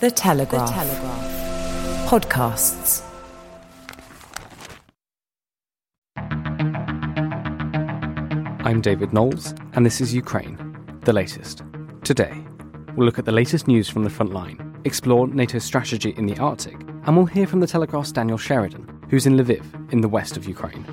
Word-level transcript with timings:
The 0.00 0.10
Telegraph. 0.10 0.68
The 0.68 0.74
Telegraph. 0.74 2.08
Podcasts. 2.08 3.02
I'm 8.66 8.80
David 8.80 9.12
Knowles, 9.12 9.54
and 9.74 9.86
this 9.86 10.00
is 10.00 10.12
Ukraine, 10.12 10.58
the 11.02 11.12
latest. 11.12 11.62
Today, 12.02 12.44
we'll 12.96 13.06
look 13.06 13.20
at 13.20 13.24
the 13.24 13.30
latest 13.32 13.68
news 13.68 13.88
from 13.88 14.02
the 14.02 14.10
front 14.10 14.32
line, 14.32 14.76
explore 14.84 15.28
NATO's 15.28 15.62
strategy 15.62 16.12
in 16.16 16.26
the 16.26 16.36
Arctic, 16.38 16.74
and 17.06 17.16
we'll 17.16 17.26
hear 17.26 17.46
from 17.46 17.60
The 17.60 17.68
Telegraph's 17.68 18.10
Danielle 18.10 18.36
Sheridan, 18.36 19.00
who's 19.10 19.26
in 19.26 19.36
Lviv, 19.36 19.92
in 19.92 20.00
the 20.00 20.08
west 20.08 20.36
of 20.36 20.44
Ukraine. 20.44 20.84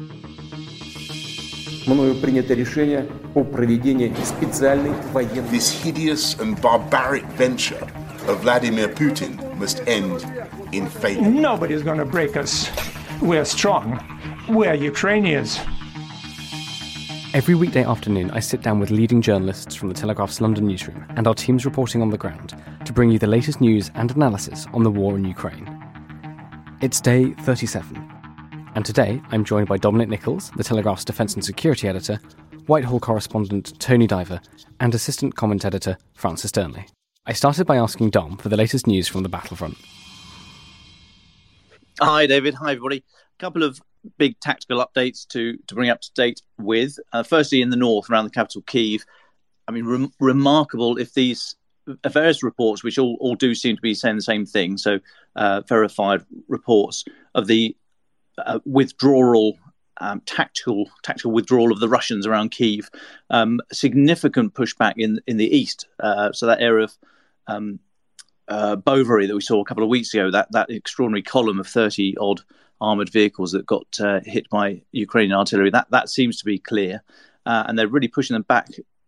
This 5.49 5.71
hideous 5.71 6.39
and 6.39 6.61
barbaric 6.61 7.23
venture 7.25 7.91
of 8.27 8.41
Vladimir 8.41 8.88
Putin 8.88 9.55
must 9.57 9.81
end 9.88 10.23
in 10.73 10.88
failure. 10.88 11.29
Nobody's 11.29 11.84
going 11.84 11.98
to 11.98 12.05
break 12.05 12.38
us. 12.38 12.70
We're 13.21 13.45
strong. 13.45 13.99
We're 14.49 14.73
Ukrainians. 14.73 15.59
Every 17.34 17.55
weekday 17.55 17.84
afternoon, 17.84 18.31
I 18.31 18.41
sit 18.41 18.62
down 18.62 18.79
with 18.79 18.91
leading 18.91 19.21
journalists 19.21 19.73
from 19.73 19.88
the 19.88 19.95
Telegraph's 19.95 20.41
London 20.41 20.67
newsroom 20.67 21.05
and 21.15 21.27
our 21.27 21.34
teams 21.34 21.65
reporting 21.65 22.02
on 22.02 22.09
the 22.09 22.17
ground 22.17 22.53
to 22.85 22.91
bring 22.91 23.09
you 23.09 23.20
the 23.20 23.27
latest 23.27 23.62
news 23.62 23.89
and 23.95 24.12
analysis 24.12 24.67
on 24.73 24.84
the 24.84 24.91
war 24.91 25.15
in 25.15 25.23
Ukraine. 25.23 25.65
It's 26.81 26.99
day 26.99 27.31
37. 27.41 28.12
And 28.76 28.85
today, 28.85 29.21
I'm 29.31 29.45
joined 29.45 29.67
by 29.67 29.77
Dominic 29.77 30.09
Nicholls, 30.09 30.51
the 30.57 30.63
Telegraph's 30.63 31.05
Defence 31.05 31.35
and 31.35 31.43
Security 31.43 31.88
Editor, 31.88 32.20
Whitehall 32.67 32.99
correspondent 32.99 33.79
Tony 33.79 34.07
Diver, 34.07 34.41
and 34.79 34.93
Assistant 34.95 35.35
Comment 35.35 35.63
Editor 35.63 35.98
Francis 36.13 36.51
Dearnley. 36.51 36.88
I 37.25 37.34
started 37.34 37.67
by 37.67 37.77
asking 37.77 38.09
Dom 38.09 38.38
for 38.38 38.49
the 38.49 38.57
latest 38.57 38.88
news 38.88 39.07
from 39.07 39.21
the 39.21 39.29
battlefront. 39.29 39.77
Hi, 41.99 42.26
David. 42.26 42.55
Hi, 42.55 42.71
everybody. 42.71 42.98
A 42.98 43.40
couple 43.40 43.62
of 43.62 43.79
big 44.18 44.40
tactical 44.40 44.84
updates 44.84 45.27
to, 45.27 45.55
to 45.68 45.76
bring 45.76 45.91
up 45.91 46.01
to 46.01 46.12
date 46.15 46.41
with. 46.57 46.98
Uh, 47.13 47.21
firstly, 47.21 47.62
in 47.62 47.70
the 47.70 47.76
north, 47.76 48.09
around 48.09 48.26
the 48.26 48.31
capital, 48.31 48.63
Kiev. 48.63 49.05
I 49.68 49.71
mean, 49.71 49.85
rem- 49.85 50.13
remarkable 50.20 50.98
if 50.98 51.13
these 51.13 51.55
various 52.07 52.41
reports, 52.41 52.84
which 52.84 52.98
all, 52.98 53.18
all 53.20 53.35
do 53.35 53.53
seem 53.53 53.76
to 53.76 53.81
be 53.81 53.93
saying 53.93 54.15
the 54.15 54.24
same 54.24 54.46
thing, 54.46 54.77
so 54.77 54.99
uh, 55.35 55.62
verified 55.68 56.26
reports 56.48 57.05
of 57.35 57.46
the 57.46 57.76
uh, 58.40 58.59
withdrawal, 58.65 59.57
um, 59.99 60.21
tactical 60.21 60.89
tactical 61.03 61.31
withdrawal 61.31 61.71
of 61.71 61.79
the 61.79 61.89
Russians 61.89 62.25
around 62.25 62.51
Kiev, 62.51 62.89
um, 63.29 63.59
significant 63.71 64.53
pushback 64.53 64.94
in 64.97 65.19
in 65.28 65.38
the 65.38 65.56
east. 65.56 65.88
Uh, 66.00 66.31
so 66.31 66.45
that 66.45 66.61
area 66.61 66.85
of 66.85 66.97
um, 67.47 67.79
uh, 68.47 68.75
Brovary 68.75 69.28
that 69.28 69.35
we 69.35 69.41
saw 69.41 69.62
a 69.62 69.66
couple 69.66 69.84
of 69.84 69.89
weeks 69.89 70.13
ago, 70.13 70.31
that 70.31 70.51
that 70.51 70.69
extraordinary 70.69 71.22
column 71.22 71.59
of 71.59 71.67
thirty 71.67 72.16
odd 72.17 72.41
armored 72.79 73.09
vehicles 73.09 73.51
that 73.51 73.66
got 73.66 74.00
uh, 74.00 74.19
hit 74.23 74.50
by 74.50 74.81
Ukrainian 74.91 75.38
artillery, 75.38 75.69
that 75.69 75.91
that 75.91 76.09
seems 76.09 76.38
to 76.38 76.45
be 76.45 76.57
clear, 76.57 77.03
uh, 77.45 77.63
and 77.67 77.78
they're 77.78 77.88
really 77.88 78.07
pushing 78.07 78.34
them 78.34 78.44
back 78.44 78.67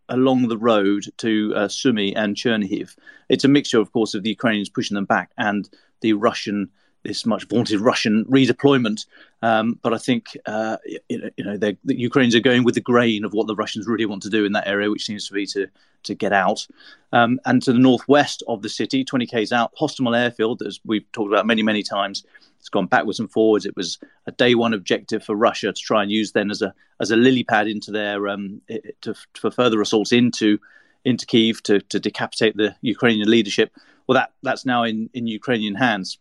along 0.09 0.47
the 0.47 0.57
road 0.57 1.05
to 1.17 1.53
uh, 1.55 1.67
Sumy 1.67 2.13
and 2.15 2.35
Chernihiv. 2.35 2.95
It's 3.29 3.45
a 3.45 3.47
mixture, 3.47 3.79
of 3.79 3.91
course, 3.91 4.13
of 4.13 4.23
the 4.23 4.29
Ukrainians 4.29 4.69
pushing 4.69 4.95
them 4.95 5.05
back 5.05 5.31
and 5.37 5.67
the 6.01 6.13
Russian 6.13 6.69
this 7.03 7.25
much 7.25 7.47
vaunted 7.47 7.79
Russian 7.79 8.25
redeployment. 8.25 9.05
Um, 9.41 9.79
but 9.81 9.93
I 9.93 9.97
think 9.97 10.37
uh, 10.45 10.77
you 11.09 11.31
know 11.37 11.57
the 11.57 11.77
Ukrainians 11.83 12.35
are 12.35 12.39
going 12.39 12.63
with 12.63 12.75
the 12.75 12.81
grain 12.81 13.25
of 13.25 13.33
what 13.33 13.47
the 13.47 13.55
Russians 13.55 13.87
really 13.87 14.05
want 14.05 14.23
to 14.23 14.29
do 14.29 14.45
in 14.45 14.53
that 14.53 14.67
area, 14.67 14.89
which 14.89 15.05
seems 15.05 15.27
to 15.27 15.33
be 15.33 15.45
to 15.47 15.67
to 16.03 16.15
get 16.15 16.33
out. 16.33 16.67
Um, 17.11 17.39
and 17.45 17.61
to 17.63 17.73
the 17.73 17.79
northwest 17.79 18.43
of 18.47 18.61
the 18.61 18.69
city, 18.69 19.05
20 19.05 19.25
k's 19.25 19.51
out, 19.51 19.73
Hostomel 19.79 20.17
Airfield, 20.17 20.61
as 20.65 20.79
we've 20.85 21.09
talked 21.11 21.31
about 21.31 21.45
many 21.45 21.63
many 21.63 21.83
times, 21.83 22.23
it's 22.59 22.69
gone 22.69 22.87
backwards 22.87 23.19
and 23.19 23.31
forwards. 23.31 23.65
It 23.65 23.75
was 23.75 23.99
a 24.25 24.31
day 24.31 24.55
one 24.55 24.73
objective 24.73 25.23
for 25.23 25.35
Russia 25.35 25.73
to 25.73 25.81
try 25.81 26.01
and 26.01 26.11
use 26.11 26.31
then 26.31 26.49
as 26.49 26.61
a 26.61 26.73
as 26.99 27.11
a 27.11 27.17
lily 27.17 27.44
pad 27.44 27.67
into 27.67 27.91
their 27.91 28.28
um, 28.29 28.61
to, 29.01 29.13
for 29.33 29.51
further 29.51 29.81
assaults 29.81 30.13
into 30.13 30.59
into 31.05 31.25
Kiev 31.25 31.61
to, 31.63 31.81
to 31.81 31.99
decapitate 31.99 32.55
the 32.55 32.75
Ukrainian 32.81 33.29
leadership. 33.29 33.73
Well, 34.07 34.16
that 34.16 34.31
that's 34.41 34.66
now 34.66 34.83
in, 34.83 35.09
in 35.13 35.28
Ukrainian 35.28 35.75
hands. 35.75 36.17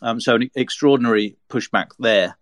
Um, 0.00 0.20
so 0.20 0.36
an 0.36 0.50
extraordinary 0.54 1.36
pushback 1.48 1.90
there. 1.98 2.36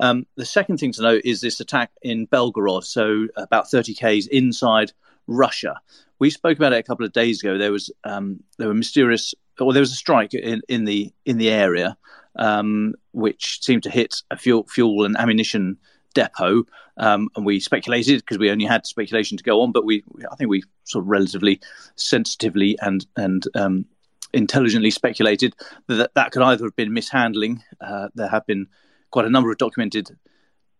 Um, 0.00 0.26
the 0.36 0.44
second 0.44 0.78
thing 0.78 0.92
to 0.92 1.02
note 1.02 1.22
is 1.24 1.40
this 1.40 1.60
attack 1.60 1.90
in 2.02 2.26
Belgorod, 2.26 2.84
so 2.84 3.28
about 3.36 3.70
30 3.70 3.94
k's 3.94 4.26
inside 4.26 4.92
Russia. 5.26 5.80
We 6.18 6.30
spoke 6.30 6.56
about 6.56 6.72
it 6.72 6.78
a 6.78 6.82
couple 6.82 7.04
of 7.06 7.12
days 7.12 7.42
ago. 7.42 7.58
There 7.58 7.72
was 7.72 7.90
um, 8.04 8.42
there 8.58 8.68
were 8.68 8.74
mysterious, 8.74 9.34
or 9.60 9.72
there 9.72 9.80
was 9.80 9.92
a 9.92 9.96
strike 9.96 10.34
in, 10.34 10.62
in 10.68 10.84
the 10.84 11.12
in 11.24 11.38
the 11.38 11.50
area, 11.50 11.96
um, 12.36 12.94
which 13.12 13.60
seemed 13.62 13.82
to 13.84 13.90
hit 13.90 14.22
a 14.30 14.36
fuel 14.36 14.64
fuel 14.68 15.04
and 15.04 15.16
ammunition 15.16 15.78
depot, 16.14 16.64
um, 16.96 17.28
and 17.36 17.46
we 17.46 17.60
speculated 17.60 18.20
because 18.20 18.38
we 18.38 18.50
only 18.50 18.64
had 18.64 18.86
speculation 18.86 19.36
to 19.38 19.44
go 19.44 19.62
on, 19.62 19.72
but 19.72 19.84
we 19.84 20.04
I 20.30 20.36
think 20.36 20.50
we 20.50 20.62
sort 20.84 21.04
of 21.04 21.08
relatively 21.08 21.60
sensitively 21.96 22.76
and 22.80 23.06
and 23.16 23.44
um, 23.54 23.86
intelligently 24.34 24.90
speculated 24.90 25.54
that 25.88 26.14
that 26.14 26.32
could 26.32 26.42
either 26.42 26.64
have 26.64 26.76
been 26.76 26.92
mishandling. 26.92 27.62
Uh, 27.80 28.08
there 28.14 28.28
have 28.28 28.46
been 28.46 28.66
quite 29.10 29.26
a 29.26 29.30
number 29.30 29.50
of 29.50 29.58
documented 29.58 30.10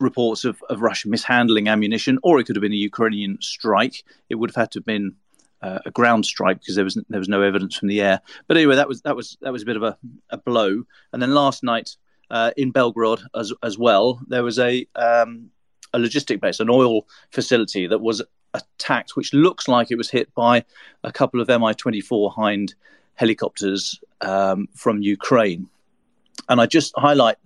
reports 0.00 0.44
of, 0.44 0.62
of 0.68 0.82
Russia 0.82 1.08
mishandling 1.08 1.68
ammunition, 1.68 2.18
or 2.22 2.38
it 2.38 2.44
could 2.44 2.56
have 2.56 2.62
been 2.62 2.72
a 2.72 2.76
Ukrainian 2.76 3.38
strike. 3.40 4.04
It 4.28 4.36
would 4.36 4.50
have 4.50 4.56
had 4.56 4.70
to 4.72 4.78
have 4.78 4.86
been 4.86 5.14
uh, 5.62 5.78
a 5.86 5.90
ground 5.90 6.26
strike 6.26 6.60
because 6.60 6.74
there 6.74 6.84
was 6.84 6.98
there 7.08 7.20
was 7.20 7.28
no 7.28 7.42
evidence 7.42 7.76
from 7.76 7.88
the 7.88 8.00
air. 8.00 8.20
But 8.48 8.56
anyway, 8.56 8.76
that 8.76 8.88
was 8.88 9.02
that 9.02 9.16
was 9.16 9.36
that 9.40 9.52
was 9.52 9.62
a 9.62 9.66
bit 9.66 9.76
of 9.76 9.82
a, 9.82 9.96
a 10.30 10.38
blow. 10.38 10.82
And 11.12 11.22
then 11.22 11.34
last 11.34 11.62
night 11.62 11.96
uh, 12.30 12.50
in 12.56 12.72
Belgorod 12.72 13.22
as 13.34 13.52
as 13.62 13.78
well, 13.78 14.20
there 14.26 14.42
was 14.42 14.58
a 14.58 14.86
um, 14.96 15.50
a 15.94 15.98
logistic 15.98 16.40
base, 16.40 16.60
an 16.60 16.70
oil 16.70 17.06
facility 17.30 17.86
that 17.86 18.00
was 18.00 18.22
attacked, 18.54 19.16
which 19.16 19.32
looks 19.32 19.69
like 19.69 19.90
it 19.90 19.96
was 19.96 20.10
hit 20.10 20.34
by 20.34 20.64
a 21.04 21.12
couple 21.12 21.40
of 21.40 21.48
Mi-24 21.48 22.34
Hind 22.34 22.74
helicopters 23.14 24.00
um, 24.20 24.68
from 24.74 25.02
Ukraine. 25.02 25.68
And 26.48 26.60
I 26.60 26.66
just 26.66 26.92
highlight 26.96 27.36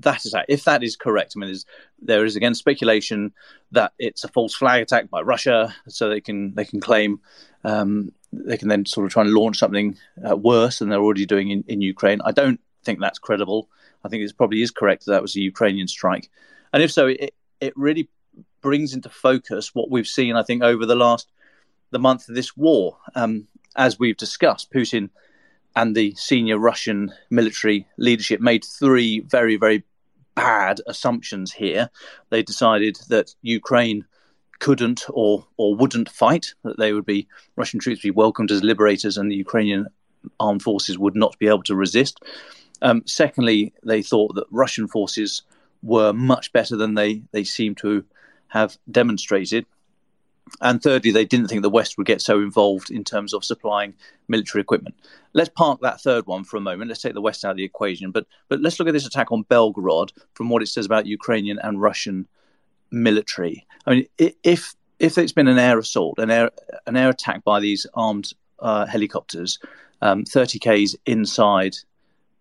that 0.00 0.24
is 0.26 0.32
that. 0.32 0.46
If 0.48 0.64
that 0.64 0.82
is 0.82 0.96
correct, 0.96 1.34
I 1.36 1.40
mean, 1.40 1.56
there 2.00 2.24
is 2.24 2.36
again 2.36 2.54
speculation 2.54 3.32
that 3.72 3.92
it's 3.98 4.24
a 4.24 4.28
false 4.28 4.54
flag 4.54 4.82
attack 4.82 5.08
by 5.08 5.22
Russia, 5.22 5.74
so 5.88 6.08
they 6.08 6.20
can 6.20 6.54
they 6.54 6.64
can 6.64 6.80
claim 6.80 7.20
um, 7.64 8.12
they 8.32 8.56
can 8.56 8.68
then 8.68 8.84
sort 8.84 9.06
of 9.06 9.12
try 9.12 9.22
and 9.22 9.32
launch 9.32 9.58
something 9.58 9.96
uh, 10.28 10.36
worse 10.36 10.78
than 10.78 10.88
they're 10.88 11.00
already 11.00 11.26
doing 11.26 11.50
in, 11.50 11.64
in 11.66 11.80
Ukraine. 11.80 12.20
I 12.24 12.32
don't 12.32 12.60
think 12.84 13.00
that's 13.00 13.18
credible. 13.18 13.68
I 14.04 14.08
think 14.08 14.22
it 14.22 14.36
probably 14.36 14.62
is 14.62 14.70
correct 14.70 15.06
that 15.06 15.12
that 15.12 15.22
was 15.22 15.34
a 15.34 15.40
Ukrainian 15.40 15.88
strike, 15.88 16.28
and 16.72 16.82
if 16.82 16.92
so, 16.92 17.06
it 17.06 17.34
it 17.60 17.72
really 17.76 18.08
brings 18.60 18.92
into 18.92 19.08
focus 19.08 19.74
what 19.74 19.90
we've 19.90 20.06
seen. 20.06 20.36
I 20.36 20.42
think 20.42 20.62
over 20.62 20.84
the 20.84 20.96
last 20.96 21.32
the 21.90 21.98
month 21.98 22.28
of 22.28 22.34
this 22.34 22.56
war. 22.56 22.98
Um, 23.14 23.46
as 23.76 23.98
we've 23.98 24.16
discussed, 24.16 24.72
Putin 24.72 25.10
and 25.74 25.94
the 25.94 26.14
senior 26.16 26.58
Russian 26.58 27.12
military 27.30 27.86
leadership 27.98 28.40
made 28.40 28.64
three 28.64 29.20
very, 29.20 29.56
very 29.56 29.84
bad 30.34 30.80
assumptions 30.86 31.52
here. 31.52 31.90
They 32.30 32.42
decided 32.42 32.98
that 33.08 33.34
Ukraine 33.42 34.04
couldn't 34.58 35.04
or 35.10 35.46
or 35.56 35.76
wouldn't 35.76 36.08
fight, 36.08 36.54
that 36.64 36.78
they 36.78 36.92
would 36.92 37.04
be 37.04 37.28
Russian 37.56 37.78
troops 37.78 37.98
would 37.98 38.08
be 38.08 38.10
welcomed 38.10 38.50
as 38.50 38.62
liberators, 38.62 39.18
and 39.18 39.30
the 39.30 39.36
Ukrainian 39.36 39.86
armed 40.40 40.62
forces 40.62 40.98
would 40.98 41.14
not 41.14 41.38
be 41.38 41.46
able 41.46 41.62
to 41.64 41.74
resist. 41.74 42.20
Um, 42.82 43.02
secondly, 43.06 43.74
they 43.84 44.02
thought 44.02 44.34
that 44.34 44.46
Russian 44.50 44.88
forces 44.88 45.42
were 45.82 46.12
much 46.12 46.52
better 46.52 46.76
than 46.76 46.94
they 46.94 47.22
they 47.32 47.44
seem 47.44 47.74
to 47.76 48.04
have 48.48 48.78
demonstrated. 48.90 49.66
And 50.60 50.82
thirdly, 50.82 51.10
they 51.10 51.24
didn't 51.24 51.48
think 51.48 51.62
the 51.62 51.70
West 51.70 51.98
would 51.98 52.06
get 52.06 52.22
so 52.22 52.40
involved 52.40 52.90
in 52.90 53.04
terms 53.04 53.34
of 53.34 53.44
supplying 53.44 53.94
military 54.28 54.62
equipment. 54.62 54.94
Let's 55.32 55.50
park 55.50 55.80
that 55.82 56.00
third 56.00 56.26
one 56.26 56.44
for 56.44 56.56
a 56.56 56.60
moment. 56.60 56.88
Let's 56.88 57.02
take 57.02 57.14
the 57.14 57.20
West 57.20 57.44
out 57.44 57.52
of 57.52 57.56
the 57.56 57.64
equation. 57.64 58.10
But 58.10 58.26
but 58.48 58.60
let's 58.60 58.78
look 58.78 58.88
at 58.88 58.92
this 58.92 59.06
attack 59.06 59.32
on 59.32 59.44
Belgorod 59.44 60.12
from 60.34 60.48
what 60.48 60.62
it 60.62 60.68
says 60.68 60.86
about 60.86 61.06
Ukrainian 61.06 61.58
and 61.58 61.80
Russian 61.80 62.26
military. 62.90 63.66
I 63.86 63.90
mean, 63.90 64.06
if 64.18 64.74
if 64.98 65.18
it's 65.18 65.32
been 65.32 65.48
an 65.48 65.58
air 65.58 65.78
assault, 65.78 66.18
an 66.18 66.30
air 66.30 66.50
an 66.86 66.96
air 66.96 67.10
attack 67.10 67.44
by 67.44 67.60
these 67.60 67.86
armed 67.94 68.32
uh, 68.60 68.86
helicopters, 68.86 69.58
um, 70.00 70.24
30 70.24 70.58
k's 70.58 70.96
inside 71.06 71.76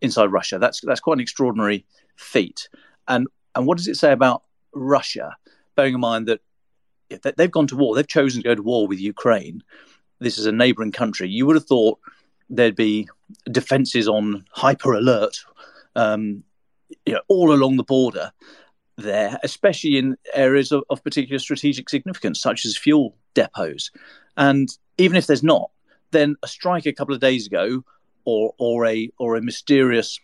inside 0.02 0.32
Russia, 0.32 0.60
that's 0.60 0.82
that's 0.82 1.00
quite 1.00 1.16
an 1.16 1.22
extraordinary 1.22 1.86
feat. 2.16 2.70
And 3.08 3.28
and 3.56 3.66
what 3.66 3.78
does 3.78 3.88
it 3.88 3.96
say 3.98 4.12
about 4.12 4.44
Russia? 4.74 5.36
Bearing 5.76 5.96
in 5.96 6.00
mind 6.00 6.28
that 6.28 6.42
they've 7.38 7.52
gone 7.52 7.68
to 7.68 7.76
war. 7.76 7.96
They've 7.96 8.08
chosen 8.08 8.42
to 8.42 8.48
go 8.48 8.56
to 8.56 8.62
war 8.62 8.88
with 8.88 9.00
Ukraine. 9.00 9.64
This 10.20 10.38
is 10.38 10.46
a 10.46 10.52
neighboring 10.52 10.92
country. 10.92 11.30
You 11.30 11.46
would 11.46 11.56
have 11.56 11.66
thought 11.66 12.00
there'd 12.50 12.76
be 12.76 13.08
defenses 13.52 14.08
on 14.08 14.46
hyper 14.52 14.94
alert, 14.94 15.38
um, 15.96 16.44
you 17.06 17.14
know, 17.14 17.22
all 17.28 17.52
along 17.54 17.78
the 17.78 17.84
border 17.84 18.32
there, 18.98 19.38
especially 19.44 19.98
in 19.98 20.16
areas 20.34 20.72
of, 20.72 20.84
of 20.90 21.04
particular 21.04 21.40
strategic 21.40 21.90
significance, 21.90 22.40
such 22.40 22.66
as 22.66 22.78
fuel 22.78 23.16
depots. 23.34 23.92
And 24.38 24.70
even 24.98 25.18
if 25.18 25.28
there's 25.28 25.44
not, 25.44 25.70
then 26.12 26.36
a 26.44 26.48
strike 26.48 26.86
a 26.86 26.94
couple 26.94 27.14
of 27.14 27.22
days 27.22 27.46
ago 27.46 27.84
or 28.26 28.54
or 28.58 28.86
a 28.86 29.10
or 29.18 29.36
a 29.36 29.42
mysterious 29.42 30.20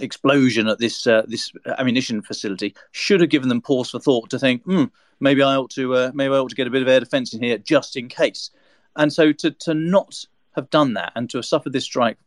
explosion 0.00 0.68
at 0.68 0.78
this 0.78 1.06
uh, 1.06 1.22
this 1.26 1.52
ammunition 1.78 2.22
facility 2.22 2.74
should 2.92 3.20
have 3.20 3.30
given 3.30 3.48
them 3.48 3.60
pause 3.60 3.90
for 3.90 4.00
thought 4.00 4.30
to 4.30 4.38
think, 4.38 4.62
hmm, 4.64 4.84
maybe 5.20 5.42
I 5.42 5.56
ought 5.56 5.70
to 5.70 5.94
uh, 5.94 6.10
maybe 6.14 6.34
I 6.34 6.38
ought 6.38 6.50
to 6.50 6.56
get 6.56 6.66
a 6.66 6.70
bit 6.70 6.82
of 6.82 6.88
air 6.88 7.00
defence 7.00 7.34
in 7.34 7.42
here 7.42 7.58
just 7.58 7.96
in 7.96 8.08
case. 8.08 8.50
And 8.96 9.12
so 9.12 9.32
to 9.32 9.50
to 9.50 9.74
not 9.74 10.24
have 10.56 10.70
done 10.70 10.94
that 10.94 11.12
and 11.14 11.30
to 11.30 11.38
have 11.38 11.44
suffered 11.44 11.72
this 11.72 11.84
strike 11.84 12.18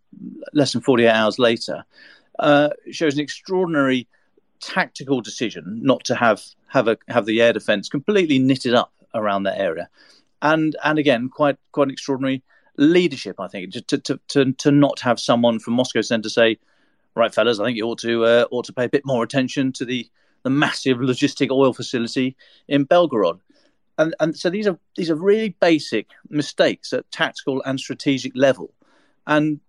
less 0.54 0.74
than 0.74 0.81
48 0.81 1.10
hours 1.10 1.39
later 1.39 1.83
uh, 2.39 2.69
shows 2.92 3.15
an 3.15 3.19
extraordinary 3.19 4.07
tactical 4.59 5.21
decision 5.21 5.80
not 5.83 6.04
to 6.06 6.16
have 6.16 6.42
have 6.68 6.88
a 6.88 6.98
have 7.09 7.25
the 7.25 7.42
air 7.42 7.54
defence 7.54 7.89
completely 7.89 8.39
knitted 8.39 8.74
up 8.74 8.94
around 9.13 9.44
that 9.44 9.59
area, 9.59 9.89
and 10.42 10.75
and 10.83 10.98
again 11.00 11.30
quite 11.30 11.57
quite 11.71 11.88
an 11.88 11.92
extraordinary 11.92 12.44
leadership. 12.77 13.39
I 13.39 13.48
think 13.48 13.74
to 13.74 13.98
to 13.98 14.19
to, 14.30 14.54
to 14.54 14.71
not 14.71 15.00
have 15.01 15.19
someone 15.19 15.59
from 15.59 15.74
Moscow 15.74 16.01
Centre 16.01 16.30
say, 16.30 16.57
right, 17.15 17.33
fellas, 17.33 17.60
I 17.60 17.65
think 17.65 17.77
you 17.77 17.86
ought 17.86 18.00
to 18.00 18.25
uh, 18.25 18.45
ought 18.51 18.65
to 18.65 18.74
pay 18.74 18.86
a 18.86 18.89
bit 18.89 19.06
more 19.06 19.24
attention 19.24 19.71
to 19.74 19.86
the 19.86 20.10
the 20.44 20.50
massive 20.50 20.98
logistic 20.98 21.50
oil 21.51 21.74
facility 21.74 22.36
in 22.68 22.86
Belgorod. 22.86 23.39
And, 23.98 24.13
and 24.19 24.38
so 24.38 24.50
these 24.50 24.68
are 24.68 24.77
these 24.98 25.10
are 25.10 25.15
really 25.15 25.56
basic 25.60 26.07
mistakes 26.30 26.94
at 26.94 27.10
tactical 27.12 27.62
and 27.63 27.80
strategic 27.80 28.33
level, 28.36 28.74
and 29.27 29.60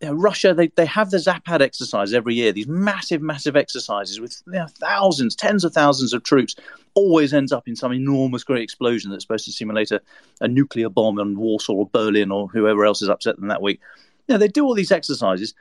you 0.00 0.08
know, 0.08 0.14
Russia, 0.14 0.54
they, 0.54 0.68
they 0.68 0.86
have 0.86 1.10
the 1.10 1.18
Zapad 1.18 1.60
exercise 1.60 2.14
every 2.14 2.34
year, 2.34 2.52
these 2.52 2.66
massive, 2.66 3.20
massive 3.20 3.54
exercises 3.54 4.18
with 4.18 4.42
you 4.46 4.54
know, 4.54 4.66
thousands, 4.66 5.36
tens 5.36 5.62
of 5.62 5.74
thousands 5.74 6.14
of 6.14 6.22
troops, 6.22 6.56
always 6.94 7.34
ends 7.34 7.52
up 7.52 7.68
in 7.68 7.76
some 7.76 7.92
enormous 7.92 8.42
great 8.42 8.62
explosion 8.62 9.10
that's 9.10 9.24
supposed 9.24 9.44
to 9.44 9.52
simulate 9.52 9.90
a, 9.90 10.00
a 10.40 10.48
nuclear 10.48 10.88
bomb 10.88 11.18
on 11.18 11.38
Warsaw 11.38 11.74
or 11.74 11.90
Berlin 11.92 12.30
or 12.30 12.48
whoever 12.48 12.84
else 12.86 13.02
is 13.02 13.10
upset 13.10 13.36
them 13.36 13.48
that 13.48 13.60
week. 13.60 13.80
You 14.26 14.34
know, 14.34 14.38
they 14.38 14.48
do 14.48 14.64
all 14.64 14.74
these 14.74 14.92
exercises 14.92 15.54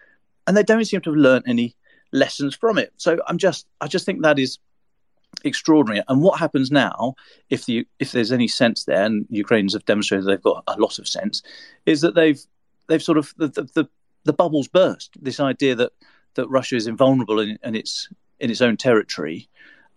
and 0.49 0.57
they 0.57 0.63
don't 0.63 0.83
seem 0.83 0.99
to 1.01 1.11
have 1.11 1.17
learned 1.17 1.45
any 1.47 1.75
lessons 2.11 2.55
from 2.55 2.79
it. 2.79 2.91
So 2.97 3.19
I'm 3.27 3.37
just, 3.37 3.67
I 3.81 3.87
just 3.87 4.03
think 4.03 4.23
that 4.23 4.39
is 4.39 4.57
extraordinary. 5.43 6.03
And 6.07 6.23
what 6.23 6.39
happens 6.39 6.71
now, 6.71 7.13
if 7.51 7.67
the 7.67 7.87
if 7.99 8.13
there's 8.13 8.31
any 8.31 8.47
sense 8.47 8.85
there, 8.85 9.03
and 9.03 9.27
Ukrainians 9.29 9.73
have 9.73 9.85
demonstrated 9.85 10.25
they've 10.25 10.41
got 10.41 10.63
a 10.65 10.79
lot 10.79 10.97
of 10.97 11.07
sense, 11.07 11.43
is 11.85 12.01
that 12.01 12.15
they've 12.15 12.43
they've 12.87 13.03
sort 13.03 13.19
of 13.19 13.31
the, 13.37 13.49
the, 13.49 13.63
the 13.75 13.89
the 14.23 14.33
bubbles 14.33 14.67
burst. 14.67 15.11
This 15.21 15.39
idea 15.39 15.75
that 15.75 15.91
that 16.33 16.49
Russia 16.49 16.75
is 16.75 16.87
invulnerable 16.87 17.39
in, 17.39 17.59
in 17.63 17.75
its 17.75 18.09
in 18.39 18.49
its 18.49 18.61
own 18.61 18.75
territory 18.75 19.47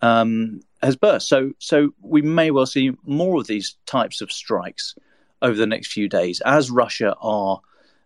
um, 0.02 0.60
has 0.82 0.96
burst. 0.96 1.30
So 1.30 1.52
so 1.60 1.94
we 2.02 2.20
may 2.20 2.50
well 2.50 2.66
see 2.66 2.92
more 3.06 3.40
of 3.40 3.46
these 3.46 3.76
types 3.86 4.20
of 4.20 4.30
strikes 4.30 4.96
over 5.40 5.56
the 5.56 5.66
next 5.66 5.92
few 5.92 6.10
days 6.10 6.42
as 6.44 6.70
Russia 6.70 7.16
are 7.22 7.62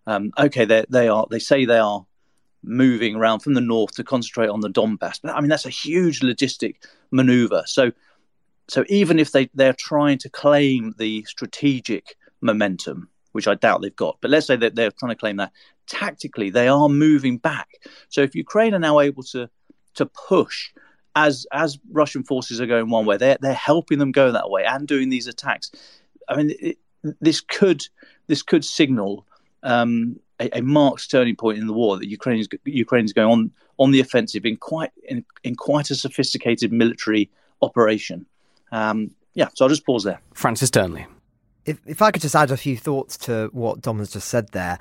um, 0.06 0.31
okay. 0.38 0.64
They 0.64 0.84
they 0.88 1.08
are 1.08 1.26
they 1.28 1.40
say 1.40 1.64
they 1.64 1.78
are 1.78 2.06
moving 2.66 3.16
around 3.16 3.40
from 3.40 3.54
the 3.54 3.60
north 3.60 3.94
to 3.94 4.04
concentrate 4.04 4.48
on 4.48 4.60
the 4.60 4.68
Donbass. 4.68 5.20
But 5.22 5.34
I 5.34 5.40
mean 5.40 5.48
that's 5.48 5.66
a 5.66 5.70
huge 5.70 6.20
logistic 6.20 6.76
maneuver. 7.10 7.62
So 7.66 7.92
so 8.68 8.84
even 8.88 9.18
if 9.18 9.32
they 9.32 9.48
they're 9.54 9.72
trying 9.72 10.18
to 10.18 10.28
claim 10.28 10.94
the 10.98 11.24
strategic 11.24 12.16
momentum 12.40 13.08
which 13.36 13.46
I 13.46 13.54
doubt 13.54 13.82
they've 13.82 13.94
got. 13.94 14.16
But 14.22 14.30
let's 14.30 14.46
say 14.46 14.56
that 14.56 14.76
they're 14.76 14.90
trying 14.90 15.10
to 15.10 15.16
claim 15.16 15.36
that 15.36 15.52
tactically 15.86 16.48
they 16.48 16.68
are 16.68 16.88
moving 16.88 17.36
back. 17.36 17.68
So 18.08 18.22
if 18.22 18.34
Ukraine 18.34 18.74
are 18.74 18.78
now 18.78 18.98
able 18.98 19.22
to 19.24 19.48
to 19.96 20.06
push 20.06 20.72
as 21.14 21.46
as 21.52 21.78
Russian 21.92 22.24
forces 22.24 22.62
are 22.62 22.66
going 22.66 22.88
one 22.88 23.04
way, 23.04 23.18
they're 23.18 23.36
they're 23.40 23.52
helping 23.52 23.98
them 23.98 24.10
go 24.10 24.32
that 24.32 24.48
way 24.50 24.64
and 24.64 24.88
doing 24.88 25.10
these 25.10 25.26
attacks. 25.26 25.70
I 26.28 26.36
mean, 26.36 26.54
it, 26.58 26.78
this 27.20 27.42
could 27.42 27.86
this 28.26 28.42
could 28.42 28.64
signal 28.64 29.26
um, 29.62 30.18
a, 30.40 30.58
a, 30.58 30.62
marked 30.62 31.10
turning 31.10 31.36
point 31.36 31.58
in 31.58 31.66
the 31.66 31.72
war 31.72 31.98
that 31.98 32.08
Ukraine 32.08 32.40
is 32.40 32.48
Ukraine 32.64 33.04
is 33.04 33.12
going 33.12 33.30
on 33.30 33.50
on 33.78 33.90
the 33.90 34.00
offensive 34.00 34.44
in 34.44 34.56
quite 34.56 34.90
in, 35.08 35.24
in 35.44 35.54
quite 35.54 35.90
a 35.90 35.94
sophisticated 35.94 36.72
military 36.72 37.30
operation. 37.62 38.26
Um, 38.72 39.10
yeah, 39.34 39.48
so 39.54 39.64
I'll 39.64 39.68
just 39.68 39.86
pause 39.86 40.04
there. 40.04 40.20
Francis 40.34 40.70
Dearnley 40.70 41.06
if, 41.66 41.80
if 41.84 42.00
I 42.00 42.10
could 42.10 42.22
just 42.22 42.36
add 42.36 42.50
a 42.50 42.56
few 42.56 42.76
thoughts 42.76 43.16
to 43.18 43.50
what 43.52 43.82
Dom 43.82 43.98
has 43.98 44.12
just 44.12 44.28
said 44.28 44.52
there, 44.52 44.78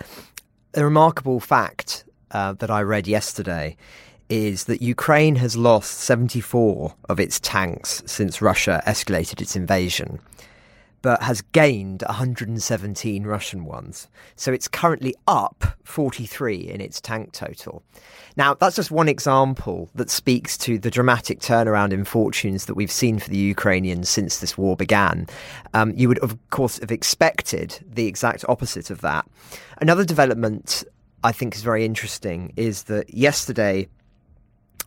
a 0.75 0.83
remarkable 0.83 1.39
fact 1.39 2.05
uh, 2.31 2.53
that 2.53 2.69
I 2.69 2.81
read 2.81 3.07
yesterday 3.07 3.75
is 4.29 4.65
that 4.65 4.81
Ukraine 4.81 5.35
has 5.35 5.57
lost 5.57 5.99
74 5.99 6.95
of 7.09 7.19
its 7.19 7.39
tanks 7.39 8.01
since 8.05 8.41
Russia 8.41 8.81
escalated 8.87 9.41
its 9.41 9.55
invasion 9.55 10.19
but 11.05 11.21
has 11.21 11.43
gained 11.43 12.01
117 12.07 13.25
Russian 13.25 13.63
ones. 13.63 14.07
So 14.35 14.51
it's 14.51 14.67
currently 14.67 15.13
up 15.27 15.63
43 15.83 16.55
in 16.55 16.81
its 16.81 16.99
tank 16.99 17.31
total. 17.31 17.83
Now, 18.37 18.55
that's 18.55 18.75
just 18.75 18.89
one 18.89 19.07
example 19.07 19.91
that 19.93 20.09
speaks 20.09 20.57
to 20.57 20.79
the 20.79 20.89
dramatic 20.89 21.41
turnaround 21.41 21.93
in 21.93 22.05
fortunes 22.05 22.65
that 22.65 22.73
we've 22.73 22.91
seen 22.91 23.19
for 23.19 23.29
the 23.29 23.37
Ukrainians 23.37 24.09
since 24.09 24.39
this 24.39 24.57
war 24.57 24.75
began. 24.75 25.27
Um, 25.75 25.93
you 25.95 26.07
would, 26.07 26.17
of 26.23 26.39
course, 26.49 26.79
have 26.79 26.91
expected 26.91 27.77
the 27.87 28.07
exact 28.07 28.43
opposite 28.49 28.89
of 28.89 29.01
that. 29.01 29.27
Another 29.79 30.05
development 30.05 30.83
I 31.23 31.33
think 31.33 31.53
is 31.53 31.61
very 31.61 31.85
interesting 31.85 32.51
is 32.57 32.85
that 32.85 33.13
yesterday, 33.13 33.87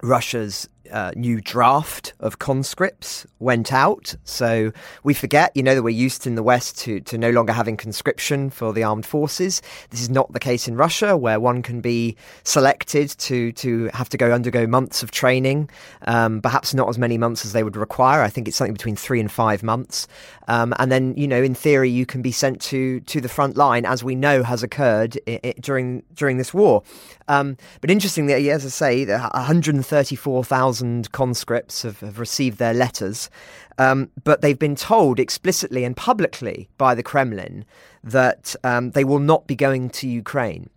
Russia's 0.02 0.68
uh, 0.90 1.12
new 1.16 1.40
draft 1.40 2.14
of 2.20 2.38
conscripts 2.38 3.26
went 3.38 3.72
out. 3.72 4.14
So 4.24 4.72
we 5.02 5.14
forget, 5.14 5.52
you 5.54 5.62
know, 5.62 5.74
that 5.74 5.82
we're 5.82 5.90
used 5.90 6.26
in 6.26 6.34
the 6.34 6.42
West 6.42 6.78
to, 6.80 7.00
to 7.00 7.18
no 7.18 7.30
longer 7.30 7.52
having 7.52 7.76
conscription 7.76 8.50
for 8.50 8.72
the 8.72 8.82
armed 8.82 9.06
forces. 9.06 9.62
This 9.90 10.00
is 10.00 10.10
not 10.10 10.32
the 10.32 10.40
case 10.40 10.68
in 10.68 10.76
Russia, 10.76 11.16
where 11.16 11.40
one 11.40 11.62
can 11.62 11.80
be 11.80 12.16
selected 12.44 13.08
to, 13.10 13.52
to 13.52 13.90
have 13.94 14.08
to 14.10 14.16
go 14.16 14.32
undergo 14.32 14.66
months 14.66 15.02
of 15.02 15.10
training, 15.10 15.70
um, 16.06 16.40
perhaps 16.40 16.74
not 16.74 16.88
as 16.88 16.98
many 16.98 17.18
months 17.18 17.44
as 17.44 17.52
they 17.52 17.62
would 17.62 17.76
require. 17.76 18.22
I 18.22 18.28
think 18.28 18.48
it's 18.48 18.56
something 18.56 18.74
between 18.74 18.96
three 18.96 19.20
and 19.20 19.30
five 19.30 19.62
months. 19.62 20.06
Um, 20.48 20.72
and 20.78 20.90
then, 20.90 21.14
you 21.16 21.28
know, 21.28 21.42
in 21.42 21.54
theory, 21.54 21.90
you 21.90 22.06
can 22.06 22.22
be 22.22 22.32
sent 22.32 22.60
to, 22.62 23.00
to 23.00 23.20
the 23.20 23.28
front 23.28 23.56
line, 23.56 23.84
as 23.84 24.02
we 24.02 24.14
know 24.14 24.42
has 24.42 24.62
occurred 24.62 25.18
I- 25.26 25.40
I, 25.44 25.54
during, 25.60 26.02
during 26.14 26.38
this 26.38 26.54
war. 26.54 26.82
Um, 27.28 27.56
but 27.80 27.90
interestingly, 27.90 28.50
as 28.50 28.64
I 28.64 28.68
say, 28.68 29.04
134,000 29.04 30.77
conscripts 31.12 31.82
have, 31.82 32.00
have, 32.00 32.18
received 32.18 32.58
their 32.58 32.74
letters, 32.74 33.30
um, 33.78 34.10
but 34.24 34.40
they've 34.40 34.58
been 34.58 34.76
told 34.76 35.20
explicitly 35.20 35.84
and 35.84 35.96
publicly 35.96 36.68
by 36.78 36.94
the 36.94 37.02
Kremlin 37.02 37.64
that 38.02 38.54
um, 38.64 38.90
they 38.92 39.04
will 39.04 39.18
not 39.18 39.46
be 39.46 39.54
going 39.54 39.90
to 39.90 40.08
Ukraine. 40.08 40.70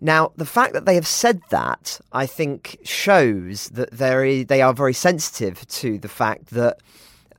Now, 0.00 0.32
the 0.36 0.44
fact 0.44 0.74
that 0.74 0.84
they 0.84 0.96
have 0.96 1.06
said 1.06 1.40
that, 1.50 2.00
I 2.12 2.26
think, 2.26 2.78
shows 2.84 3.68
that 3.70 3.90
they 3.92 4.60
are 4.60 4.74
very 4.74 4.92
sensitive 4.92 5.66
to 5.68 5.98
the 5.98 6.08
fact 6.08 6.46
that 6.50 6.78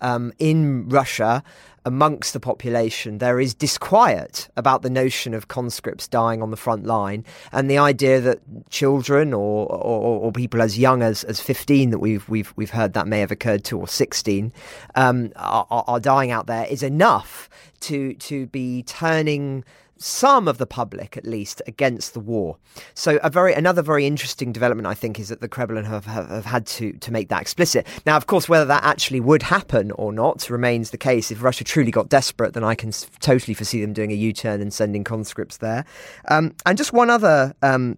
um, 0.02 0.34
in 0.40 0.90
Russia, 0.90 1.44
amongst 1.86 2.34
the 2.34 2.40
population, 2.40 3.20
there 3.20 3.40
is 3.40 3.54
disquiet 3.54 4.50
about 4.58 4.82
the 4.82 4.90
notion 4.90 5.34
of 5.34 5.48
conscripts 5.48 6.08
dying 6.08 6.42
on 6.42 6.50
the 6.50 6.58
front 6.58 6.86
line 6.86 7.24
and 7.52 7.70
the 7.70 7.78
idea 7.78 8.20
that 8.20 8.40
children 8.70 9.34
or, 9.34 9.68
or, 9.68 10.20
or 10.22 10.32
people 10.32 10.62
as 10.62 10.78
young 10.80 11.04
as, 11.04 11.24
as 11.26 11.40
15 11.40 11.92
that 11.92 12.00
we've, 12.00 12.28
we've, 12.28 12.52
we've 12.56 12.72
heard 12.72 12.94
that 12.94 13.08
may 13.08 13.20
have 13.20 13.32
occurred 13.32 13.64
to, 13.66 13.78
or 13.78 13.88
16, 13.88 14.52
um, 14.96 15.32
are, 15.36 15.68
are 15.70 16.00
dying 16.00 16.32
out 16.32 16.48
there 16.48 16.66
is 16.66 16.82
enough 16.82 17.50
to, 17.82 18.16
to 18.16 18.48
be 18.48 18.84
turning 18.84 19.64
some 19.98 20.48
of 20.48 20.58
the 20.58 20.66
public, 20.66 21.16
at 21.18 21.26
least, 21.26 21.62
against 21.68 22.14
the 22.14 22.20
war. 22.20 22.58
So, 22.94 23.18
a 23.24 23.30
very 23.30 23.54
another 23.54 23.82
very 23.82 24.06
interesting 24.06 24.52
development, 24.52 24.88
I 24.88 24.94
think, 24.94 25.20
is 25.20 25.30
that 25.30 25.42
the 25.42 25.48
Kremlin 25.48 25.86
have, 25.86 26.06
have, 26.06 26.30
have, 26.30 26.46
had 26.46 26.66
to 26.68 26.94
to 26.94 27.12
make 27.12 27.30
that 27.30 27.42
explicit. 27.42 27.88
Now, 28.06 28.18
of 28.18 28.28
course, 28.28 28.50
whether 28.50 28.66
that 28.66 28.84
actually 28.84 29.20
would 29.20 29.44
happen 29.44 29.92
or 29.92 30.12
not 30.12 30.50
remains 30.50 30.92
the 30.92 30.98
case. 30.98 31.32
If 31.32 31.42
Russia 31.42 31.64
truly 31.64 31.92
got 31.92 32.10
desperate, 32.10 32.54
then 32.54 32.64
I 32.64 32.76
can 32.76 32.92
totally 33.20 33.54
foresee 33.54 33.82
them 33.82 33.94
doing 33.94 34.12
a 34.12 34.16
U 34.16 34.34
turn 34.34 34.62
and 34.62 34.74
sending 34.74 35.04
conscripts 35.04 35.58
there. 35.58 35.86
Um, 36.30 36.54
and 36.66 36.78
just 36.78 36.94
one 36.94 37.10
other 37.10 37.54
um, 37.62 37.98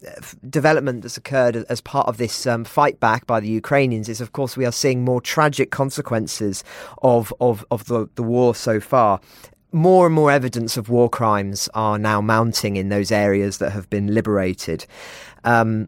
development 0.49 1.01
that's 1.01 1.17
occurred 1.17 1.55
as 1.69 1.81
part 1.81 2.07
of 2.07 2.17
this 2.17 2.45
um, 2.45 2.63
fight 2.63 2.99
back 2.99 3.25
by 3.25 3.39
the 3.39 3.49
Ukrainians 3.49 4.09
is, 4.09 4.21
of 4.21 4.33
course, 4.33 4.55
we 4.55 4.65
are 4.65 4.71
seeing 4.71 5.03
more 5.03 5.21
tragic 5.21 5.71
consequences 5.71 6.63
of 7.01 7.33
of, 7.39 7.65
of 7.71 7.85
the, 7.85 8.07
the 8.15 8.23
war 8.23 8.53
so 8.53 8.79
far 8.79 9.19
more 9.71 10.05
and 10.05 10.15
more 10.15 10.31
evidence 10.31 10.77
of 10.77 10.89
war 10.89 11.09
crimes 11.09 11.69
are 11.73 11.97
now 11.97 12.21
mounting 12.21 12.77
in 12.77 12.89
those 12.89 13.11
areas 13.11 13.57
that 13.57 13.71
have 13.71 13.89
been 13.89 14.13
liberated. 14.13 14.85
Um, 15.43 15.87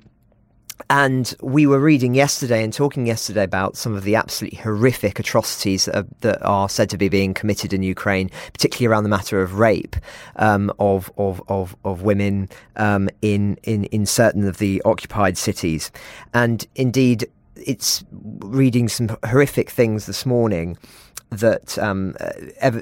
and 0.89 1.36
we 1.41 1.67
were 1.67 1.79
reading 1.79 2.13
yesterday 2.13 2.63
and 2.63 2.74
talking 2.74 3.05
yesterday 3.05 3.43
about 3.43 3.75
some 3.75 3.95
of 3.95 4.03
the 4.03 4.15
absolutely 4.15 4.59
horrific 4.59 5.19
atrocities 5.19 5.86
that 5.86 5.95
are, 5.95 6.05
that 6.21 6.41
are 6.41 6.69
said 6.69 6.89
to 6.89 6.98
be 6.98 7.09
being 7.09 7.33
committed 7.33 7.74
in 7.74 7.83
Ukraine, 7.83 8.29
particularly 8.53 8.91
around 8.91 9.03
the 9.03 9.09
matter 9.09 9.41
of 9.41 9.59
rape 9.59 9.95
um, 10.38 10.71
of, 10.79 11.12
of, 11.17 11.41
of, 11.48 11.75
of 11.83 12.01
women 12.01 12.50
um, 12.77 13.09
in, 13.21 13.57
in, 13.63 13.86
in 13.86 14.05
certain 14.05 14.48
of 14.48 14.57
the 14.57 14.81
occupied 14.83 15.38
cities. 15.38 15.91
And 16.33 16.65
indeed, 16.75 17.27
it's 17.55 18.03
reading 18.39 18.88
some 18.88 19.17
horrific 19.25 19.69
things 19.69 20.05
this 20.05 20.25
morning 20.25 20.77
that 21.31 21.77
um, 21.77 22.15
ever, 22.59 22.81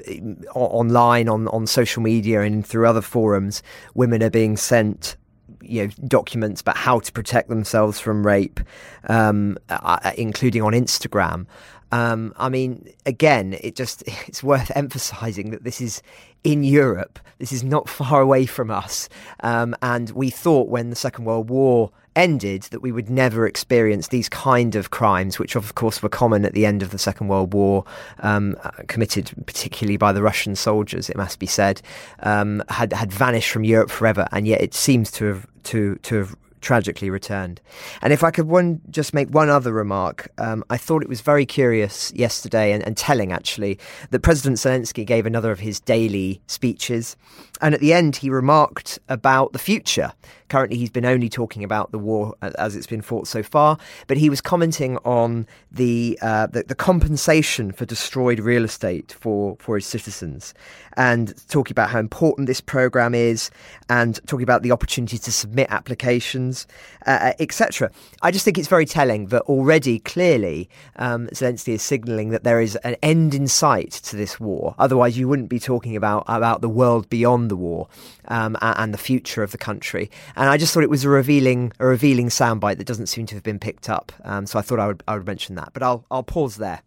online 0.54 1.28
on, 1.28 1.48
on 1.48 1.66
social 1.66 2.02
media 2.02 2.42
and 2.42 2.66
through 2.66 2.86
other 2.86 3.02
forums, 3.02 3.62
women 3.94 4.22
are 4.22 4.30
being 4.30 4.56
sent 4.56 5.16
you 5.62 5.84
know 5.84 5.92
documents 6.06 6.60
about 6.60 6.76
how 6.76 6.98
to 7.00 7.12
protect 7.12 7.48
themselves 7.48 8.00
from 8.00 8.26
rape, 8.26 8.60
um, 9.08 9.58
uh, 9.68 10.12
including 10.16 10.62
on 10.62 10.72
Instagram. 10.72 11.46
Um, 11.92 12.32
I 12.36 12.48
mean, 12.48 12.92
again, 13.06 13.56
it 13.60 13.76
just 13.76 14.02
it's 14.26 14.42
worth 14.42 14.70
emphasising 14.74 15.50
that 15.50 15.64
this 15.64 15.80
is 15.80 16.02
in 16.44 16.64
Europe. 16.64 17.18
This 17.38 17.52
is 17.52 17.62
not 17.62 17.88
far 17.88 18.20
away 18.20 18.46
from 18.46 18.70
us, 18.70 19.08
um, 19.40 19.76
and 19.80 20.10
we 20.10 20.30
thought 20.30 20.68
when 20.68 20.90
the 20.90 20.96
Second 20.96 21.24
World 21.24 21.50
War 21.50 21.90
ended 22.16 22.62
that 22.64 22.80
we 22.80 22.90
would 22.90 23.08
never 23.08 23.46
experience 23.46 24.08
these 24.08 24.28
kind 24.28 24.74
of 24.74 24.90
crimes, 24.90 25.38
which 25.38 25.54
of 25.54 25.76
course 25.76 26.02
were 26.02 26.08
common 26.08 26.44
at 26.44 26.52
the 26.52 26.66
end 26.66 26.82
of 26.82 26.90
the 26.90 26.98
Second 26.98 27.28
World 27.28 27.54
War, 27.54 27.84
um, 28.20 28.56
committed 28.88 29.30
particularly 29.46 29.96
by 29.96 30.12
the 30.12 30.20
Russian 30.20 30.56
soldiers. 30.56 31.08
It 31.08 31.16
must 31.16 31.38
be 31.38 31.46
said, 31.46 31.80
um, 32.20 32.62
had 32.68 32.92
had 32.92 33.12
vanished 33.12 33.50
from 33.50 33.62
Europe 33.62 33.90
forever, 33.90 34.26
and 34.32 34.48
yet 34.48 34.60
it 34.60 34.74
seems 34.74 35.12
to 35.12 35.26
have 35.26 35.46
to 35.64 35.94
to 36.02 36.14
have 36.16 36.36
tragically 36.60 37.10
returned. 37.10 37.60
And 38.02 38.12
if 38.12 38.22
I 38.24 38.30
could 38.30 38.46
one 38.46 38.80
just 38.90 39.14
make 39.14 39.28
one 39.28 39.48
other 39.48 39.72
remark, 39.72 40.28
um, 40.38 40.64
I 40.70 40.76
thought 40.76 41.02
it 41.02 41.08
was 41.08 41.20
very 41.20 41.46
curious 41.46 42.12
yesterday 42.14 42.72
and, 42.72 42.82
and, 42.84 42.96
telling 42.98 43.30
actually 43.32 43.78
that 44.10 44.20
President 44.20 44.56
Zelensky 44.56 45.06
gave 45.06 45.24
another 45.24 45.52
of 45.52 45.60
his 45.60 45.78
daily 45.78 46.40
speeches, 46.48 47.16
and 47.60 47.74
at 47.74 47.80
the 47.80 47.92
end 47.92 48.16
he 48.16 48.30
remarked 48.30 48.98
about 49.08 49.52
the 49.52 49.58
future. 49.58 50.12
Currently, 50.48 50.78
he's 50.78 50.90
been 50.90 51.04
only 51.04 51.28
talking 51.28 51.62
about 51.62 51.92
the 51.92 51.98
war 51.98 52.34
as 52.40 52.74
it's 52.74 52.86
been 52.86 53.02
fought 53.02 53.28
so 53.28 53.42
far, 53.42 53.76
but 54.06 54.16
he 54.16 54.30
was 54.30 54.40
commenting 54.40 54.96
on 54.98 55.46
the 55.70 56.18
uh, 56.22 56.46
the, 56.46 56.62
the 56.62 56.74
compensation 56.74 57.70
for 57.70 57.84
destroyed 57.84 58.40
real 58.40 58.64
estate 58.64 59.14
for 59.20 59.56
for 59.58 59.74
his 59.76 59.84
citizens, 59.84 60.54
and 60.96 61.34
talking 61.48 61.72
about 61.72 61.90
how 61.90 61.98
important 61.98 62.46
this 62.46 62.62
program 62.62 63.14
is, 63.14 63.50
and 63.90 64.20
talking 64.26 64.42
about 64.42 64.62
the 64.62 64.72
opportunity 64.72 65.18
to 65.18 65.30
submit 65.30 65.66
applications, 65.70 66.66
uh, 67.06 67.18
uh 67.20 67.32
etc. 67.40 67.90
I 68.22 68.30
just 68.30 68.46
think 68.46 68.56
it's 68.56 68.68
very 68.68 68.86
telling 68.86 69.26
that 69.26 69.42
already 69.42 69.98
clearly 69.98 70.70
um, 70.96 71.26
Zelensky 71.28 71.74
is 71.74 71.82
signalling 71.82 72.30
that 72.30 72.44
there 72.44 72.60
is 72.60 72.76
an 72.76 72.96
end 73.02 73.34
in 73.34 73.48
sight 73.48 73.92
to 73.92 74.16
this 74.16 74.40
war. 74.40 74.74
Otherwise, 74.78 75.18
you 75.18 75.28
wouldn't 75.28 75.50
be 75.50 75.60
talking 75.60 75.94
about 75.94 76.24
about 76.26 76.62
the 76.62 76.70
world 76.70 77.10
beyond 77.10 77.47
the 77.48 77.56
war 77.56 77.88
um, 78.28 78.56
and 78.60 78.92
the 78.94 78.98
future 78.98 79.42
of 79.42 79.50
the 79.50 79.58
country. 79.58 80.10
And 80.36 80.48
I 80.48 80.56
just 80.56 80.72
thought 80.72 80.82
it 80.82 80.90
was 80.90 81.04
a 81.04 81.08
revealing 81.08 81.72
a 81.78 81.86
revealing 81.86 82.28
soundbite 82.28 82.78
that 82.78 82.86
doesn't 82.86 83.06
seem 83.06 83.26
to 83.26 83.34
have 83.34 83.44
been 83.44 83.58
picked 83.58 83.88
up. 83.88 84.12
Um, 84.24 84.46
so 84.46 84.58
I 84.58 84.62
thought 84.62 84.80
I 84.80 84.86
would 84.86 85.02
I 85.08 85.16
would 85.16 85.26
mention 85.26 85.54
that. 85.56 85.72
But 85.72 85.82
I'll 85.82 86.04
I'll 86.10 86.22
pause 86.22 86.56
there. 86.56 86.82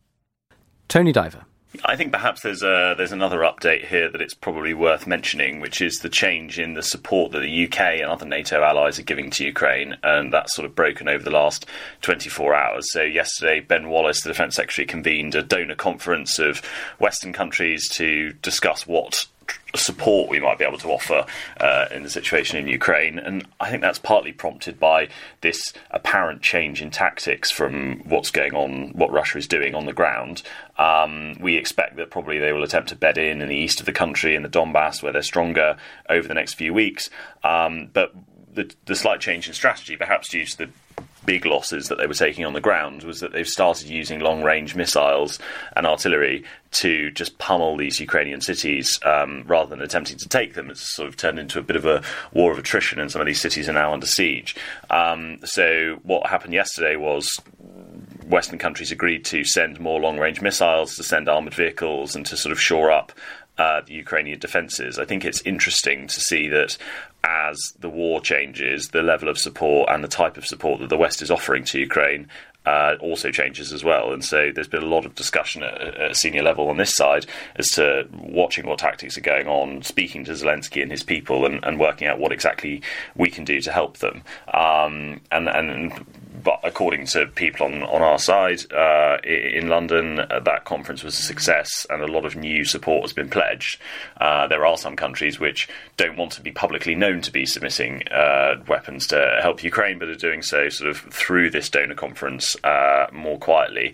Tony 0.87 1.11
Diver. 1.11 1.45
I 1.85 1.95
think 1.95 2.11
perhaps 2.11 2.41
there's 2.41 2.63
a 2.63 2.95
there's 2.97 3.13
another 3.13 3.39
update 3.39 3.87
here 3.87 4.09
that 4.09 4.21
it's 4.21 4.33
probably 4.33 4.73
worth 4.73 5.07
mentioning, 5.07 5.61
which 5.61 5.81
is 5.81 5.99
the 5.99 6.09
change 6.09 6.59
in 6.59 6.73
the 6.73 6.83
support 6.83 7.31
that 7.31 7.39
the 7.39 7.65
UK 7.65 7.79
and 8.01 8.09
other 8.09 8.25
NATO 8.25 8.61
allies 8.61 8.99
are 8.99 9.03
giving 9.03 9.29
to 9.31 9.45
Ukraine, 9.45 9.95
and 10.03 10.33
that's 10.33 10.53
sort 10.53 10.65
of 10.65 10.75
broken 10.75 11.07
over 11.07 11.23
the 11.23 11.31
last 11.31 11.65
24 12.01 12.53
hours. 12.53 12.91
So 12.91 13.03
yesterday, 13.03 13.61
Ben 13.61 13.89
Wallace, 13.89 14.21
the 14.21 14.29
Defence 14.29 14.57
Secretary, 14.57 14.85
convened 14.85 15.33
a 15.33 15.41
donor 15.41 15.75
conference 15.75 16.39
of 16.39 16.57
Western 16.99 17.31
countries 17.31 17.87
to 17.91 18.33
discuss 18.41 18.85
what 18.85 19.25
support 19.75 20.29
we 20.29 20.39
might 20.39 20.57
be 20.57 20.65
able 20.65 20.77
to 20.77 20.89
offer 20.89 21.25
uh, 21.59 21.85
in 21.91 22.03
the 22.03 22.09
situation 22.09 22.57
in 22.57 22.67
Ukraine. 22.67 23.17
And 23.17 23.47
I 23.59 23.69
think 23.69 23.81
that's 23.81 23.99
partly 23.99 24.33
prompted 24.33 24.79
by 24.79 25.07
this 25.41 25.73
apparent 25.91 26.41
change 26.41 26.81
in 26.81 26.91
tactics 26.91 27.51
from 27.51 27.99
what's 28.07 28.31
going 28.31 28.53
on, 28.53 28.89
what 28.89 29.11
Russia 29.11 29.37
is 29.37 29.47
doing 29.47 29.75
on 29.75 29.85
the 29.85 29.93
ground. 29.93 30.43
Um, 30.77 31.37
we 31.39 31.55
expect 31.55 31.95
that 31.97 32.09
probably 32.09 32.39
they 32.39 32.53
will 32.53 32.63
attempt 32.63 32.89
to 32.89 32.95
bed 32.95 33.17
in 33.17 33.41
in 33.41 33.47
the 33.47 33.55
east 33.55 33.79
of 33.79 33.85
the 33.85 33.93
country, 33.93 34.35
in 34.35 34.43
the 34.43 34.49
Donbass, 34.49 35.01
where 35.01 35.13
they're 35.13 35.21
stronger 35.21 35.77
over 36.09 36.27
the 36.27 36.33
next 36.33 36.55
few 36.55 36.73
weeks. 36.73 37.09
Um, 37.43 37.89
but 37.93 38.13
the, 38.53 38.73
the 38.85 38.95
slight 38.95 39.21
change 39.21 39.47
in 39.47 39.53
strategy, 39.53 39.95
perhaps 39.95 40.29
due 40.29 40.45
to 40.45 40.57
the 40.57 40.69
big 41.25 41.45
losses 41.45 41.87
that 41.87 41.97
they 41.97 42.07
were 42.07 42.13
taking 42.13 42.45
on 42.45 42.53
the 42.53 42.61
ground 42.61 43.03
was 43.03 43.19
that 43.19 43.31
they've 43.31 43.47
started 43.47 43.87
using 43.87 44.19
long 44.19 44.43
range 44.43 44.75
missiles 44.75 45.39
and 45.75 45.85
artillery 45.85 46.43
to 46.71 47.11
just 47.11 47.37
pummel 47.37 47.77
these 47.77 47.99
Ukrainian 47.99 48.41
cities 48.41 48.97
um, 49.05 49.43
rather 49.45 49.69
than 49.69 49.81
attempting 49.81 50.17
to 50.17 50.29
take 50.29 50.53
them. 50.53 50.69
It's 50.69 50.95
sort 50.95 51.09
of 51.09 51.17
turned 51.17 51.37
into 51.37 51.59
a 51.59 51.63
bit 51.63 51.75
of 51.75 51.85
a 51.85 52.01
war 52.33 52.51
of 52.51 52.57
attrition, 52.57 52.99
and 52.99 53.11
some 53.11 53.21
of 53.21 53.27
these 53.27 53.41
cities 53.41 53.67
are 53.67 53.73
now 53.73 53.93
under 53.93 54.07
siege. 54.07 54.55
Um, 54.89 55.39
so, 55.43 55.99
what 56.03 56.27
happened 56.27 56.53
yesterday 56.53 56.95
was 56.95 57.27
Western 58.25 58.57
countries 58.57 58.91
agreed 58.91 59.25
to 59.25 59.43
send 59.43 59.79
more 59.79 59.99
long 59.99 60.17
range 60.17 60.41
missiles, 60.41 60.95
to 60.95 61.03
send 61.03 61.27
armoured 61.27 61.53
vehicles, 61.53 62.15
and 62.15 62.25
to 62.27 62.37
sort 62.37 62.53
of 62.53 62.61
shore 62.61 62.89
up 62.89 63.11
uh, 63.57 63.81
the 63.81 63.93
Ukrainian 63.93 64.39
defences. 64.39 64.97
I 64.97 65.05
think 65.05 65.25
it's 65.25 65.41
interesting 65.41 66.07
to 66.07 66.19
see 66.19 66.47
that 66.47 66.77
as 67.23 67.73
the 67.79 67.89
war 67.89 68.21
changes, 68.21 68.89
the 68.89 69.01
level 69.01 69.29
of 69.29 69.37
support 69.37 69.89
and 69.89 70.03
the 70.03 70.07
type 70.07 70.37
of 70.37 70.45
support 70.45 70.79
that 70.79 70.89
the 70.89 70.97
West 70.97 71.21
is 71.21 71.29
offering 71.29 71.63
to 71.65 71.79
Ukraine 71.79 72.27
uh, 72.65 72.95
also 72.99 73.31
changes 73.31 73.73
as 73.73 73.83
well. 73.83 74.11
And 74.11 74.23
so 74.23 74.51
there's 74.53 74.67
been 74.67 74.83
a 74.83 74.87
lot 74.87 75.05
of 75.05 75.15
discussion 75.15 75.63
at, 75.63 75.81
at, 75.81 76.15
senior 76.15 76.43
level 76.43 76.69
on 76.69 76.77
this 76.77 76.95
side 76.95 77.25
as 77.55 77.69
to 77.69 78.07
watching 78.13 78.67
what 78.67 78.79
tactics 78.79 79.17
are 79.17 79.21
going 79.21 79.47
on, 79.47 79.81
speaking 79.81 80.23
to 80.25 80.31
Zelensky 80.31 80.81
and 80.81 80.91
his 80.91 81.03
people, 81.03 81.45
and, 81.45 81.63
and 81.63 81.79
working 81.79 82.07
out 82.07 82.19
what 82.19 82.31
exactly 82.31 82.81
we 83.15 83.29
can 83.29 83.45
do 83.45 83.61
to 83.61 83.71
help 83.71 83.97
them. 83.97 84.21
Um, 84.53 85.21
and, 85.31 85.49
and 85.49 86.05
but 86.43 86.59
according 86.63 87.05
to 87.07 87.27
people 87.27 87.65
on, 87.65 87.83
on 87.83 88.01
our 88.01 88.19
side 88.19 88.71
uh, 88.71 89.17
in 89.23 89.67
London, 89.67 90.19
uh, 90.19 90.39
that 90.39 90.65
conference 90.65 91.03
was 91.03 91.17
a 91.17 91.21
success 91.21 91.85
and 91.89 92.01
a 92.01 92.07
lot 92.07 92.25
of 92.25 92.35
new 92.35 92.63
support 92.65 93.03
has 93.03 93.13
been 93.13 93.29
pledged. 93.29 93.79
Uh, 94.19 94.47
there 94.47 94.65
are 94.65 94.77
some 94.77 94.95
countries 94.95 95.39
which 95.39 95.67
don't 95.97 96.17
want 96.17 96.31
to 96.33 96.41
be 96.41 96.51
publicly 96.51 96.95
known 96.95 97.21
to 97.21 97.31
be 97.31 97.45
submitting 97.45 98.07
uh, 98.09 98.55
weapons 98.67 99.07
to 99.07 99.39
help 99.41 99.63
Ukraine, 99.63 99.99
but 99.99 100.09
are 100.09 100.15
doing 100.15 100.41
so 100.41 100.69
sort 100.69 100.89
of 100.89 100.97
through 100.97 101.49
this 101.49 101.69
donor 101.69 101.95
conference 101.95 102.55
uh, 102.63 103.07
more 103.11 103.37
quietly 103.37 103.93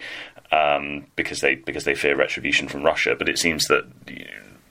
um, 0.52 1.06
because 1.16 1.42
they 1.42 1.56
because 1.56 1.84
they 1.84 1.96
fear 1.96 2.16
retribution 2.16 2.68
from 2.68 2.84
Russia. 2.84 3.16
But 3.18 3.30
it 3.30 3.38
seems 3.38 3.66
that 3.66 3.86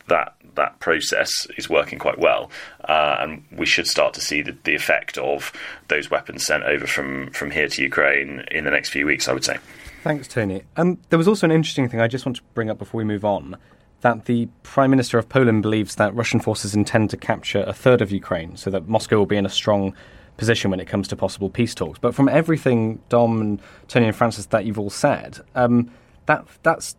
that 0.09 0.35
that 0.55 0.81
process 0.81 1.47
is 1.57 1.69
working 1.69 1.99
quite 1.99 2.19
well, 2.19 2.51
uh, 2.89 3.17
and 3.21 3.45
we 3.53 3.67
should 3.67 3.87
start 3.87 4.15
to 4.15 4.21
see 4.21 4.43
the, 4.43 4.57
the 4.65 4.75
effect 4.75 5.19
of 5.19 5.53
those 5.89 6.11
weapons 6.11 6.45
sent 6.47 6.65
over 6.65 6.87
from 6.87 7.31
from 7.31 7.51
here 7.51 7.69
to 7.69 7.83
Ukraine 7.83 8.45
in 8.51 8.65
the 8.65 8.71
next 8.71 8.91
few 8.91 9.07
weeks. 9.07 9.29
I 9.29 9.33
would 9.33 9.45
say. 9.45 9.59
Thanks, 10.03 10.29
Tony. 10.29 10.63
Um, 10.77 10.99
there 11.09 11.19
was 11.19 11.27
also 11.29 11.47
an 11.47 11.53
interesting 11.53 11.89
thing 11.89 12.01
I 12.01 12.09
just 12.09 12.25
want 12.25 12.37
to 12.37 12.43
bring 12.55 12.71
up 12.71 12.79
before 12.79 12.99
we 12.99 13.05
move 13.05 13.25
on. 13.25 13.57
That 14.03 14.27
the 14.27 14.49
Prime 14.63 14.91
Minister 14.91 15.19
of 15.19 15.29
Poland 15.29 15.63
believes 15.63 15.97
that 15.97 16.15
Russian 16.15 16.39
forces 16.39 16.75
intend 16.75 17.11
to 17.11 17.17
capture 17.17 17.65
a 17.67 17.73
third 17.73 18.03
of 18.03 18.13
Ukraine, 18.13 18.57
so 18.57 18.71
that 18.71 18.89
Moscow 18.89 19.17
will 19.19 19.27
be 19.27 19.37
in 19.37 19.47
a 19.47 19.51
strong 19.51 19.95
position 20.37 20.71
when 20.71 20.81
it 20.81 20.87
comes 20.87 21.09
to 21.09 21.17
possible 21.17 21.49
peace 21.49 21.75
talks. 21.75 21.99
But 21.99 22.15
from 22.15 22.29
everything 22.29 23.01
Dom 23.09 23.41
and 23.41 23.61
Tony 23.89 24.07
and 24.07 24.15
Francis 24.15 24.47
that 24.47 24.65
you've 24.65 24.79
all 24.79 24.91
said, 24.91 25.41
um, 25.55 25.91
that 26.27 26.47
that's 26.63 26.95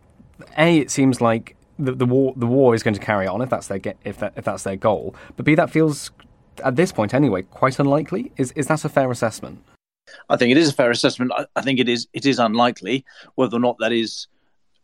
a 0.56 0.78
it 0.78 0.90
seems 0.90 1.20
like 1.20 1.56
the, 1.78 1.92
the 1.92 2.06
war 2.06 2.34
the 2.36 2.46
war 2.46 2.74
is 2.74 2.82
going 2.82 2.94
to 2.94 3.00
carry 3.00 3.26
on 3.26 3.40
if 3.40 3.50
that's 3.50 3.68
their 3.68 3.80
if 4.04 4.18
that, 4.18 4.32
if 4.36 4.44
that's 4.44 4.64
their 4.64 4.76
goal. 4.76 5.14
But 5.36 5.46
b 5.46 5.54
that 5.54 5.70
feels 5.70 6.10
at 6.64 6.76
this 6.76 6.92
point 6.92 7.14
anyway 7.14 7.42
quite 7.42 7.78
unlikely. 7.78 8.32
Is 8.36 8.52
is 8.52 8.66
that 8.66 8.84
a 8.84 8.88
fair 8.88 9.10
assessment? 9.10 9.62
I 10.28 10.36
think 10.36 10.50
it 10.50 10.56
is 10.56 10.70
a 10.70 10.72
fair 10.72 10.90
assessment. 10.90 11.32
I, 11.34 11.46
I 11.56 11.62
think 11.62 11.78
it 11.78 11.88
is 11.88 12.08
it 12.12 12.26
is 12.26 12.38
unlikely 12.38 13.04
whether 13.36 13.56
or 13.56 13.60
not 13.60 13.78
that 13.78 13.92
is 13.92 14.26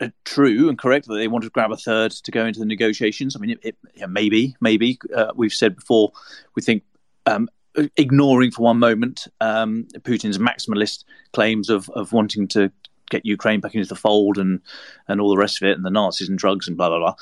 uh, 0.00 0.08
true 0.24 0.68
and 0.68 0.78
correct 0.78 1.06
that 1.06 1.14
they 1.14 1.28
want 1.28 1.44
to 1.44 1.50
grab 1.50 1.72
a 1.72 1.76
third 1.76 2.12
to 2.12 2.30
go 2.30 2.46
into 2.46 2.60
the 2.60 2.66
negotiations. 2.66 3.36
I 3.36 3.38
mean, 3.40 3.50
it, 3.50 3.60
it, 3.62 3.76
yeah, 3.94 4.06
maybe 4.06 4.56
maybe 4.60 4.98
uh, 5.14 5.32
we've 5.34 5.52
said 5.52 5.76
before 5.76 6.12
we 6.54 6.62
think. 6.62 6.82
Um, 7.26 7.48
ignoring 7.96 8.52
for 8.52 8.62
one 8.62 8.78
moment 8.78 9.26
um, 9.40 9.84
Putin's 10.02 10.38
maximalist 10.38 11.02
claims 11.32 11.68
of, 11.68 11.90
of 11.90 12.12
wanting 12.12 12.46
to 12.46 12.70
get 13.10 13.26
Ukraine 13.26 13.60
back 13.60 13.74
into 13.74 13.88
the 13.88 13.94
fold 13.94 14.38
and 14.38 14.60
and 15.08 15.20
all 15.20 15.30
the 15.30 15.36
rest 15.36 15.62
of 15.62 15.68
it, 15.68 15.76
and 15.76 15.84
the 15.84 15.90
Nazis 15.90 16.28
and 16.28 16.38
drugs 16.38 16.68
and 16.68 16.76
blah 16.76 16.88
blah 16.88 16.98
blah. 16.98 17.14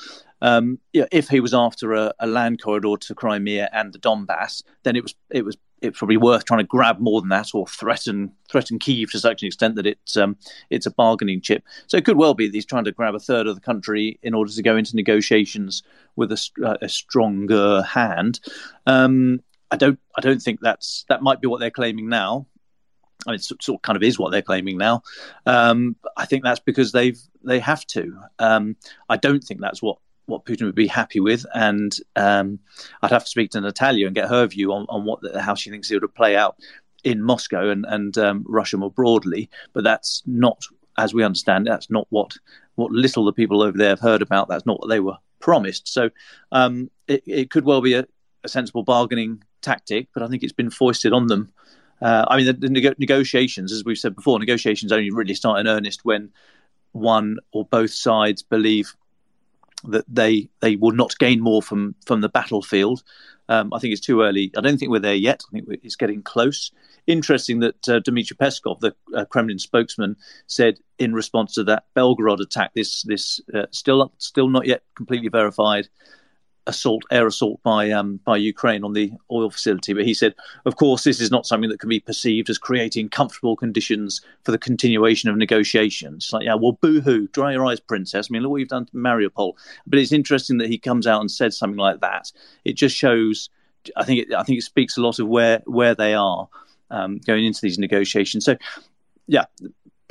Um, 0.43 0.81
yeah, 0.93 1.05
if 1.13 1.29
he 1.29 1.39
was 1.39 1.55
after 1.55 1.93
a, 1.93 2.13
a, 2.19 2.27
land 2.27 2.61
corridor 2.61 2.97
to 2.97 3.15
Crimea 3.15 3.71
and 3.73 3.93
the 3.93 3.99
Donbass, 4.01 4.65
then 4.83 4.97
it 4.97 5.03
was 5.05 5.15
it 5.31 5.45
was 5.45 5.57
it's 5.83 5.99
probably 5.99 6.17
worth 6.17 6.45
trying 6.45 6.59
to 6.59 6.65
grab 6.65 7.01
more 7.01 7.21
than 7.21 7.29
that 7.31 7.55
or 7.55 7.67
threaten 7.67 8.33
threaten 8.51 8.79
Kiev 8.79 9.11
to 9.11 9.19
such 9.19 9.43
an 9.43 9.47
extent 9.47 9.75
that 9.77 9.87
it's 9.87 10.17
um, 10.17 10.37
it's 10.71 10.87
a 10.87 10.91
bargaining 10.91 11.41
chip. 11.41 11.65
So 11.87 11.97
it 11.97 12.05
could 12.05 12.17
well 12.17 12.35
be 12.35 12.47
that 12.47 12.55
he's 12.55 12.67
trying 12.67 12.85
to 12.85 12.93
grab 12.93 13.15
a 13.15 13.21
third 13.21 13.47
of 13.47 13.55
the 13.55 13.61
country 13.61 14.19
in 14.23 14.35
order 14.35 14.51
to 14.51 14.63
go 14.63 14.77
into 14.77 14.97
negotiations 14.97 15.83
with 16.17 16.33
a, 16.33 16.51
uh, 16.65 16.77
a 16.81 16.89
stronger 16.89 17.83
hand. 17.83 18.41
Um, 18.87 19.43
I 19.71 19.77
don't 19.77 19.99
I 20.17 20.21
don't 20.21 20.41
think 20.41 20.61
that's 20.61 21.05
that 21.09 21.23
might 21.23 21.41
be 21.41 21.49
what 21.49 21.61
they're 21.61 21.71
claiming 21.71 22.09
now. 22.09 22.47
I 23.27 23.33
mean, 23.33 23.39
sort 23.39 23.69
of 23.69 23.83
kind 23.83 23.97
of 23.97 24.03
is 24.03 24.19
what 24.19 24.33
they're 24.33 24.43
claiming 24.43 24.79
now. 24.79 25.03
Um, 25.47 25.97
I 26.17 26.27
think 26.27 26.45
that's 26.45 26.61
because 26.61 26.93
they've 26.93 27.21
they 27.45 27.61
have 27.61 27.87
to. 27.89 28.19
Um, 28.39 28.77
I 29.09 29.17
don't 29.17 29.43
think 29.43 29.61
that's 29.61 29.83
what 29.83 29.99
what 30.27 30.45
Putin 30.45 30.65
would 30.65 30.75
be 30.75 30.87
happy 30.87 31.21
with, 31.21 31.45
and 31.55 31.97
um, 32.17 32.59
I'd 33.03 33.11
have 33.11 33.25
to 33.25 33.31
speak 33.31 33.51
to 33.53 33.61
Natalia 33.61 34.07
and 34.07 34.15
get 34.15 34.29
her 34.29 34.47
view 34.47 34.73
on, 34.73 34.87
on 34.89 35.05
what 35.05 35.21
how 35.41 35.55
she 35.55 35.71
thinks 35.71 35.91
it 35.91 36.01
would 36.01 36.15
play 36.15 36.37
out 36.37 36.57
in 37.05 37.23
Moscow 37.23 37.71
and 37.71 37.85
and 37.89 38.17
um, 38.19 38.45
Russia 38.49 38.77
more 38.77 38.91
broadly. 38.91 39.51
But 39.73 39.85
that's 39.85 40.23
not, 40.27 40.63
as 40.99 41.15
we 41.15 41.25
understand, 41.25 41.67
that's 41.67 41.91
not 41.91 42.07
what 42.11 42.37
what 42.75 42.91
little 42.93 43.25
the 43.25 43.33
people 43.33 43.63
over 43.63 43.77
there 43.77 43.91
have 43.91 44.01
heard 44.01 44.23
about. 44.23 44.49
That's 44.49 44.67
not 44.67 44.81
what 44.81 44.89
they 44.89 45.01
were 45.01 45.17
promised. 45.41 45.89
So 45.89 46.11
um, 46.53 46.91
it, 47.09 47.23
it 47.27 47.51
could 47.51 47.65
well 47.65 47.81
be 47.81 47.95
a, 47.95 48.07
a 48.45 48.49
sensible 48.49 48.83
bargaining 48.83 49.43
tactic, 49.61 50.09
but 50.15 50.23
I 50.23 50.29
think 50.29 50.43
it's 50.43 50.53
been 50.53 50.71
foisted 50.71 51.13
on 51.13 51.27
them. 51.27 51.53
Uh, 52.03 52.25
I 52.29 52.37
mean, 52.37 52.47
the, 52.47 52.53
the 52.55 52.69
nego- 52.69 52.95
negotiations, 52.99 53.73
as 53.73 53.85
we've 53.85 53.99
said 53.99 54.17
before, 54.17 54.39
negotiations 54.39 54.91
only 54.91 55.11
really 55.11 55.35
start 55.35 55.61
in 55.61 55.69
earnest 55.69 56.05
when 56.05 56.31
one 56.93 57.39
or 57.53 57.65
both 57.65 57.93
sides 57.93 58.43
believe 58.43 58.95
that 59.85 60.05
they 60.09 60.49
they 60.61 60.77
will 60.77 60.93
not 60.93 61.19
gain 61.19 61.41
more 61.41 61.63
from 61.63 61.95
from 62.05 62.21
the 62.21 62.29
battlefield. 62.29 63.03
Um, 63.49 63.73
I 63.73 63.79
think 63.79 63.93
it's 63.93 64.07
too 64.07 64.23
early. 64.23 64.53
I 64.57 64.61
don't 64.61 64.79
think 64.79 64.91
we're 64.91 65.01
there 65.01 65.15
yet. 65.15 65.43
I 65.49 65.51
think 65.53 65.81
it's 65.83 65.97
getting 65.97 66.23
close. 66.23 66.71
Interesting 67.07 67.61
that 67.61 67.89
uh, 67.89 67.99
Dmitry 68.01 68.37
Peskov, 68.37 68.79
the 68.81 68.95
uh, 69.15 69.25
Kremlin 69.25 69.59
spokesman, 69.59 70.17
said 70.47 70.79
in 70.99 71.13
response 71.13 71.55
to 71.55 71.65
that 71.65 71.85
Belgorod 71.97 72.41
attack, 72.41 72.73
this 72.75 73.03
this 73.03 73.41
uh, 73.55 73.67
still 73.71 74.13
still 74.19 74.49
not 74.49 74.67
yet 74.67 74.83
completely 74.95 75.29
verified 75.29 75.89
assault, 76.67 77.03
air 77.11 77.27
assault 77.27 77.63
by 77.63 77.91
um, 77.91 78.21
by 78.25 78.37
Ukraine 78.37 78.85
on 78.85 78.93
the 78.93 79.13
oil 79.31 79.51
facility. 79.51 79.93
But 79.93 80.05
he 80.05 80.15
said, 80.15 80.35
of 80.65 80.77
course, 80.77 81.05
this 81.05 81.21
is 81.21 81.31
not 81.31 81.47
something 81.47 81.71
that 81.71 81.81
can 81.81 81.89
be 81.89 82.01
perceived 82.01 82.51
as 82.51 82.59
creating 82.59 83.09
comfortable 83.09 83.57
conditions 83.57 84.21
for 84.45 84.53
the 84.53 84.59
continuation 84.59 85.29
of 85.29 85.37
negotiations. 85.37 86.31
Like, 86.33 86.45
yeah, 86.45 86.55
well, 86.55 86.79
boo-hoo, 86.81 87.29
dry 87.29 87.53
your 87.53 87.67
eyes, 87.67 87.81
princess. 87.81 88.29
I 88.29 88.33
mean, 88.33 88.43
look 88.43 88.53
what 88.53 88.61
you've 88.61 88.69
done 88.69 88.87
to 88.87 88.93
Mariupol. 88.93 89.55
But 89.87 89.99
it's 89.99 90.13
interesting 90.13 90.59
that 90.59 90.69
he 90.69 90.79
comes 90.79 91.07
out 91.07 91.21
and 91.21 91.31
said 91.31 91.53
something 91.53 91.79
like 91.79 92.01
that. 92.01 92.31
It 92.65 92.75
just 92.75 92.97
shows. 92.97 93.51
I 93.97 94.05
think 94.05 94.29
it, 94.29 94.35
I 94.35 94.45
think 94.45 94.59
it 94.59 94.63
speaks 94.63 94.97
a 94.97 95.03
lot 95.03 95.19
of 95.19 95.27
where 95.27 95.63
where 95.67 95.95
they 95.95 96.15
are 96.15 96.49
um, 96.91 97.19
going 97.19 97.45
into 97.45 97.61
these 97.61 97.79
negotiations. 97.79 98.45
So, 98.45 98.57
yeah, 99.27 99.47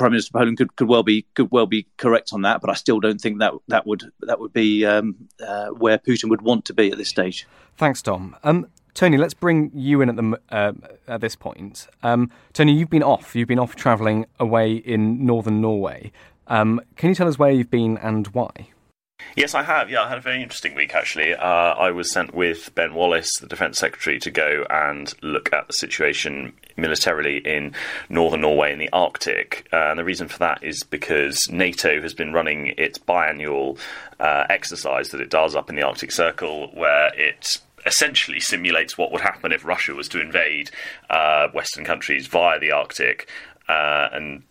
Prime 0.01 0.13
Minister 0.13 0.31
Poland 0.31 0.57
could, 0.57 0.75
could 0.75 0.87
well 0.87 1.03
be 1.03 1.25
could 1.35 1.51
well 1.51 1.67
be 1.67 1.85
correct 1.97 2.31
on 2.33 2.41
that, 2.41 2.59
but 2.59 2.69
I 2.69 2.73
still 2.73 2.99
don't 2.99 3.21
think 3.21 3.37
that 3.39 3.53
that 3.67 3.85
would 3.85 4.11
that 4.21 4.39
would 4.39 4.51
be 4.51 4.83
um, 4.83 5.15
uh, 5.45 5.67
where 5.67 5.99
Putin 5.99 6.29
would 6.29 6.41
want 6.41 6.65
to 6.65 6.73
be 6.73 6.91
at 6.91 6.97
this 6.97 7.09
stage. 7.09 7.47
Thanks, 7.77 8.01
Dom. 8.01 8.35
Um, 8.43 8.67
Tony, 8.95 9.17
let's 9.17 9.35
bring 9.35 9.71
you 9.75 10.01
in 10.01 10.09
at 10.09 10.15
the 10.15 10.39
uh, 10.49 10.73
at 11.07 11.21
this 11.21 11.35
point. 11.35 11.87
Um, 12.01 12.31
Tony, 12.51 12.73
you've 12.73 12.89
been 12.89 13.03
off. 13.03 13.35
You've 13.35 13.47
been 13.47 13.59
off 13.59 13.75
travelling 13.75 14.25
away 14.39 14.73
in 14.73 15.23
northern 15.23 15.61
Norway. 15.61 16.11
Um, 16.47 16.81
can 16.95 17.09
you 17.09 17.15
tell 17.15 17.27
us 17.27 17.37
where 17.37 17.51
you've 17.51 17.71
been 17.71 17.97
and 17.99 18.27
why? 18.27 18.49
Yes, 19.35 19.55
I 19.55 19.63
have. 19.63 19.89
Yeah, 19.89 20.03
I 20.03 20.09
had 20.09 20.17
a 20.17 20.21
very 20.21 20.41
interesting 20.41 20.75
week 20.75 20.93
actually. 20.93 21.33
Uh, 21.33 21.45
I 21.45 21.91
was 21.91 22.11
sent 22.11 22.33
with 22.33 22.73
Ben 22.75 22.93
Wallace, 22.93 23.29
the 23.39 23.47
Defence 23.47 23.77
Secretary, 23.77 24.19
to 24.19 24.31
go 24.31 24.65
and 24.69 25.13
look 25.21 25.53
at 25.53 25.67
the 25.67 25.73
situation 25.73 26.53
militarily 26.75 27.37
in 27.37 27.73
northern 28.09 28.41
Norway 28.41 28.73
in 28.73 28.79
the 28.79 28.89
Arctic. 28.91 29.67
Uh, 29.71 29.89
and 29.89 29.99
the 29.99 30.03
reason 30.03 30.27
for 30.27 30.39
that 30.39 30.63
is 30.63 30.83
because 30.83 31.47
NATO 31.49 32.01
has 32.01 32.13
been 32.13 32.33
running 32.33 32.73
its 32.77 32.97
biannual 32.99 33.79
uh, 34.19 34.45
exercise 34.49 35.09
that 35.09 35.21
it 35.21 35.29
does 35.29 35.55
up 35.55 35.69
in 35.69 35.75
the 35.75 35.83
Arctic 35.83 36.11
Circle, 36.11 36.69
where 36.73 37.13
it 37.15 37.57
essentially 37.85 38.39
simulates 38.39 38.97
what 38.97 39.11
would 39.11 39.21
happen 39.21 39.51
if 39.51 39.65
Russia 39.65 39.93
was 39.93 40.07
to 40.09 40.21
invade 40.21 40.71
uh, 41.09 41.47
Western 41.53 41.85
countries 41.85 42.27
via 42.27 42.59
the 42.59 42.71
Arctic. 42.71 43.27
Uh, 43.67 44.09
and 44.11 44.43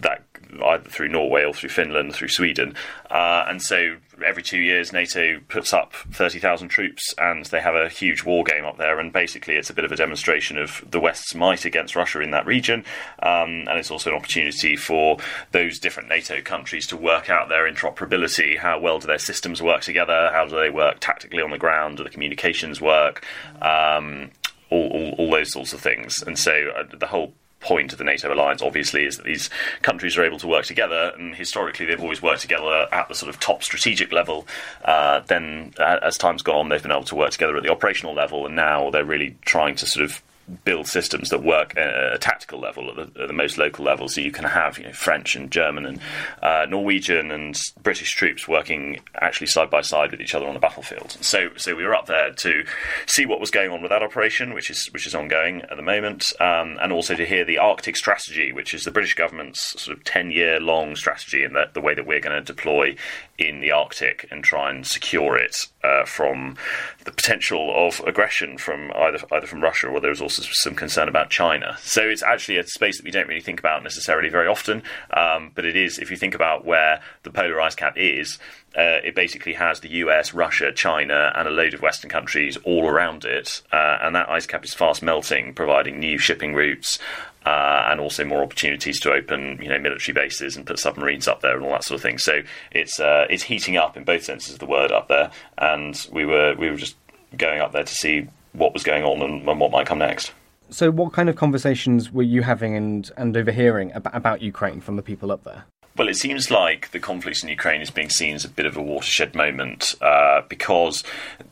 that 0.00 0.22
either 0.64 0.88
through 0.88 1.08
Norway 1.08 1.44
or 1.44 1.54
through 1.54 1.70
Finland, 1.70 2.14
through 2.14 2.28
Sweden. 2.28 2.74
Uh, 3.10 3.44
and 3.48 3.62
so 3.62 3.96
every 4.24 4.42
two 4.42 4.58
years, 4.58 4.92
NATO 4.92 5.40
puts 5.48 5.72
up 5.72 5.94
30,000 6.12 6.68
troops 6.68 7.14
and 7.18 7.44
they 7.46 7.60
have 7.60 7.74
a 7.74 7.88
huge 7.88 8.24
war 8.24 8.44
game 8.44 8.64
up 8.64 8.78
there. 8.78 8.98
And 8.98 9.12
basically, 9.12 9.54
it's 9.54 9.70
a 9.70 9.74
bit 9.74 9.84
of 9.84 9.92
a 9.92 9.96
demonstration 9.96 10.58
of 10.58 10.84
the 10.90 11.00
West's 11.00 11.34
might 11.34 11.64
against 11.64 11.96
Russia 11.96 12.20
in 12.20 12.30
that 12.30 12.46
region. 12.46 12.84
Um, 13.20 13.66
and 13.68 13.78
it's 13.78 13.90
also 13.90 14.10
an 14.10 14.16
opportunity 14.16 14.76
for 14.76 15.18
those 15.52 15.78
different 15.78 16.08
NATO 16.08 16.40
countries 16.42 16.86
to 16.88 16.96
work 16.96 17.30
out 17.30 17.48
their 17.48 17.70
interoperability. 17.70 18.58
How 18.58 18.78
well 18.78 18.98
do 18.98 19.06
their 19.06 19.18
systems 19.18 19.62
work 19.62 19.82
together? 19.82 20.30
How 20.32 20.46
do 20.46 20.56
they 20.56 20.70
work 20.70 20.98
tactically 21.00 21.42
on 21.42 21.50
the 21.50 21.58
ground? 21.58 21.96
Do 21.96 22.04
the 22.04 22.10
communications 22.10 22.80
work? 22.80 23.24
Um, 23.60 24.30
all, 24.70 24.88
all, 24.88 25.14
all, 25.18 25.30
those 25.30 25.52
sorts 25.52 25.74
of 25.74 25.80
things. 25.80 26.22
And 26.22 26.38
so 26.38 26.70
uh, 26.74 26.84
the 26.96 27.06
whole 27.06 27.34
point 27.62 27.92
of 27.92 27.98
the 27.98 28.04
NATO 28.04 28.32
alliance, 28.32 28.60
obviously, 28.60 29.04
is 29.06 29.16
that 29.16 29.24
these 29.24 29.48
countries 29.82 30.18
are 30.18 30.24
able 30.24 30.38
to 30.38 30.46
work 30.46 30.66
together, 30.66 31.12
and 31.16 31.34
historically 31.34 31.86
they've 31.86 32.00
always 32.00 32.20
worked 32.20 32.42
together 32.42 32.86
at 32.92 33.08
the 33.08 33.14
sort 33.14 33.30
of 33.30 33.40
top 33.40 33.62
strategic 33.62 34.12
level. 34.12 34.46
Uh, 34.84 35.20
then, 35.20 35.72
uh, 35.78 35.98
as 36.02 36.18
time's 36.18 36.42
gone 36.42 36.56
on, 36.56 36.68
they've 36.68 36.82
been 36.82 36.92
able 36.92 37.04
to 37.04 37.14
work 37.14 37.30
together 37.30 37.56
at 37.56 37.62
the 37.62 37.70
operational 37.70 38.14
level, 38.14 38.44
and 38.46 38.54
now 38.54 38.90
they're 38.90 39.04
really 39.04 39.36
trying 39.44 39.74
to 39.76 39.86
sort 39.86 40.04
of 40.04 40.22
build 40.64 40.86
systems 40.86 41.30
that 41.30 41.42
work 41.42 41.76
at 41.76 42.14
a 42.14 42.18
tactical 42.18 42.60
level, 42.60 42.90
at 42.90 42.96
the, 42.96 43.22
at 43.22 43.28
the, 43.28 43.32
most 43.32 43.58
local 43.58 43.84
level. 43.84 44.08
So 44.08 44.20
you 44.20 44.32
can 44.32 44.44
have 44.44 44.78
you 44.78 44.84
know, 44.84 44.92
French 44.92 45.34
and 45.34 45.50
German 45.50 45.86
and 45.86 46.00
uh, 46.42 46.66
Norwegian 46.68 47.30
and 47.30 47.58
British 47.82 48.14
troops 48.14 48.46
working 48.46 49.00
actually 49.20 49.46
side 49.46 49.70
by 49.70 49.80
side 49.80 50.10
with 50.10 50.20
each 50.20 50.34
other 50.34 50.46
on 50.46 50.54
the 50.54 50.60
battlefield. 50.60 51.16
So, 51.20 51.50
so 51.56 51.74
we 51.74 51.84
were 51.84 51.94
up 51.94 52.06
there 52.06 52.32
to 52.32 52.64
see 53.06 53.26
what 53.26 53.40
was 53.40 53.50
going 53.50 53.70
on 53.70 53.82
with 53.82 53.90
that 53.90 54.02
operation, 54.02 54.54
which 54.54 54.70
is 54.70 54.88
which 54.92 55.06
is 55.06 55.14
ongoing 55.14 55.62
at 55.62 55.76
the 55.76 55.82
moment, 55.82 56.32
um, 56.40 56.78
and 56.80 56.92
also 56.92 57.14
to 57.14 57.26
hear 57.26 57.44
the 57.44 57.58
Arctic 57.58 57.96
strategy, 57.96 58.52
which 58.52 58.74
is 58.74 58.84
the 58.84 58.90
British 58.90 59.14
government's 59.14 59.80
sort 59.80 59.96
of 59.96 60.04
ten 60.04 60.30
year 60.30 60.60
long 60.60 60.96
strategy, 60.96 61.44
and 61.44 61.54
the, 61.54 61.64
the 61.72 61.80
way 61.80 61.94
that 61.94 62.06
we're 62.06 62.20
going 62.20 62.36
to 62.36 62.44
deploy 62.44 62.94
in 63.38 63.60
the 63.60 63.72
Arctic 63.72 64.26
and 64.30 64.44
try 64.44 64.70
and 64.70 64.86
secure 64.86 65.36
it 65.36 65.66
uh, 65.84 66.04
from 66.04 66.56
the 67.04 67.12
potential 67.12 67.72
of 67.74 68.00
aggression 68.06 68.58
from 68.58 68.92
either 68.94 69.18
either 69.32 69.46
from 69.46 69.62
Russia 69.62 69.88
or 69.88 70.00
there's 70.00 70.20
also 70.20 70.42
some 70.52 70.74
concern 70.74 71.08
about 71.08 71.30
China. 71.30 71.76
So 71.80 72.02
it's 72.02 72.22
actually 72.22 72.58
a 72.58 72.66
space 72.66 72.98
that 72.98 73.04
we 73.04 73.10
don't 73.10 73.28
really 73.28 73.40
think 73.40 73.60
about 73.60 73.82
necessarily 73.82 74.28
very 74.28 74.46
often. 74.46 74.82
Um, 75.12 75.50
but 75.54 75.64
it 75.64 75.76
is 75.76 75.98
if 75.98 76.10
you 76.10 76.16
think 76.16 76.34
about 76.34 76.64
where 76.64 77.00
the 77.22 77.30
polar 77.30 77.60
ice 77.60 77.74
cap 77.74 77.94
is. 77.96 78.38
Uh, 78.76 79.00
it 79.04 79.14
basically 79.14 79.52
has 79.52 79.80
the 79.80 79.90
US, 79.90 80.32
Russia, 80.32 80.72
China, 80.72 81.32
and 81.34 81.46
a 81.46 81.50
load 81.50 81.74
of 81.74 81.82
Western 81.82 82.10
countries 82.10 82.56
all 82.64 82.88
around 82.88 83.24
it, 83.24 83.62
uh, 83.72 83.98
and 84.02 84.14
that 84.14 84.28
ice 84.30 84.46
cap 84.46 84.64
is 84.64 84.72
fast 84.72 85.02
melting, 85.02 85.52
providing 85.54 85.98
new 85.98 86.18
shipping 86.18 86.54
routes, 86.54 86.98
uh, 87.44 87.86
and 87.88 88.00
also 88.00 88.24
more 88.24 88.42
opportunities 88.42 89.00
to 89.00 89.12
open, 89.12 89.58
you 89.60 89.68
know, 89.68 89.78
military 89.78 90.14
bases 90.14 90.56
and 90.56 90.66
put 90.66 90.78
submarines 90.78 91.28
up 91.28 91.40
there 91.40 91.56
and 91.56 91.64
all 91.64 91.72
that 91.72 91.84
sort 91.84 91.96
of 91.96 92.02
thing. 92.02 92.18
So 92.18 92.42
it's 92.70 92.98
uh, 93.00 93.26
it's 93.28 93.42
heating 93.42 93.76
up 93.76 93.96
in 93.96 94.04
both 94.04 94.24
senses 94.24 94.54
of 94.54 94.58
the 94.60 94.66
word 94.66 94.92
up 94.92 95.08
there, 95.08 95.30
and 95.58 96.06
we 96.12 96.24
were 96.24 96.54
we 96.56 96.70
were 96.70 96.76
just 96.76 96.96
going 97.36 97.60
up 97.60 97.72
there 97.72 97.84
to 97.84 97.94
see 97.94 98.28
what 98.52 98.72
was 98.72 98.82
going 98.82 99.04
on 99.04 99.22
and, 99.22 99.48
and 99.48 99.60
what 99.60 99.70
might 99.70 99.86
come 99.86 99.98
next. 99.98 100.32
So, 100.70 100.90
what 100.90 101.12
kind 101.12 101.28
of 101.28 101.36
conversations 101.36 102.10
were 102.10 102.22
you 102.22 102.42
having 102.42 102.76
and 102.76 103.10
and 103.16 103.36
overhearing 103.36 103.92
about, 103.92 104.16
about 104.16 104.42
Ukraine 104.42 104.80
from 104.80 104.96
the 104.96 105.02
people 105.02 105.30
up 105.30 105.44
there? 105.44 105.64
Well, 105.94 106.08
it 106.08 106.16
seems 106.16 106.50
like 106.50 106.90
the 106.92 106.98
conflict 106.98 107.42
in 107.42 107.50
Ukraine 107.50 107.82
is 107.82 107.90
being 107.90 108.08
seen 108.08 108.34
as 108.34 108.46
a 108.46 108.48
bit 108.48 108.64
of 108.64 108.78
a 108.78 108.82
watershed 108.82 109.34
moment 109.34 109.94
uh, 110.00 110.40
because 110.48 111.04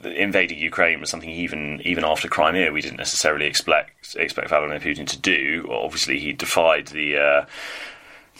invading 0.02 0.58
Ukraine 0.58 0.98
was 0.98 1.10
something 1.10 1.28
even 1.28 1.82
even 1.84 2.04
after 2.04 2.26
Crimea 2.26 2.72
we 2.72 2.80
didn't 2.80 2.96
necessarily 2.96 3.46
expect 3.46 4.16
expect 4.16 4.48
Vladimir 4.48 4.80
Putin 4.80 5.06
to 5.08 5.18
do. 5.18 5.68
Obviously, 5.70 6.18
he 6.18 6.32
defied 6.32 6.88
the. 6.88 7.18
Uh, 7.18 7.46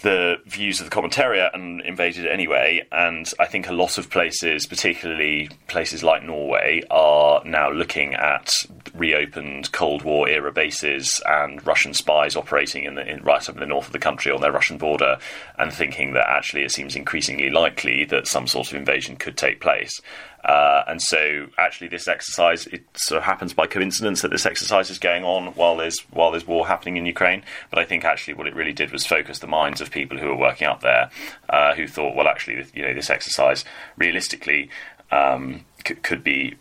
the 0.02 0.36
views 0.46 0.80
of 0.80 0.88
the 0.88 0.94
commentariat 0.94 1.50
and 1.54 1.80
invaded 1.82 2.26
anyway. 2.26 2.86
And 2.92 3.30
I 3.38 3.46
think 3.46 3.68
a 3.68 3.72
lot 3.72 3.98
of 3.98 4.10
places, 4.10 4.66
particularly 4.66 5.50
places 5.68 6.02
like 6.02 6.22
Norway, 6.22 6.82
are 6.90 7.42
now 7.44 7.70
looking 7.70 8.14
at 8.14 8.52
reopened 8.94 9.72
Cold 9.72 10.02
War 10.02 10.28
era 10.28 10.52
bases 10.52 11.22
and 11.26 11.64
Russian 11.66 11.94
spies 11.94 12.36
operating 12.36 12.84
in, 12.84 12.94
the, 12.94 13.06
in 13.06 13.22
right 13.22 13.48
up 13.48 13.54
in 13.54 13.60
the 13.60 13.66
north 13.66 13.86
of 13.86 13.92
the 13.92 13.98
country 13.98 14.32
on 14.32 14.40
their 14.40 14.52
Russian 14.52 14.78
border, 14.78 15.18
and 15.58 15.72
thinking 15.72 16.12
that 16.14 16.28
actually 16.28 16.62
it 16.62 16.72
seems 16.72 16.96
increasingly 16.96 17.50
likely 17.50 18.04
that 18.06 18.26
some 18.26 18.46
sort 18.46 18.70
of 18.70 18.76
invasion 18.76 19.16
could 19.16 19.36
take 19.36 19.60
place. 19.60 20.00
Uh, 20.44 20.85
and 20.87 21.03
so, 21.03 21.48
actually, 21.59 21.88
this 21.88 22.09
exercise 22.09 22.66
it 22.68 22.85
sort 22.94 23.18
of 23.18 23.24
happens 23.24 23.53
by 23.53 23.66
coincidence 23.66 24.22
that 24.22 24.31
this 24.31 24.46
exercise 24.46 24.88
is 24.90 24.98
going 24.98 25.22
on 25.22 25.48
while 25.55 25.76
there's 25.76 26.00
while 26.11 26.31
there's 26.31 26.46
war 26.46 26.66
happening 26.66 26.96
in 26.96 27.05
Ukraine. 27.05 27.42
But 27.68 27.79
I 27.79 27.85
think 27.85 28.05
actually 28.05 28.35
what 28.35 28.46
it 28.46 28.55
really 28.55 28.72
did 28.72 28.90
was 28.90 29.05
focus 29.05 29.40
the 29.40 29.46
minds 29.46 29.81
of 29.81 29.90
people 29.90 30.18
who 30.18 30.29
were 30.29 30.37
working 30.37 30.66
up 30.66 30.81
there, 30.81 31.11
uh, 31.48 31.74
who 31.74 31.87
thought, 31.87 32.16
well, 32.16 32.29
actually, 32.29 32.64
you 32.74 32.83
know, 32.83 32.94
this 32.94 33.11
exercise 33.11 33.64
realistically 33.96 34.70
um, 35.11 35.64
c- 35.87 35.94
could 35.96 36.24
be 36.24 36.55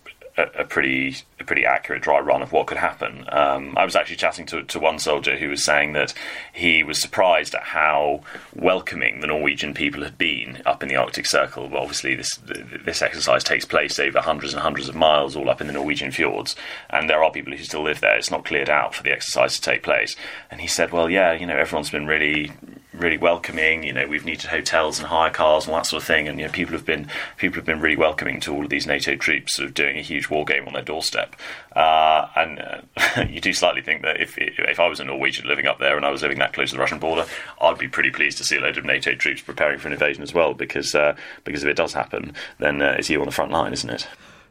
a, 0.56 0.64
pretty 0.66 1.18
a 1.40 1.44
pretty 1.44 1.66
accurate 1.66 2.02
dry 2.02 2.20
run 2.20 2.42
of 2.42 2.52
what 2.52 2.68
could 2.68 2.78
happen. 2.78 3.26
Um, 3.30 3.78
I 3.78 3.86
was 3.86 3.96
actually 3.96 4.18
chatting 4.18 4.46
to, 4.48 4.64
to 4.64 4.80
one 4.80 5.00
soldier 5.00 5.38
who 5.38 5.50
was 5.50 5.64
saying 5.64 5.94
that 5.94 6.14
he 6.54 6.84
was 6.84 7.02
surprised 7.02 7.56
at 7.56 7.64
how 7.64 8.22
welcoming 8.56 9.22
the 9.22 9.28
Norwegian 9.28 9.74
people 9.74 10.04
had 10.04 10.18
been 10.18 10.62
up 10.66 10.84
in 10.84 10.90
the 10.90 10.96
Arctic 10.96 11.26
Circle. 11.26 11.70
Well, 11.70 11.82
obviously, 11.82 12.16
this 12.16 12.40
this 12.86 13.02
exercise 13.02 13.44
takes 13.44 13.66
place 13.66 14.00
over 14.00 14.20
hundreds 14.20 14.54
and 14.54 14.62
hundreds 14.62 14.90
of 14.90 14.96
miles, 14.96 15.36
all 15.36 15.50
up 15.50 15.62
in 15.62 15.68
the 15.68 15.74
Norwegian 15.74 16.12
fjords, 16.12 16.56
and 16.90 17.10
there 17.10 17.24
are 17.24 17.32
people 17.32 17.54
who 17.54 17.64
still 17.64 17.84
live 17.84 18.02
there. 18.02 18.18
It's 18.18 18.32
not 18.32 18.46
cleared 18.46 18.70
out 18.70 18.96
for 18.96 19.04
the 19.04 19.12
exercise 19.12 19.56
to 19.56 19.62
take 19.62 19.84
place. 19.84 20.16
And 20.52 20.62
he 20.62 20.68
said, 20.68 20.92
"Well, 20.92 21.10
yeah, 21.10 21.34
you 21.34 21.46
know, 21.46 21.58
everyone's 21.58 21.90
been 21.90 22.08
really 22.08 22.52
really 22.94 23.18
welcoming. 23.18 23.84
You 23.84 23.94
know, 23.94 24.08
we've 24.08 24.26
needed 24.26 24.50
hotels 24.50 25.00
and 25.00 25.08
hire 25.08 25.30
cars 25.30 25.66
and 25.66 25.74
all 25.74 25.80
that 25.80 25.86
sort 25.86 26.02
of 26.02 26.08
thing, 26.08 26.28
and 26.28 26.40
you 26.40 26.46
know, 26.46 26.52
people 26.52 26.74
have 26.74 26.86
been 26.86 27.08
people 27.38 27.56
have 27.56 27.66
been 27.66 27.80
really 27.80 27.96
welcoming 27.96 28.40
to 28.42 28.54
all 28.54 28.64
of 28.64 28.70
these 28.70 28.88
NATO 28.88 29.16
troops, 29.16 29.56
sort 29.56 29.68
of 29.68 29.74
doing 29.74 29.98
a 29.98 30.02
huge 30.02 30.30
war 30.30 30.46
game 30.46 30.68
on 30.68 30.74
their 30.74 30.84
doorstep. 30.84 31.36
Uh, 31.76 32.28
and 32.36 32.60
uh, 32.60 33.22
you 33.30 33.40
do 33.42 33.54
slightly 33.54 33.82
think 33.82 34.02
that 34.02 34.20
if 34.20 34.38
if 34.38 34.80
I 34.80 34.88
was 34.88 35.00
a 35.00 35.06
Norwegian 35.06 35.48
living 35.48 35.68
up 35.68 35.80
there 35.80 35.98
and 35.98 36.06
I 36.06 36.12
was 36.12 36.22
living 36.22 36.40
that 36.40 36.54
close 36.54 36.72
to 36.72 36.76
the 36.76 36.82
Russian 36.82 37.00
border, 37.00 37.26
I'd 37.62 37.78
be 37.78 37.88
pretty 37.88 38.12
pleased 38.12 38.38
to 38.40 38.44
see 38.44 38.58
a 38.58 38.62
load 38.62 38.78
of 38.78 38.86
NATO 38.86 39.14
troops 39.14 39.42
preparing 39.42 39.80
for 39.80 39.88
an 39.88 39.94
invasion 39.94 40.24
as 40.24 40.34
well, 40.34 40.54
because 40.54 40.96
uh, 40.96 41.16
because 41.44 41.64
if 41.64 41.70
it 41.70 41.78
does 41.78 41.94
happen, 41.94 42.34
then 42.60 42.82
uh, 42.82 42.96
it's 42.98 43.10
you 43.10 43.20
on 43.20 43.26
the 43.26 43.32
front 43.32 43.52
line, 43.52 43.74
isn't 43.74 43.90
it? 43.90 44.08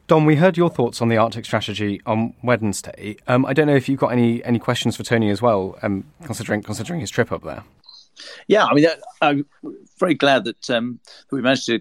Dom, 0.09 0.25
we 0.25 0.37
heard 0.37 0.57
your 0.57 0.71
thoughts 0.71 1.03
on 1.03 1.11
the 1.11 1.19
Arctic 1.19 1.45
strategy 1.45 2.01
on 2.07 2.33
Wednesday. 2.43 3.19
Um, 3.27 3.45
I 3.45 3.53
don't 3.53 3.67
know 3.67 3.77
if 3.77 3.91
you've 3.91 4.01
got 4.01 4.13
any 4.13 4.43
any 4.43 4.59
questions 4.59 4.97
for 4.97 5.03
Tony 5.03 5.29
as 5.29 5.43
well, 5.43 5.79
um, 5.83 6.05
considering 6.25 6.63
considering 6.63 7.01
his 7.01 7.11
trip 7.11 7.31
up 7.31 7.43
there. 7.43 7.63
Yeah, 8.47 8.65
I 8.65 8.75
mean, 8.75 8.87
I'm 9.21 9.47
very 9.99 10.15
glad 10.15 10.45
that, 10.45 10.71
um, 10.71 11.01
we 11.31 11.43
managed 11.43 11.67
to 11.67 11.81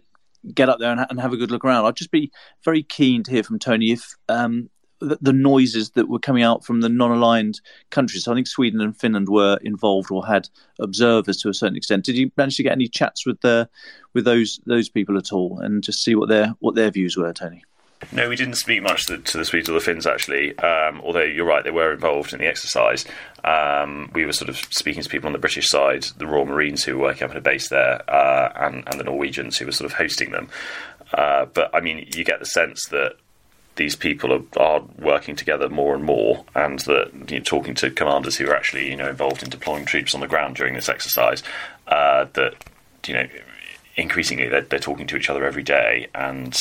get 0.54 0.70
up 0.70 0.80
there 0.80 0.92
and, 0.92 1.06
and, 1.10 1.20
have 1.20 1.34
a 1.34 1.38
good 1.38 1.52
look 1.52 1.66
around. 1.66 1.86
I'd 1.86 1.96
just 1.96 2.12
be 2.12 2.32
very 2.64 2.84
keen 2.84 3.24
to 3.24 3.32
hear 3.32 3.44
from 3.44 3.60
Tony 3.60 3.92
if 3.92 4.16
um, 4.30 4.70
the, 5.00 5.18
the, 5.22 5.34
noises 5.34 5.92
that 5.92 6.10
were 6.10 6.20
coming 6.20 6.44
out 6.44 6.66
from 6.66 6.82
the 6.82 6.90
non-aligned 6.90 7.60
countries. 7.90 8.24
So 8.24 8.32
I 8.32 8.36
think 8.36 8.48
Sweden 8.48 8.82
and 8.82 8.96
Finland 8.96 9.30
were 9.30 9.58
involved 9.62 10.12
or 10.12 10.26
had 10.26 10.50
observers 10.80 11.38
to 11.42 11.50
a 11.50 11.54
certain 11.54 11.76
extent. 11.76 12.06
Did 12.06 12.18
you 12.18 12.32
manage 12.38 12.58
to 12.58 12.64
get 12.64 12.72
any 12.72 12.88
chats 12.88 13.26
with 13.26 13.42
the 13.42 13.70
with 14.14 14.26
those 14.26 14.60
those 14.66 14.90
people 14.90 15.18
at 15.18 15.32
all, 15.32 15.60
and 15.60 15.84
just 15.84 16.04
see 16.04 16.16
what 16.16 16.30
their 16.30 16.56
what 16.60 16.76
their 16.76 16.92
views 16.92 17.18
were, 17.18 17.34
Tony? 17.34 17.64
No, 18.12 18.30
we 18.30 18.36
didn't 18.36 18.56
speak 18.56 18.84
much 18.84 19.08
to, 19.08 19.18
to 19.18 19.38
the 19.38 19.46
Swedes 19.46 19.70
or 19.70 19.74
the 19.74 19.80
Finns 19.80 20.06
actually. 20.06 20.58
Um, 20.60 21.02
although 21.02 21.24
you're 21.24 21.46
right, 21.46 21.64
they 21.64 21.72
were 21.72 21.92
involved 21.92 22.32
in 22.32 22.40
the 22.40 22.46
exercise. 22.46 23.06
Um, 23.44 24.12
we 24.14 24.26
were 24.26 24.34
sort 24.34 24.50
of 24.50 24.58
speaking 24.58 25.02
to 25.02 25.10
people 25.10 25.28
on 25.28 25.34
the 25.34 25.40
British 25.40 25.70
side, 25.70 26.04
the 26.18 26.28
Royal 26.28 26.46
Marines 26.46 26.84
who 26.84 26.96
were 26.96 27.04
working 27.04 27.24
up 27.24 27.32
at 27.32 27.38
a 27.38 27.42
base 27.42 27.70
there, 27.70 28.10
uh, 28.10 28.52
and, 28.56 28.84
and, 28.88 29.00
the 29.00 29.04
Norwegians 29.04 29.58
who 29.58 29.66
were 29.66 29.72
sort 29.72 29.90
of 29.90 29.98
hosting 29.98 30.32
them. 30.32 30.50
Uh, 31.14 31.46
but 31.46 31.74
I 31.74 31.80
mean, 31.80 32.08
you 32.16 32.24
get 32.24 32.40
the 32.40 32.46
sense 32.46 32.86
that 32.88 33.16
these 33.78 33.96
people 33.96 34.34
are, 34.34 34.62
are, 34.62 34.82
working 34.98 35.36
together 35.36 35.70
more 35.70 35.96
and 35.96 36.04
more, 36.04 36.46
and 36.56 36.80
that 36.80 37.12
you 37.30 37.38
know, 37.38 37.44
talking 37.44 37.76
to 37.76 37.90
commanders 37.92 38.36
who 38.38 38.48
are 38.48 38.56
actually 38.56 38.90
you 38.90 38.98
know 38.98 39.10
involved 39.10 39.42
in 39.44 39.50
deploying 39.50 39.86
troops 39.86 40.14
on 40.14 40.22
the 40.22 40.28
ground 40.28 40.56
during 40.56 40.74
this 40.74 40.90
exercise, 40.90 41.42
uh, 41.88 42.26
that 42.34 42.56
you 43.08 43.14
know 43.14 43.28
increasingly 43.98 44.48
they're, 44.48 44.62
they're, 44.62 44.80
talking 44.80 45.08
to 45.08 45.18
each 45.18 45.30
other 45.30 45.44
every 45.44 45.64
day 45.64 46.08
and 46.14 46.56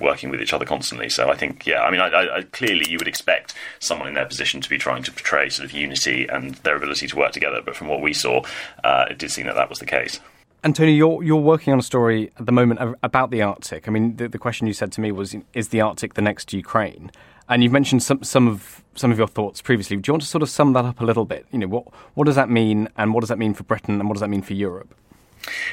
working 0.00 0.28
with 0.28 0.42
each 0.42 0.52
other 0.52 0.64
constantly. 0.64 1.08
So 1.08 1.30
I 1.30 1.36
think, 1.36 1.66
yeah, 1.66 1.82
I 1.82 1.90
mean, 1.90 2.00
I, 2.00 2.38
I, 2.38 2.42
clearly 2.42 2.84
you 2.90 2.98
would 2.98 3.08
expect 3.08 3.54
someone 3.78 4.08
in 4.08 4.14
their 4.14 4.26
position 4.26 4.60
to 4.60 4.68
be 4.68 4.76
trying 4.76 5.04
to 5.04 5.12
portray 5.12 5.48
sort 5.48 5.64
of 5.64 5.72
unity 5.72 6.26
and 6.26 6.54
their 6.56 6.76
ability 6.76 7.06
to 7.06 7.16
work 7.16 7.32
together. 7.32 7.62
But 7.64 7.76
from 7.76 7.86
what 7.86 8.02
we 8.02 8.12
saw, 8.12 8.42
uh, 8.82 9.06
it 9.08 9.18
did 9.18 9.30
seem 9.30 9.46
that 9.46 9.54
that 9.54 9.70
was 9.70 9.78
the 9.78 9.86
case. 9.86 10.20
And 10.64 10.74
Tony, 10.74 10.94
you're 10.94 11.22
you're 11.22 11.36
working 11.36 11.74
on 11.74 11.78
a 11.78 11.82
story 11.82 12.30
at 12.38 12.46
the 12.46 12.52
moment 12.52 12.96
about 13.02 13.30
the 13.30 13.42
Arctic. 13.42 13.86
I 13.86 13.90
mean, 13.90 14.16
the, 14.16 14.28
the 14.28 14.38
question 14.38 14.66
you 14.66 14.72
said 14.72 14.92
to 14.92 15.02
me 15.02 15.12
was, 15.12 15.36
"Is 15.52 15.68
the 15.68 15.82
Arctic 15.82 16.14
the 16.14 16.22
next 16.22 16.54
Ukraine?" 16.54 17.10
And 17.50 17.62
you've 17.62 17.72
mentioned 17.72 18.02
some 18.02 18.22
some 18.22 18.48
of 18.48 18.82
some 18.94 19.12
of 19.12 19.18
your 19.18 19.26
thoughts 19.26 19.60
previously. 19.60 19.96
Do 19.98 20.08
you 20.08 20.14
want 20.14 20.22
to 20.22 20.28
sort 20.28 20.42
of 20.42 20.48
sum 20.48 20.72
that 20.72 20.86
up 20.86 21.02
a 21.02 21.04
little 21.04 21.26
bit? 21.26 21.44
You 21.52 21.58
know, 21.58 21.66
what 21.66 21.84
what 22.14 22.24
does 22.24 22.36
that 22.36 22.48
mean, 22.48 22.88
and 22.96 23.12
what 23.12 23.20
does 23.20 23.28
that 23.28 23.38
mean 23.38 23.52
for 23.52 23.62
Britain, 23.64 24.00
and 24.00 24.08
what 24.08 24.14
does 24.14 24.22
that 24.22 24.30
mean 24.30 24.40
for 24.40 24.54
Europe? 24.54 24.94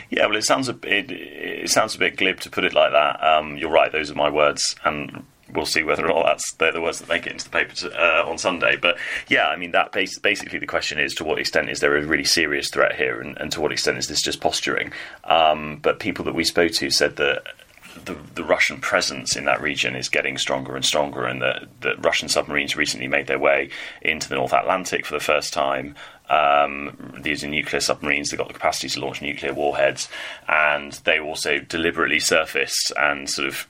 Yeah, 0.09 0.25
well, 0.25 0.35
it 0.35 0.43
sounds 0.43 0.67
a 0.67 0.73
bit 0.73 1.11
it, 1.11 1.69
sounds 1.69 1.95
a 1.95 1.99
bit 1.99 2.17
glib 2.17 2.39
to 2.41 2.49
put 2.49 2.63
it 2.63 2.73
like 2.73 2.91
that. 2.91 3.23
Um, 3.23 3.57
you're 3.57 3.71
right; 3.71 3.91
those 3.91 4.11
are 4.11 4.15
my 4.15 4.29
words, 4.29 4.75
and 4.83 5.25
we'll 5.53 5.65
see 5.65 5.83
whether 5.83 6.05
or 6.05 6.13
not 6.13 6.25
that's 6.25 6.53
they're 6.53 6.71
the 6.71 6.81
words 6.81 6.99
that 6.99 7.09
make 7.09 7.25
it 7.25 7.33
into 7.33 7.45
the 7.45 7.51
paper 7.51 7.75
to, 7.75 7.91
uh, 7.91 8.29
on 8.29 8.37
Sunday. 8.37 8.75
But 8.77 8.97
yeah, 9.27 9.47
I 9.47 9.55
mean, 9.55 9.71
that 9.71 9.91
base, 9.91 10.17
basically 10.19 10.59
the 10.59 10.67
question 10.67 10.99
is 10.99 11.13
to 11.15 11.23
what 11.23 11.39
extent 11.39 11.69
is 11.69 11.79
there 11.79 11.95
a 11.95 12.05
really 12.05 12.23
serious 12.23 12.69
threat 12.69 12.95
here, 12.95 13.19
and, 13.19 13.37
and 13.37 13.51
to 13.51 13.61
what 13.61 13.71
extent 13.71 13.97
is 13.97 14.07
this 14.07 14.21
just 14.21 14.41
posturing? 14.41 14.91
Um, 15.23 15.79
but 15.81 15.99
people 15.99 16.25
that 16.25 16.35
we 16.35 16.43
spoke 16.43 16.71
to 16.73 16.89
said 16.89 17.17
that 17.17 17.43
the, 18.05 18.15
the, 18.35 18.43
Russian 18.43 18.79
presence 18.79 19.35
in 19.35 19.45
that 19.45 19.61
region 19.61 19.95
is 19.95 20.09
getting 20.09 20.37
stronger 20.37 20.75
and 20.75 20.85
stronger, 20.85 21.25
and 21.25 21.41
that, 21.41 21.65
that 21.81 22.03
Russian 22.03 22.29
submarines 22.29 22.75
recently 22.75 23.07
made 23.07 23.27
their 23.27 23.39
way 23.39 23.69
into 24.01 24.29
the 24.29 24.35
North 24.35 24.53
Atlantic 24.53 25.05
for 25.05 25.13
the 25.13 25.19
first 25.23 25.53
time. 25.53 25.95
Um, 26.31 27.13
these 27.21 27.43
are 27.43 27.47
nuclear 27.47 27.81
submarines. 27.81 28.29
They've 28.29 28.37
got 28.37 28.47
the 28.47 28.53
capacity 28.53 28.87
to 28.89 29.01
launch 29.01 29.21
nuclear 29.21 29.53
warheads, 29.53 30.07
and 30.47 30.93
they 31.03 31.19
also 31.19 31.59
deliberately 31.59 32.19
surfaced 32.19 32.93
and 32.97 33.29
sort 33.29 33.49
of 33.49 33.67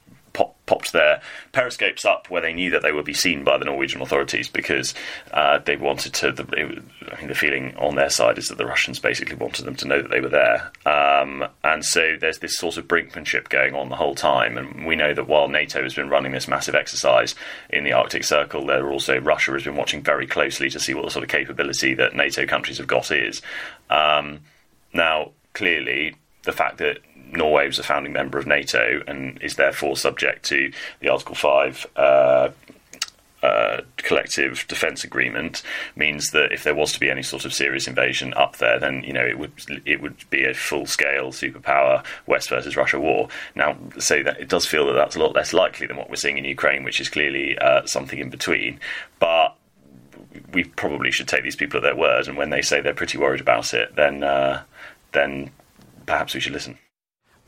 popped 0.72 0.94
their 0.94 1.22
periscopes 1.52 2.06
up 2.06 2.30
where 2.30 2.42
they 2.42 2.54
knew 2.54 2.70
that 2.70 2.82
they 2.82 2.94
would 2.94 3.04
be 3.04 3.14
seen 3.14 3.44
by 3.44 3.58
the 3.58 3.66
Norwegian 3.66 4.02
authorities 4.02 4.48
because 4.48 4.94
uh, 5.34 5.60
they 5.60 5.76
wanted 5.76 6.14
to. 6.14 6.32
The, 6.32 6.46
I 7.12 7.20
mean, 7.20 7.28
the 7.28 7.36
feeling 7.36 7.76
on 7.76 7.96
their 7.96 8.10
side 8.10 8.38
is 8.38 8.48
that 8.48 8.58
the 8.58 8.66
Russians 8.66 8.98
basically 8.98 9.36
wanted 9.36 9.66
them 9.66 9.76
to 9.76 9.88
know 9.90 10.02
that 10.02 10.10
they 10.10 10.22
were 10.22 10.30
there, 10.30 10.72
um, 10.86 11.46
and 11.66 11.84
so 11.84 12.16
there's 12.18 12.40
this 12.40 12.56
sort 12.56 12.78
of 12.78 12.88
brinkmanship 12.88 13.50
going 13.50 13.76
on 13.76 13.90
the 13.90 13.98
whole 13.98 14.16
time. 14.16 14.58
And 14.58 14.86
we 14.86 14.96
know 14.96 15.14
that 15.14 15.28
while 15.28 15.50
NATO 15.50 15.84
has 15.84 15.94
been 15.94 16.08
running 16.08 16.32
this 16.32 16.48
massive 16.48 16.74
exercise 16.76 17.36
in 17.70 17.84
the 17.84 17.92
Arctic 17.92 18.24
Circle, 18.24 18.66
there 18.66 18.90
also 18.90 19.20
Russia 19.20 19.52
has 19.52 19.66
been 19.66 19.76
watching 19.76 20.02
very 20.02 20.26
closely 20.26 20.70
to 20.70 20.80
see 20.80 20.94
what 20.94 21.04
the 21.04 21.12
sort 21.12 21.24
of 21.24 21.30
capability 21.30 21.94
that 21.96 22.16
NATO 22.16 22.46
countries 22.46 22.78
have 22.78 22.88
got 22.88 23.12
is. 23.12 23.42
Um, 23.90 24.40
now, 24.94 25.32
clearly, 25.52 26.16
the 26.44 26.52
fact 26.52 26.78
that 26.78 27.00
Norway 27.32 27.68
was 27.68 27.80
a 27.80 27.84
founding 27.84 28.14
member 28.14 28.38
of 28.38 28.48
NATO 28.48 29.02
and 29.08 29.42
is 29.42 29.56
therefore 29.56 29.96
subject 29.96 30.44
to 30.46 30.72
the 31.00 31.10
Article 31.10 31.36
5 31.36 31.88
uh, 31.96 32.50
uh, 33.44 33.82
collective 33.98 34.66
defence 34.68 35.04
agreement 35.04 35.64
means 35.96 36.30
that 36.30 36.52
if 36.52 36.64
there 36.64 36.76
was 36.76 36.94
to 36.94 37.00
be 37.00 37.10
any 37.10 37.24
sort 37.24 37.44
of 37.44 37.54
serious 37.54 37.88
invasion 37.88 38.34
up 38.36 38.58
there, 38.58 38.80
then 38.80 39.04
you 39.04 39.12
know 39.12 39.26
it 39.26 39.40
would 39.40 39.52
it 39.84 40.00
would 40.00 40.30
be 40.30 40.46
a 40.46 40.54
full 40.54 40.86
scale 40.86 41.32
superpower 41.32 42.06
West 42.28 42.50
versus 42.50 42.78
Russia 42.78 43.00
war. 43.00 43.30
Now, 43.56 43.76
say 43.98 44.22
that 44.22 44.40
it 44.40 44.48
does 44.48 44.68
feel 44.68 44.86
that 44.88 44.94
that's 44.94 45.16
a 45.16 45.20
lot 45.20 45.34
less 45.34 45.54
likely 45.54 45.88
than 45.88 45.98
what 45.98 46.10
we're 46.10 46.18
seeing 46.18 46.38
in 46.38 46.46
Ukraine, 46.46 46.84
which 46.84 47.02
is 47.02 47.10
clearly 47.10 47.58
uh, 47.58 47.84
something 47.88 48.20
in 48.20 48.30
between. 48.30 48.80
But 49.18 49.56
we 50.54 50.66
probably 50.66 51.10
should 51.10 51.28
take 51.28 51.44
these 51.44 51.56
people 51.56 51.78
at 51.78 51.84
their 51.84 51.96
word, 51.96 52.28
and 52.28 52.38
when 52.38 52.52
they 52.52 52.62
say 52.62 52.80
they're 52.80 52.94
pretty 52.94 53.18
worried 53.18 53.42
about 53.42 53.74
it, 53.74 53.96
then 53.96 54.24
uh, 54.24 54.62
then 55.14 55.50
perhaps 56.12 56.34
we 56.34 56.42
should 56.42 56.52
listen. 56.52 56.78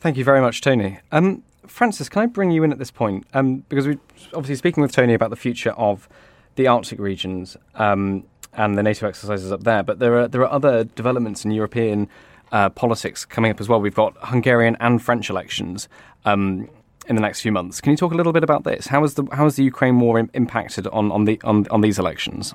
Thank 0.00 0.16
you 0.16 0.24
very 0.24 0.40
much, 0.40 0.62
Tony. 0.62 0.98
Um, 1.12 1.42
Francis, 1.66 2.08
can 2.08 2.22
I 2.22 2.26
bring 2.26 2.50
you 2.50 2.64
in 2.64 2.72
at 2.72 2.78
this 2.78 2.90
point? 2.90 3.26
Um, 3.34 3.58
because 3.68 3.86
we're 3.86 4.00
obviously 4.32 4.56
speaking 4.56 4.82
with 4.82 4.90
Tony 4.90 5.12
about 5.12 5.28
the 5.28 5.36
future 5.36 5.72
of 5.72 6.08
the 6.54 6.66
Arctic 6.66 6.98
regions 6.98 7.58
um, 7.74 8.24
and 8.54 8.78
the 8.78 8.82
NATO 8.82 9.06
exercises 9.06 9.52
up 9.52 9.64
there, 9.64 9.82
but 9.82 9.98
there 9.98 10.18
are 10.18 10.28
there 10.28 10.40
are 10.40 10.50
other 10.50 10.84
developments 10.84 11.44
in 11.44 11.50
European 11.50 12.08
uh, 12.52 12.70
politics 12.70 13.26
coming 13.26 13.50
up 13.50 13.60
as 13.60 13.68
well. 13.68 13.80
We've 13.82 13.94
got 13.94 14.16
Hungarian 14.22 14.78
and 14.80 15.02
French 15.02 15.28
elections 15.28 15.86
um, 16.24 16.68
in 17.06 17.16
the 17.16 17.22
next 17.22 17.42
few 17.42 17.52
months. 17.52 17.82
Can 17.82 17.90
you 17.90 17.98
talk 17.98 18.12
a 18.12 18.16
little 18.16 18.32
bit 18.32 18.44
about 18.44 18.64
this? 18.64 18.86
How 18.86 19.04
is 19.04 19.14
the 19.14 19.24
how 19.32 19.44
is 19.44 19.56
the 19.56 19.64
Ukraine 19.64 20.00
war 20.00 20.18
impacted 20.32 20.86
on 20.86 21.12
on 21.12 21.26
the 21.26 21.38
on, 21.44 21.66
on 21.70 21.82
these 21.82 21.98
elections? 21.98 22.54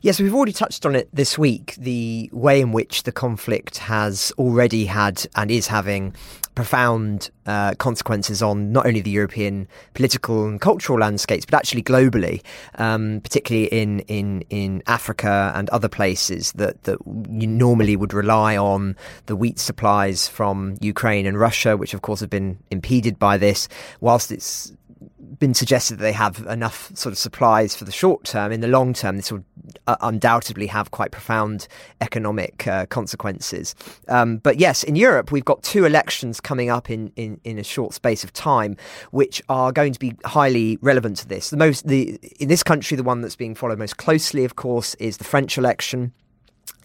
Yes, 0.00 0.20
we've 0.20 0.34
already 0.34 0.52
touched 0.52 0.84
on 0.86 0.96
it 0.96 1.08
this 1.12 1.38
week 1.38 1.74
the 1.76 2.28
way 2.32 2.60
in 2.60 2.72
which 2.72 3.04
the 3.04 3.12
conflict 3.12 3.78
has 3.78 4.32
already 4.38 4.86
had 4.86 5.26
and 5.36 5.50
is 5.50 5.68
having 5.68 6.14
profound 6.54 7.30
uh, 7.46 7.74
consequences 7.74 8.42
on 8.42 8.72
not 8.72 8.86
only 8.86 9.00
the 9.00 9.10
European 9.10 9.66
political 9.94 10.46
and 10.46 10.60
cultural 10.60 10.98
landscapes, 10.98 11.46
but 11.46 11.56
actually 11.56 11.82
globally, 11.82 12.42
um, 12.74 13.20
particularly 13.22 13.66
in, 13.68 14.00
in, 14.00 14.42
in 14.50 14.82
Africa 14.86 15.52
and 15.54 15.70
other 15.70 15.88
places 15.88 16.52
that, 16.52 16.82
that 16.84 16.98
you 17.06 17.46
normally 17.46 17.96
would 17.96 18.12
rely 18.12 18.56
on 18.56 18.96
the 19.26 19.36
wheat 19.36 19.58
supplies 19.58 20.28
from 20.28 20.76
Ukraine 20.80 21.26
and 21.26 21.38
Russia, 21.38 21.76
which 21.76 21.94
of 21.94 22.02
course 22.02 22.20
have 22.20 22.30
been 22.30 22.58
impeded 22.70 23.18
by 23.18 23.38
this, 23.38 23.68
whilst 24.00 24.30
it's 24.30 24.72
been 25.38 25.54
suggested 25.54 25.98
that 25.98 26.02
they 26.02 26.12
have 26.12 26.46
enough 26.46 26.90
sort 26.96 27.12
of 27.12 27.18
supplies 27.18 27.74
for 27.74 27.84
the 27.84 27.92
short 27.92 28.24
term. 28.24 28.52
In 28.52 28.60
the 28.60 28.68
long 28.68 28.92
term, 28.92 29.16
this 29.16 29.32
will 29.32 29.44
uh, 29.86 29.96
undoubtedly 30.00 30.66
have 30.66 30.90
quite 30.90 31.10
profound 31.10 31.68
economic 32.00 32.66
uh, 32.66 32.86
consequences. 32.86 33.74
Um, 34.08 34.38
but 34.38 34.58
yes, 34.58 34.82
in 34.84 34.96
Europe, 34.96 35.32
we've 35.32 35.44
got 35.44 35.62
two 35.62 35.84
elections 35.84 36.40
coming 36.40 36.70
up 36.70 36.90
in, 36.90 37.12
in, 37.16 37.40
in 37.44 37.58
a 37.58 37.64
short 37.64 37.94
space 37.94 38.24
of 38.24 38.32
time, 38.32 38.76
which 39.10 39.42
are 39.48 39.72
going 39.72 39.92
to 39.92 39.98
be 39.98 40.14
highly 40.24 40.78
relevant 40.80 41.16
to 41.18 41.28
this. 41.28 41.50
The 41.50 41.56
most 41.56 41.86
the 41.86 42.18
in 42.38 42.48
this 42.48 42.62
country, 42.62 42.96
the 42.96 43.02
one 43.02 43.20
that's 43.20 43.36
being 43.36 43.54
followed 43.54 43.78
most 43.78 43.96
closely, 43.96 44.44
of 44.44 44.56
course, 44.56 44.94
is 44.94 45.16
the 45.16 45.24
French 45.24 45.58
election. 45.58 46.12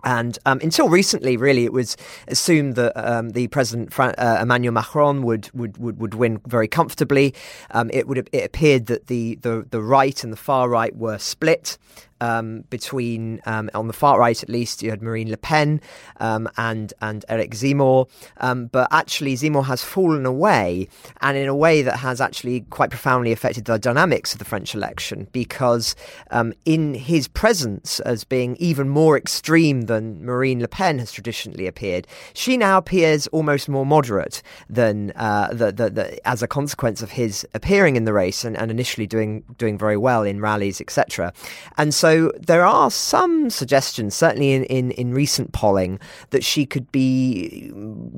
And 0.04 0.38
um, 0.46 0.60
until 0.62 0.90
recently, 0.90 1.38
really, 1.38 1.66
it 1.66 1.74
was 1.74 1.98
assumed 2.28 2.76
that 2.76 2.94
um, 2.96 3.32
the 3.32 3.48
president 3.48 3.94
Fran- 3.94 4.16
uh, 4.18 4.40
Emmanuel 4.42 4.74
Macron 4.74 5.24
would, 5.24 5.50
would, 5.54 5.78
would, 5.78 6.00
would 6.00 6.14
win 6.14 6.40
very 6.48 6.68
comfortably. 6.68 7.34
Um, 7.72 7.90
it 7.94 8.08
would 8.08 8.30
it 8.32 8.46
appeared 8.46 8.86
that 8.88 9.08
the, 9.08 9.36
the, 9.42 9.66
the 9.70 9.82
right 9.82 10.24
and 10.24 10.32
the 10.32 10.38
far 10.38 10.70
right 10.70 10.96
were 10.96 11.18
split 11.18 11.78
um, 12.22 12.64
between 12.70 13.42
um, 13.46 13.70
on 13.74 13.88
the 13.88 13.94
far 13.94 14.20
right 14.20 14.42
at 14.42 14.50
least 14.50 14.82
you 14.84 14.90
had 14.90 15.02
Marine 15.02 15.30
Le 15.30 15.38
Pen 15.38 15.82
um, 16.20 16.50
and 16.58 16.94
and 17.02 17.26
Eric 17.30 17.52
Zemmour, 17.52 18.10
um, 18.38 18.68
but 18.68 18.88
actually 18.92 19.36
Zemmour 19.36 19.66
has 19.66 19.84
fallen 19.84 20.26
away, 20.26 20.88
and 21.22 21.38
in 21.38 21.48
a 21.48 21.56
way 21.56 21.82
that 21.82 21.98
has 21.98 22.22
actually 22.22 22.62
quite 22.70 22.90
profoundly 22.90 23.32
affected 23.32 23.66
the 23.66 23.78
dynamics 23.78 24.34
of 24.34 24.40
the 24.40 24.46
French 24.46 24.74
election 24.74 25.28
because 25.32 25.96
um, 26.32 26.54
in 26.66 26.94
his 26.94 27.28
presence 27.28 28.00
as 28.02 28.24
being 28.24 28.56
even 28.58 28.90
more 28.90 29.18
extreme 29.18 29.82
than 29.82 30.24
Marine 30.24 30.62
Le 30.62 30.68
Pen 30.68 31.00
has 31.00 31.12
traditionally 31.12 31.68
appeared. 31.68 32.08
She 32.34 32.58
now 32.58 32.78
appears 32.78 33.28
almost 33.28 33.70
more 33.70 33.86
moderate 33.86 34.42
than 34.70 35.12
uh, 35.16 35.50
the, 35.52 35.72
the, 35.72 35.90
the, 35.90 36.28
as 36.28 36.42
a 36.42 36.48
consequence 36.48 37.02
of 37.02 37.12
his 37.12 37.46
appearing 37.54 37.96
in 37.96 38.06
the 38.06 38.14
race 38.14 38.44
and, 38.44 38.58
and 38.58 38.72
initially 38.72 39.08
doing 39.08 39.44
doing 39.58 39.78
very 39.78 39.98
well 39.98 40.24
in 40.24 40.42
rallies, 40.42 40.80
etc. 40.82 41.34
And 41.78 41.94
so 41.94 42.07
there 42.40 42.66
are 42.66 42.92
some 42.92 43.50
suggestions, 43.50 44.16
certainly 44.16 44.52
in, 44.54 44.64
in, 44.66 44.92
in 44.92 45.14
recent 45.14 45.52
polling, 45.52 46.00
that 46.30 46.44
she 46.44 46.66
could 46.66 46.92
be 46.92 47.72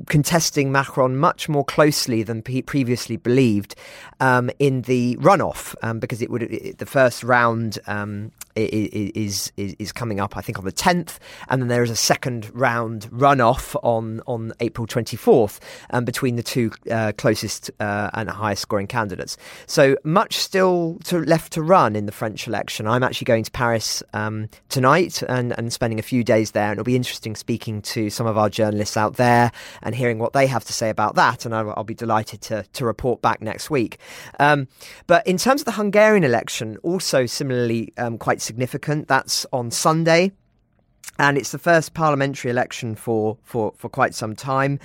contesting 0.06 0.72
Macron 0.72 1.16
much 1.16 1.48
more 1.48 1.64
closely 1.64 2.22
than 2.22 2.42
previously 2.42 3.16
believed 3.16 3.74
um, 4.20 4.50
in 4.58 4.82
the 4.82 5.16
runoff, 5.16 5.74
um, 5.82 5.98
because 5.98 6.22
it 6.22 6.30
would 6.30 6.42
it, 6.42 6.78
the 6.78 6.86
first 6.86 7.22
round 7.22 7.78
um, 7.86 8.32
is, 8.56 9.52
is 9.56 9.76
is 9.78 9.92
coming 9.92 10.20
up, 10.20 10.36
I 10.36 10.40
think, 10.40 10.58
on 10.58 10.64
the 10.64 10.72
tenth, 10.72 11.18
and 11.48 11.62
then 11.62 11.68
there 11.68 11.82
is 11.82 11.90
a 11.90 11.96
second 11.96 12.50
round 12.54 13.08
runoff 13.10 13.76
on 13.82 14.20
on 14.26 14.52
April 14.60 14.86
twenty 14.86 15.16
fourth 15.16 15.60
um, 15.90 16.04
between 16.04 16.36
the 16.36 16.42
two 16.42 16.70
uh, 16.90 17.12
closest 17.16 17.70
uh, 17.80 18.10
and 18.14 18.28
highest 18.30 18.62
scoring 18.62 18.86
candidates. 18.86 19.36
So 19.66 19.96
much 20.04 20.36
still 20.36 20.98
to, 21.04 21.18
left 21.18 21.52
to 21.52 21.62
run 21.62 21.96
in 21.96 22.06
the 22.06 22.12
French 22.12 22.46
election. 22.46 22.86
I'm 22.86 23.02
actually 23.02 23.26
going 23.26 23.44
to 23.44 23.50
Paris 23.50 24.02
um, 24.12 24.48
tonight 24.68 25.22
and 25.22 25.56
and 25.58 25.72
spending 25.72 25.98
a 25.98 26.02
few 26.02 26.24
days 26.24 26.52
there, 26.52 26.70
and 26.70 26.72
it'll 26.72 26.84
be 26.84 26.96
interesting 26.96 27.36
speaking 27.36 27.82
to 27.82 28.10
some 28.10 28.26
of 28.26 28.36
our 28.36 28.48
journalists 28.48 28.96
out 28.96 29.16
there 29.16 29.52
and 29.82 29.94
hearing 29.94 30.18
what 30.18 30.32
they 30.32 30.46
have 30.46 30.64
to 30.64 30.72
say 30.72 30.90
about 30.90 31.14
that. 31.14 31.44
And 31.44 31.54
I'll, 31.54 31.70
I'll 31.76 31.84
be 31.84 31.94
delighted 31.94 32.40
to 32.42 32.64
to 32.72 32.84
report 32.84 33.22
back 33.22 33.40
next 33.40 33.70
week. 33.70 33.98
Um, 34.38 34.68
but 35.06 35.26
in 35.26 35.36
terms 35.36 35.62
of 35.62 35.64
the 35.66 35.72
Hungarian 35.72 36.24
election, 36.24 36.76
also 36.82 37.26
similarly 37.26 37.92
um, 37.96 38.18
quite 38.18 38.40
significant. 38.50 39.06
That's 39.06 39.46
on 39.52 39.70
Sunday. 39.70 40.32
And 41.18 41.38
it's 41.38 41.52
the 41.52 41.58
first 41.58 41.94
parliamentary 41.94 42.50
election 42.50 42.96
for, 42.96 43.38
for, 43.44 43.72
for 43.76 43.88
quite 43.88 44.14
some 44.14 44.34
time 44.34 44.80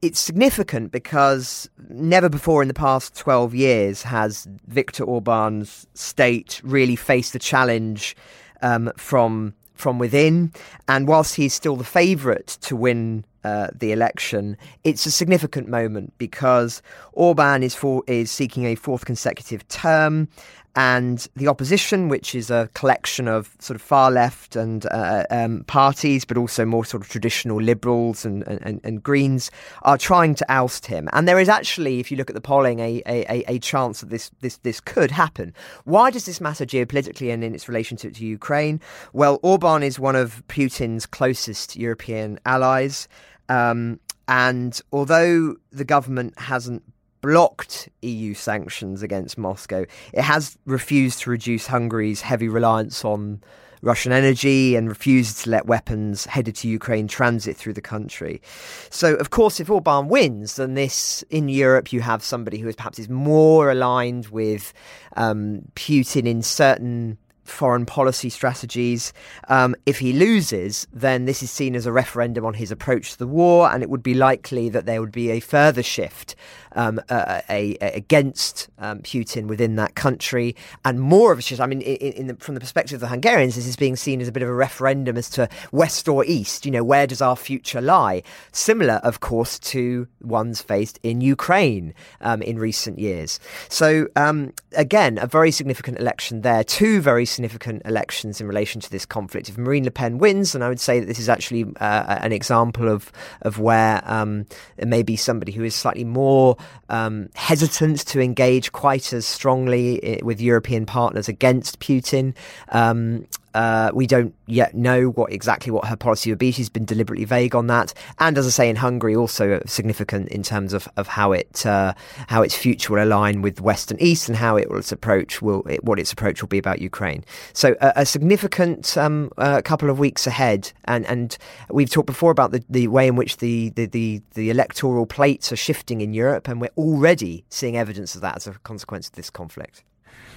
it's 0.00 0.20
significant 0.20 0.92
because 0.92 1.68
never 1.88 2.28
before 2.28 2.62
in 2.62 2.68
the 2.68 2.74
past 2.74 3.16
12 3.16 3.52
years 3.54 4.02
has 4.04 4.46
Viktor 4.68 5.02
Orban's 5.02 5.88
state 5.94 6.60
really 6.62 6.94
faced 6.94 7.34
a 7.34 7.38
challenge 7.40 8.14
um, 8.62 8.92
from 8.96 9.54
from 9.74 9.98
within. 9.98 10.52
And 10.86 11.08
whilst 11.08 11.34
he's 11.36 11.54
still 11.54 11.76
the 11.76 11.84
favourite 11.84 12.46
to 12.62 12.76
win 12.76 13.24
uh, 13.44 13.68
the 13.74 13.92
election, 13.92 14.56
it's 14.84 15.06
a 15.06 15.10
significant 15.10 15.68
moment 15.68 16.12
because 16.18 16.82
Orban 17.12 17.62
is 17.62 17.74
for 17.74 18.02
is 18.06 18.30
seeking 18.30 18.66
a 18.66 18.74
fourth 18.74 19.04
consecutive 19.04 19.66
term, 19.68 20.28
and 20.76 21.26
the 21.34 21.48
opposition, 21.48 22.08
which 22.08 22.34
is 22.34 22.50
a 22.50 22.68
collection 22.74 23.26
of 23.26 23.54
sort 23.58 23.74
of 23.74 23.82
far 23.82 24.10
left 24.10 24.54
and 24.54 24.86
uh, 24.86 25.24
um, 25.30 25.64
parties, 25.64 26.24
but 26.24 26.36
also 26.36 26.64
more 26.64 26.84
sort 26.84 27.02
of 27.02 27.08
traditional 27.08 27.60
liberals 27.60 28.24
and, 28.24 28.46
and, 28.46 28.80
and, 28.84 29.02
Greens, 29.02 29.50
are 29.82 29.98
trying 29.98 30.34
to 30.36 30.46
oust 30.48 30.86
him. 30.86 31.08
And 31.12 31.26
there 31.26 31.40
is 31.40 31.48
actually, 31.48 32.00
if 32.00 32.10
you 32.10 32.16
look 32.16 32.30
at 32.30 32.34
the 32.34 32.40
polling, 32.40 32.80
a, 32.80 33.02
a, 33.06 33.44
a 33.48 33.58
chance 33.58 34.00
that 34.00 34.10
this, 34.10 34.30
this, 34.40 34.58
this 34.58 34.80
could 34.80 35.10
happen. 35.10 35.52
Why 35.84 36.10
does 36.10 36.26
this 36.26 36.40
matter 36.40 36.64
geopolitically 36.64 37.32
and 37.32 37.42
in 37.42 37.54
its 37.54 37.68
relationship 37.68 38.14
to 38.14 38.24
Ukraine? 38.24 38.80
Well, 39.12 39.40
Orban 39.42 39.82
is 39.82 39.98
one 39.98 40.16
of 40.16 40.46
Putin's 40.48 41.06
closest 41.06 41.76
European 41.76 42.38
allies. 42.46 43.08
Um, 43.48 43.98
and 44.28 44.78
although 44.92 45.56
the 45.72 45.84
government 45.84 46.38
hasn't 46.38 46.82
blocked 47.20 47.88
EU 48.02 48.34
sanctions 48.34 49.02
against 49.02 49.38
Moscow. 49.38 49.84
It 50.12 50.22
has 50.22 50.56
refused 50.64 51.20
to 51.20 51.30
reduce 51.30 51.66
Hungary's 51.66 52.20
heavy 52.20 52.48
reliance 52.48 53.04
on 53.04 53.42
Russian 53.82 54.12
energy 54.12 54.76
and 54.76 54.88
refused 54.88 55.44
to 55.44 55.50
let 55.50 55.66
weapons 55.66 56.26
headed 56.26 56.56
to 56.56 56.68
Ukraine 56.68 57.08
transit 57.08 57.56
through 57.56 57.74
the 57.74 57.80
country. 57.80 58.42
So, 58.90 59.14
of 59.14 59.30
course, 59.30 59.60
if 59.60 59.70
Orban 59.70 60.08
wins, 60.08 60.56
then 60.56 60.74
this 60.74 61.22
in 61.30 61.48
Europe 61.48 61.92
you 61.92 62.00
have 62.00 62.22
somebody 62.22 62.58
who 62.58 62.68
is 62.68 62.76
perhaps 62.76 62.98
is 62.98 63.08
more 63.08 63.70
aligned 63.70 64.28
with 64.28 64.72
um, 65.16 65.62
Putin 65.74 66.26
in 66.26 66.42
certain 66.42 67.18
foreign 67.48 67.86
policy 67.86 68.28
strategies. 68.28 69.12
Um, 69.48 69.74
if 69.86 69.98
he 69.98 70.12
loses, 70.12 70.86
then 70.92 71.24
this 71.24 71.42
is 71.42 71.50
seen 71.50 71.74
as 71.74 71.86
a 71.86 71.92
referendum 71.92 72.44
on 72.44 72.54
his 72.54 72.70
approach 72.70 73.12
to 73.12 73.18
the 73.18 73.26
war, 73.26 73.70
and 73.70 73.82
it 73.82 73.90
would 73.90 74.02
be 74.02 74.14
likely 74.14 74.68
that 74.68 74.86
there 74.86 75.00
would 75.00 75.12
be 75.12 75.30
a 75.30 75.40
further 75.40 75.82
shift 75.82 76.36
um, 76.72 77.00
uh, 77.08 77.40
a, 77.48 77.76
a, 77.80 77.96
against 77.96 78.68
um, 78.78 79.00
Putin 79.00 79.46
within 79.46 79.76
that 79.76 79.94
country, 79.94 80.54
and 80.84 81.00
more 81.00 81.32
of 81.32 81.38
a 81.38 81.42
shift. 81.42 81.60
I 81.60 81.66
mean, 81.66 81.80
in, 81.80 82.12
in 82.12 82.26
the, 82.28 82.36
from 82.36 82.54
the 82.54 82.60
perspective 82.60 82.96
of 82.96 83.00
the 83.00 83.08
Hungarians, 83.08 83.54
this 83.56 83.66
is 83.66 83.76
being 83.76 83.96
seen 83.96 84.20
as 84.20 84.28
a 84.28 84.32
bit 84.32 84.42
of 84.42 84.48
a 84.48 84.54
referendum 84.54 85.16
as 85.16 85.30
to 85.30 85.48
west 85.72 86.08
or 86.08 86.24
east. 86.24 86.66
You 86.66 86.72
know, 86.72 86.84
where 86.84 87.06
does 87.06 87.22
our 87.22 87.36
future 87.36 87.80
lie? 87.80 88.22
Similar, 88.52 88.94
of 89.04 89.20
course, 89.20 89.58
to 89.60 90.06
ones 90.20 90.60
faced 90.60 90.98
in 91.02 91.20
Ukraine 91.20 91.94
um, 92.20 92.42
in 92.42 92.58
recent 92.58 92.98
years. 92.98 93.40
So 93.68 94.08
um, 94.16 94.52
again, 94.76 95.18
a 95.18 95.26
very 95.26 95.50
significant 95.50 95.98
election 95.98 96.42
there. 96.42 96.64
Two 96.64 97.00
very 97.00 97.24
significant 97.24 97.82
elections 97.84 98.40
in 98.40 98.46
relation 98.46 98.80
to 98.80 98.90
this 98.90 99.06
conflict. 99.06 99.48
If 99.48 99.58
Marine 99.58 99.84
Le 99.84 99.90
Pen 99.90 100.18
wins, 100.18 100.54
and 100.54 100.62
I 100.62 100.68
would 100.68 100.80
say 100.80 101.00
that 101.00 101.06
this 101.06 101.18
is 101.18 101.28
actually 101.28 101.64
uh, 101.80 102.18
an 102.20 102.32
example 102.32 102.88
of 102.88 103.10
of 103.42 103.58
where 103.58 104.02
um, 104.04 104.46
maybe 104.84 105.16
somebody 105.16 105.52
who 105.52 105.64
is 105.64 105.74
slightly 105.74 106.04
more 106.04 106.56
um, 106.88 107.28
hesitant 107.34 108.06
to 108.06 108.20
engage 108.20 108.72
quite 108.72 109.12
as 109.12 109.26
strongly 109.26 110.02
eh, 110.02 110.20
with 110.22 110.40
European 110.40 110.86
partners 110.86 111.28
against 111.28 111.80
Putin. 111.80 112.34
Um, 112.70 113.26
uh, 113.54 113.90
we 113.94 114.06
don't 114.06 114.34
yet 114.46 114.74
know 114.74 115.08
what 115.10 115.32
exactly 115.32 115.70
what 115.70 115.86
her 115.86 115.96
policy 115.96 116.30
would 116.30 116.38
be. 116.38 116.50
She's 116.50 116.68
been 116.68 116.84
deliberately 116.84 117.24
vague 117.24 117.54
on 117.54 117.66
that, 117.68 117.94
and 118.18 118.36
as 118.38 118.46
I 118.46 118.50
say, 118.50 118.68
in 118.68 118.76
Hungary, 118.76 119.14
also 119.16 119.62
significant 119.66 120.28
in 120.28 120.42
terms 120.42 120.72
of, 120.72 120.88
of 120.96 121.08
how 121.08 121.32
it 121.32 121.64
uh, 121.66 121.94
how 122.28 122.42
its 122.42 122.56
future 122.56 122.92
will 122.92 123.02
align 123.02 123.42
with 123.42 123.60
West 123.60 123.90
and 123.90 124.00
East, 124.00 124.28
and 124.28 124.36
how 124.36 124.56
it 124.56 124.70
will 124.70 124.78
its 124.78 124.92
approach 124.92 125.42
will 125.42 125.62
it, 125.68 125.84
what 125.84 125.98
its 125.98 126.12
approach 126.12 126.42
will 126.42 126.48
be 126.48 126.58
about 126.58 126.80
Ukraine. 126.80 127.24
So 127.52 127.76
a, 127.80 128.06
significant 128.06 128.96
um, 128.96 129.30
uh, 129.38 129.60
couple 129.62 129.90
of 129.90 129.98
weeks 129.98 130.26
ahead, 130.26 130.72
and 130.84 131.06
and 131.06 131.36
we've 131.70 131.90
talked 131.90 132.06
before 132.06 132.30
about 132.30 132.52
the, 132.52 132.64
the 132.68 132.88
way 132.88 133.06
in 133.06 133.16
which 133.16 133.38
the, 133.38 133.70
the, 133.70 133.86
the 133.86 134.22
the 134.34 134.50
electoral 134.50 135.06
plates 135.06 135.52
are 135.52 135.56
shifting 135.56 136.00
in 136.00 136.12
Europe, 136.12 136.48
and 136.48 136.60
we're 136.60 136.70
already 136.76 137.44
seeing 137.48 137.76
evidence 137.76 138.14
of 138.14 138.20
that 138.20 138.36
as 138.36 138.46
a 138.46 138.52
consequence 138.60 139.08
of 139.08 139.14
this 139.14 139.30
conflict. 139.30 139.84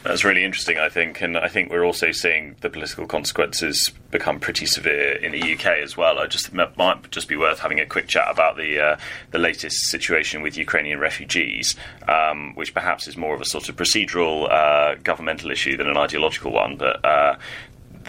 That's 0.04 0.24
really 0.24 0.44
interesting, 0.44 0.80
I 0.80 0.90
think, 0.90 1.22
and 1.22 1.38
I 1.38 1.48
think 1.48 1.70
we're 1.70 1.86
also 1.86 2.12
seeing 2.12 2.56
the 2.62 2.72
political 2.72 3.06
consequences 3.06 3.92
become 4.10 4.40
pretty 4.40 4.66
severe 4.66 5.14
in 5.14 5.32
the 5.32 5.54
UK 5.54 5.66
as 5.84 5.96
well. 5.96 6.18
I 6.18 6.26
just 6.26 6.52
might 6.54 7.12
just 7.12 7.28
be 7.28 7.38
worth 7.38 7.60
having 7.60 7.80
a 7.80 7.86
quick 7.86 8.08
chat 8.08 8.26
about 8.28 8.58
the 8.58 8.80
uh, 8.80 8.98
the 9.30 9.38
latest 9.38 9.92
situation 9.92 10.42
with 10.42 10.58
Ukrainian 10.58 11.00
refugees, 11.00 11.76
um, 12.08 12.56
which 12.56 12.74
perhaps 12.74 13.08
is 13.08 13.16
more 13.16 13.36
of 13.36 13.42
a 13.42 13.46
sort 13.46 13.70
of 13.70 13.76
procedural 13.76 14.52
uh, 14.52 14.96
governmental 15.04 15.52
issue 15.52 15.78
than 15.78 15.88
an 15.88 15.98
ideological 15.98 16.52
one. 16.52 16.78
But 16.78 17.06
uh, 17.06 17.36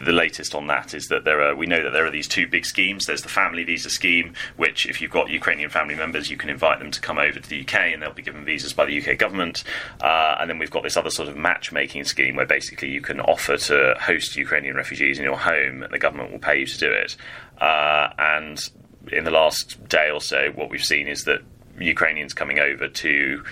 the 0.05 0.13
latest 0.13 0.55
on 0.55 0.67
that 0.67 0.95
is 0.95 1.09
that 1.09 1.25
there 1.25 1.41
are 1.41 1.55
we 1.55 1.67
know 1.67 1.83
that 1.83 1.93
there 1.93 2.05
are 2.05 2.11
these 2.11 2.29
two 2.29 2.47
big 2.47 2.67
schemes. 2.67 3.07
There's 3.07 3.23
the 3.23 3.29
family 3.29 3.65
visa 3.65 3.91
scheme, 3.91 4.35
which 4.57 4.87
if 4.87 5.01
you've 5.01 5.11
got 5.11 5.31
Ukrainian 5.31 5.71
family 5.71 5.95
members, 5.95 6.31
you 6.31 6.37
can 6.37 6.51
invite 6.51 6.79
them 6.81 6.91
to 6.91 7.01
come 7.01 7.19
over 7.19 7.39
to 7.39 7.49
the 7.49 7.61
UK 7.61 7.75
and 7.75 8.03
they'll 8.03 8.13
be 8.13 8.23
given 8.23 8.45
visas 8.45 8.73
by 8.73 8.85
the 8.85 9.01
UK 9.01 9.19
government. 9.19 9.63
Uh, 10.01 10.37
and 10.41 10.51
then 10.51 10.59
we've 10.59 10.71
got 10.71 10.83
this 10.83 10.97
other 10.97 11.11
sort 11.11 11.29
of 11.29 11.37
matchmaking 11.37 12.05
scheme 12.05 12.37
where 12.37 12.47
basically 12.47 12.91
you 12.91 13.01
can 13.01 13.21
offer 13.21 13.57
to 13.57 13.95
host 14.01 14.37
Ukrainian 14.37 14.75
refugees 14.75 15.19
in 15.19 15.25
your 15.25 15.39
home, 15.39 15.83
and 15.83 15.93
the 15.93 15.99
government 15.99 16.33
will 16.33 16.39
pay 16.39 16.59
you 16.59 16.67
to 16.67 16.79
do 16.79 16.91
it. 16.91 17.17
Uh, 17.61 18.11
and 18.19 18.71
in 19.13 19.25
the 19.25 19.31
last 19.31 19.89
day 19.89 20.11
or 20.11 20.21
so, 20.21 20.51
what 20.55 20.69
we've 20.71 20.83
seen 20.85 21.07
is 21.07 21.25
that 21.25 21.41
Ukrainians 21.79 22.35
coming 22.35 22.59
over 22.59 22.89
to 22.89 23.45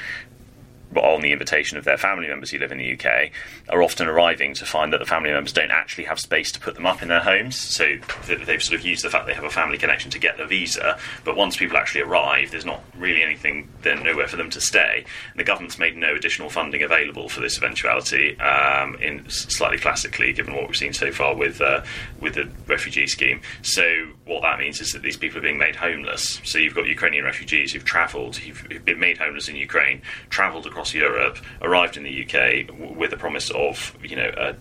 on 0.96 1.20
the 1.20 1.32
invitation 1.32 1.78
of 1.78 1.84
their 1.84 1.96
family 1.96 2.28
members 2.28 2.50
who 2.50 2.58
live 2.58 2.72
in 2.72 2.78
the 2.78 2.92
UK, 2.92 3.30
are 3.68 3.82
often 3.82 4.08
arriving 4.08 4.54
to 4.54 4.64
find 4.64 4.92
that 4.92 4.98
the 4.98 5.06
family 5.06 5.30
members 5.30 5.52
don't 5.52 5.70
actually 5.70 6.04
have 6.04 6.18
space 6.18 6.50
to 6.52 6.60
put 6.60 6.74
them 6.74 6.86
up 6.86 7.02
in 7.02 7.08
their 7.08 7.20
homes. 7.20 7.56
So 7.56 7.96
they've 8.26 8.62
sort 8.62 8.78
of 8.78 8.84
used 8.84 9.04
the 9.04 9.10
fact 9.10 9.26
they 9.26 9.34
have 9.34 9.44
a 9.44 9.50
family 9.50 9.78
connection 9.78 10.10
to 10.10 10.18
get 10.18 10.36
the 10.36 10.46
visa. 10.46 10.98
But 11.24 11.36
once 11.36 11.56
people 11.56 11.76
actually 11.76 12.02
arrive, 12.02 12.50
there's 12.50 12.64
not 12.64 12.82
really 12.96 13.22
anything, 13.22 13.68
then 13.82 14.02
nowhere 14.02 14.28
for 14.28 14.36
them 14.36 14.50
to 14.50 14.60
stay. 14.60 15.04
And 15.30 15.40
the 15.40 15.44
government's 15.44 15.78
made 15.78 15.96
no 15.96 16.14
additional 16.14 16.50
funding 16.50 16.82
available 16.82 17.28
for 17.28 17.40
this 17.40 17.56
eventuality, 17.56 18.38
um, 18.40 18.96
in 18.96 19.28
slightly 19.28 19.78
classically, 19.78 20.32
given 20.32 20.54
what 20.54 20.66
we've 20.66 20.76
seen 20.76 20.92
so 20.92 21.12
far 21.12 21.34
with 21.34 21.60
uh, 21.60 21.82
with 22.20 22.34
the 22.34 22.48
refugee 22.66 23.06
scheme. 23.06 23.40
So 23.62 23.82
what 24.24 24.42
that 24.42 24.58
means 24.58 24.80
is 24.80 24.92
that 24.92 25.02
these 25.02 25.16
people 25.16 25.38
are 25.38 25.42
being 25.42 25.58
made 25.58 25.76
homeless. 25.76 26.40
So 26.44 26.58
you've 26.58 26.74
got 26.74 26.86
Ukrainian 26.86 27.24
refugees 27.24 27.72
who've 27.72 27.84
travelled, 27.84 28.36
who've 28.36 28.84
been 28.84 29.00
made 29.00 29.18
homeless 29.18 29.48
in 29.48 29.56
Ukraine, 29.56 30.02
travelled 30.30 30.66
across 30.66 30.79
across 30.80 30.94
Europe, 30.94 31.36
arrived 31.60 31.98
in 31.98 32.04
the 32.04 32.22
UK 32.24 32.66
w- 32.66 32.98
with 32.98 33.10
the 33.10 33.16
promise 33.16 33.50
of, 33.50 33.94
you 34.02 34.16
know, 34.16 34.56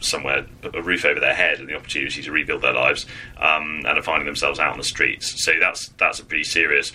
somewhere, 0.00 0.44
a 0.74 0.82
roof 0.82 1.06
over 1.06 1.18
their 1.18 1.32
head 1.34 1.58
and 1.58 1.68
the 1.68 1.74
opportunity 1.74 2.22
to 2.22 2.30
rebuild 2.30 2.60
their 2.60 2.74
lives, 2.74 3.06
um, 3.38 3.82
and 3.86 3.98
are 3.98 4.02
finding 4.02 4.26
themselves 4.26 4.58
out 4.58 4.72
on 4.72 4.78
the 4.78 4.84
streets. 4.84 5.42
So 5.42 5.52
that's 5.58 5.88
that's 5.96 6.20
a 6.20 6.24
pretty 6.24 6.44
serious 6.44 6.92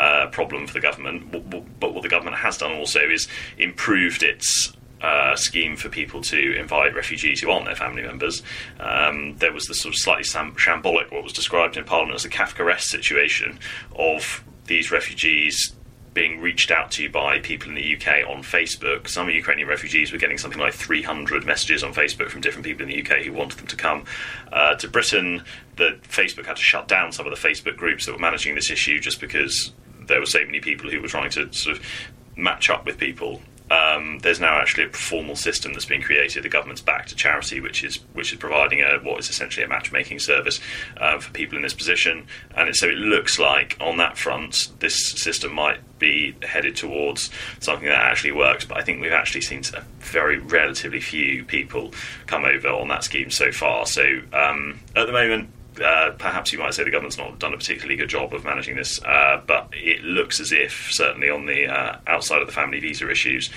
uh, 0.00 0.26
problem 0.32 0.66
for 0.66 0.74
the 0.74 0.80
government. 0.80 1.30
But 1.30 1.92
what 1.92 2.02
the 2.02 2.08
government 2.08 2.36
has 2.38 2.58
done 2.58 2.72
also 2.72 3.00
is 3.00 3.28
improved 3.56 4.24
its 4.24 4.72
uh, 5.00 5.36
scheme 5.36 5.76
for 5.76 5.88
people 5.88 6.20
to 6.20 6.58
invite 6.58 6.96
refugees 6.96 7.40
who 7.40 7.50
aren't 7.52 7.66
their 7.66 7.76
family 7.76 8.02
members. 8.02 8.42
Um, 8.80 9.36
there 9.36 9.52
was 9.52 9.66
the 9.66 9.74
sort 9.74 9.94
of 9.94 10.00
slightly 10.00 10.24
sam- 10.24 10.56
shambolic, 10.56 11.12
what 11.12 11.22
was 11.22 11.32
described 11.32 11.76
in 11.76 11.84
Parliament 11.84 12.16
as 12.16 12.24
a 12.24 12.28
Kafkaesque 12.28 12.80
situation 12.80 13.60
of 13.94 14.42
these 14.66 14.90
refugees 14.90 15.72
being 16.14 16.40
reached 16.40 16.70
out 16.70 16.90
to 16.92 17.08
by 17.10 17.38
people 17.38 17.68
in 17.68 17.74
the 17.74 17.96
UK 17.96 18.28
on 18.28 18.42
Facebook. 18.42 19.08
Some 19.08 19.28
Ukrainian 19.30 19.68
refugees 19.68 20.12
were 20.12 20.18
getting 20.18 20.38
something 20.38 20.60
like 20.60 20.74
300 20.74 21.44
messages 21.44 21.84
on 21.84 21.92
Facebook 21.92 22.30
from 22.30 22.40
different 22.40 22.64
people 22.64 22.82
in 22.82 22.88
the 22.88 23.00
UK 23.02 23.24
who 23.24 23.32
wanted 23.32 23.58
them 23.58 23.66
to 23.68 23.76
come 23.76 24.04
uh, 24.52 24.74
to 24.76 24.88
Britain. 24.88 25.42
That 25.76 26.02
Facebook 26.02 26.46
had 26.46 26.56
to 26.56 26.62
shut 26.62 26.88
down 26.88 27.12
some 27.12 27.26
of 27.26 27.40
the 27.40 27.48
Facebook 27.48 27.76
groups 27.76 28.06
that 28.06 28.12
were 28.12 28.18
managing 28.18 28.54
this 28.54 28.70
issue 28.70 28.98
just 28.98 29.20
because 29.20 29.72
there 30.06 30.20
were 30.20 30.26
so 30.26 30.44
many 30.44 30.60
people 30.60 30.90
who 30.90 31.00
were 31.00 31.08
trying 31.08 31.30
to 31.30 31.52
sort 31.52 31.76
of 31.76 31.84
match 32.36 32.70
up 32.70 32.86
with 32.86 32.98
people 32.98 33.40
um, 33.70 34.18
there's 34.20 34.40
now 34.40 34.58
actually 34.58 34.84
a 34.84 34.90
formal 34.90 35.36
system 35.36 35.72
that's 35.72 35.84
been 35.84 36.02
created. 36.02 36.42
The 36.42 36.48
government's 36.48 36.80
backed 36.80 37.12
a 37.12 37.16
charity 37.16 37.60
which 37.60 37.84
is 37.84 37.96
which 38.14 38.32
is 38.32 38.38
providing 38.38 38.80
a 38.80 38.98
what 38.98 39.18
is 39.20 39.28
essentially 39.28 39.64
a 39.64 39.68
matchmaking 39.68 40.18
service 40.18 40.60
uh, 40.96 41.18
for 41.18 41.30
people 41.32 41.56
in 41.56 41.62
this 41.62 41.74
position, 41.74 42.26
and 42.56 42.68
it, 42.68 42.76
so 42.76 42.86
it 42.86 42.96
looks 42.96 43.38
like 43.38 43.76
on 43.80 43.98
that 43.98 44.16
front 44.16 44.68
this 44.78 45.10
system 45.10 45.54
might 45.54 45.80
be 45.98 46.34
headed 46.42 46.76
towards 46.76 47.30
something 47.60 47.88
that 47.88 48.00
actually 48.00 48.32
works. 48.32 48.64
But 48.64 48.78
I 48.78 48.82
think 48.82 49.00
we've 49.00 49.12
actually 49.12 49.42
seen 49.42 49.62
a 49.74 49.82
very 50.00 50.38
relatively 50.38 51.00
few 51.00 51.44
people 51.44 51.92
come 52.26 52.44
over 52.44 52.68
on 52.68 52.88
that 52.88 53.04
scheme 53.04 53.30
so 53.30 53.52
far. 53.52 53.86
So 53.86 54.20
um, 54.32 54.80
at 54.96 55.06
the 55.06 55.12
moment, 55.12 55.50
uh, 55.80 56.12
perhaps 56.12 56.52
you 56.52 56.58
might 56.58 56.74
say 56.74 56.84
the 56.84 56.90
government's 56.90 57.18
not 57.18 57.38
done 57.38 57.54
a 57.54 57.56
particularly 57.56 57.96
good 57.96 58.08
job 58.08 58.34
of 58.34 58.44
managing 58.44 58.76
this, 58.76 59.02
uh, 59.02 59.40
but 59.46 59.68
it 59.72 60.02
looks 60.02 60.40
as 60.40 60.52
if, 60.52 60.88
certainly 60.90 61.30
on 61.30 61.46
the 61.46 61.66
uh, 61.66 61.98
outside 62.06 62.40
of 62.40 62.46
the 62.46 62.52
family 62.52 62.80
visa 62.80 63.10
issues, 63.10 63.50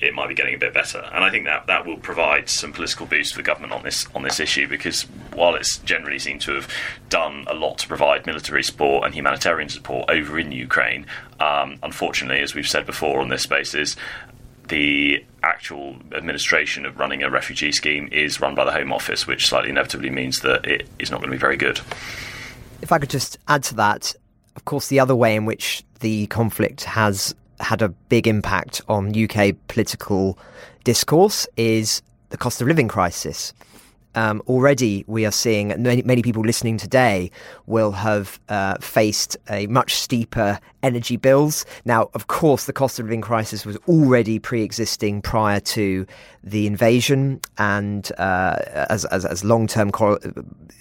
it 0.00 0.14
might 0.14 0.28
be 0.28 0.34
getting 0.34 0.54
a 0.54 0.58
bit 0.58 0.72
better. 0.72 0.98
And 1.12 1.24
I 1.24 1.30
think 1.30 1.44
that 1.44 1.66
that 1.66 1.86
will 1.86 1.98
provide 1.98 2.48
some 2.48 2.72
political 2.72 3.06
boost 3.06 3.34
for 3.34 3.38
the 3.38 3.42
government 3.42 3.72
on 3.72 3.82
this 3.82 4.06
on 4.14 4.22
this 4.22 4.40
issue 4.40 4.66
because 4.66 5.02
while 5.34 5.54
it's 5.54 5.78
generally 5.78 6.18
seemed 6.18 6.40
to 6.42 6.54
have 6.54 6.68
done 7.08 7.44
a 7.46 7.54
lot 7.54 7.78
to 7.78 7.88
provide 7.88 8.26
military 8.26 8.62
support 8.62 9.04
and 9.04 9.14
humanitarian 9.14 9.68
support 9.68 10.10
over 10.10 10.38
in 10.38 10.52
Ukraine, 10.52 11.06
um, 11.38 11.78
unfortunately, 11.82 12.40
as 12.40 12.54
we've 12.54 12.68
said 12.68 12.86
before 12.86 13.20
on 13.20 13.28
this 13.28 13.46
basis, 13.46 13.96
the 14.70 15.24
actual 15.42 15.96
administration 16.12 16.86
of 16.86 16.98
running 16.98 17.22
a 17.22 17.30
refugee 17.30 17.72
scheme 17.72 18.08
is 18.10 18.40
run 18.40 18.54
by 18.54 18.64
the 18.64 18.72
Home 18.72 18.92
Office, 18.92 19.26
which 19.26 19.46
slightly 19.46 19.70
inevitably 19.70 20.10
means 20.10 20.40
that 20.40 20.64
it 20.64 20.88
is 20.98 21.10
not 21.10 21.18
going 21.18 21.30
to 21.30 21.36
be 21.36 21.40
very 21.40 21.56
good. 21.56 21.80
If 22.80 22.92
I 22.92 22.98
could 22.98 23.10
just 23.10 23.38
add 23.48 23.62
to 23.64 23.74
that, 23.74 24.14
of 24.56 24.64
course, 24.64 24.88
the 24.88 25.00
other 25.00 25.14
way 25.14 25.36
in 25.36 25.44
which 25.44 25.84
the 26.00 26.26
conflict 26.28 26.84
has 26.84 27.34
had 27.60 27.82
a 27.82 27.90
big 27.90 28.26
impact 28.26 28.80
on 28.88 29.14
UK 29.14 29.54
political 29.68 30.38
discourse 30.84 31.46
is 31.56 32.02
the 32.30 32.38
cost 32.38 32.60
of 32.62 32.68
living 32.68 32.88
crisis. 32.88 33.52
Um, 34.14 34.42
already, 34.48 35.04
we 35.06 35.24
are 35.24 35.30
seeing 35.30 35.68
many, 35.68 36.02
many, 36.02 36.22
people 36.22 36.42
listening 36.42 36.78
today 36.78 37.30
will 37.70 37.92
have 37.92 38.38
uh, 38.48 38.76
faced 38.80 39.36
a 39.48 39.66
much 39.68 39.94
steeper 39.94 40.58
energy 40.82 41.16
bills. 41.16 41.64
Now, 41.84 42.10
of 42.14 42.26
course, 42.26 42.66
the 42.66 42.72
cost 42.72 42.98
of 42.98 43.06
living 43.06 43.20
crisis 43.20 43.64
was 43.64 43.76
already 43.88 44.38
pre-existing 44.38 45.22
prior 45.22 45.60
to 45.60 46.06
the 46.42 46.66
invasion, 46.66 47.40
and 47.58 48.10
uh, 48.18 48.56
as, 48.88 49.04
as, 49.06 49.24
as 49.24 49.44
long-term 49.44 49.92
co- 49.92 50.18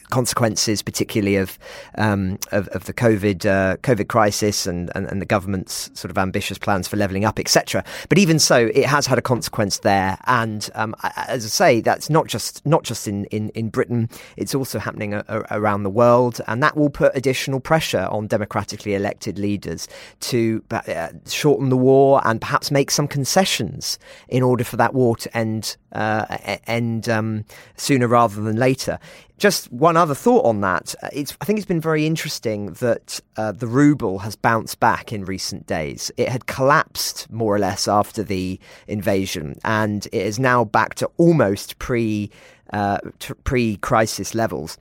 consequences, 0.10 0.82
particularly 0.82 1.36
of 1.36 1.60
um, 1.95 2.39
of, 2.52 2.67
of, 2.69 2.86
the 2.86 2.93
COVID 2.93 3.45
uh, 3.45 3.78
COVID 3.78 4.08
crisis 4.08 4.65
and, 4.65 4.89
and, 4.95 5.06
and 5.08 5.21
the 5.21 5.25
government's 5.25 5.91
sort 5.93 6.10
of 6.10 6.17
ambitious 6.17 6.58
plans 6.58 6.88
for 6.88 6.97
levelling 6.97 7.25
up, 7.25 7.39
etc. 7.39 7.84
But 8.08 8.17
even 8.17 8.39
so, 8.39 8.67
it 8.73 8.86
has 8.86 9.06
had 9.06 9.17
a 9.17 9.21
consequence 9.21 9.80
there, 9.80 10.17
and 10.28 10.69
um, 10.75 10.95
as 11.28 11.45
I 11.45 11.49
say, 11.49 11.82
that's 11.82 12.10
not 12.10 12.28
just 12.28 12.65
not 12.65 12.84
just 12.84 13.08
in 13.08 13.25
in, 13.25 13.49
in 13.49 13.69
Britain; 13.69 14.10
it's 14.38 14.56
also 14.56 14.80
happening 14.80 15.13
a, 15.13 15.23
a, 15.28 15.60
around 15.60 15.84
the 15.84 15.89
world, 15.89 16.39
and 16.47 16.63
that 16.63 16.78
will 16.80 16.89
put 16.89 17.15
additional 17.15 17.60
pressure 17.60 18.08
on 18.10 18.28
democratically 18.28 18.96
elected 18.96 19.38
leaders 19.38 19.88
to 20.22 20.63
uh, 20.72 21.10
shorten 21.28 21.70
the 21.70 21.78
war 21.78 22.22
and 22.26 22.42
perhaps 22.42 22.72
make 22.72 22.89
some 22.89 23.08
concessions 23.08 24.00
in 24.28 24.42
order 24.42 24.63
for 24.63 24.78
that 24.78 24.94
war 24.94 25.15
to 25.18 25.38
end 25.38 25.78
uh, 25.92 26.38
end 26.65 27.10
um, 27.10 27.46
sooner 27.76 28.08
rather 28.08 28.42
than 28.42 28.56
later. 28.56 29.00
Just 29.38 29.72
one 29.72 29.96
other 29.96 30.13
thought 30.13 30.46
on 30.46 30.60
that. 30.62 30.94
It's, 31.13 31.36
I 31.39 31.46
think 31.46 31.60
it's 31.60 31.65
been 31.65 31.80
very 31.80 32.06
interesting 32.06 32.74
that 32.74 33.22
uh, 33.38 33.54
the 33.54 33.68
ruble 33.68 34.20
has 34.20 34.36
bounced 34.36 34.82
back 34.82 35.13
in 35.13 35.24
recent 35.24 35.65
days. 35.65 36.12
It 36.18 36.28
had 36.28 36.46
collapsed 36.46 37.32
more 37.32 37.56
or 37.56 37.60
less 37.60 37.88
after 37.88 38.22
the 38.22 38.60
invasion, 38.88 39.56
and 39.63 40.06
it 40.08 40.13
is 40.13 40.39
now 40.39 40.65
back 40.65 40.96
to 40.96 41.10
almost 41.18 41.80
pre 41.80 42.30
uh, 42.74 43.00
pre 43.44 43.78
crisis 43.78 44.36
levels. 44.36 44.78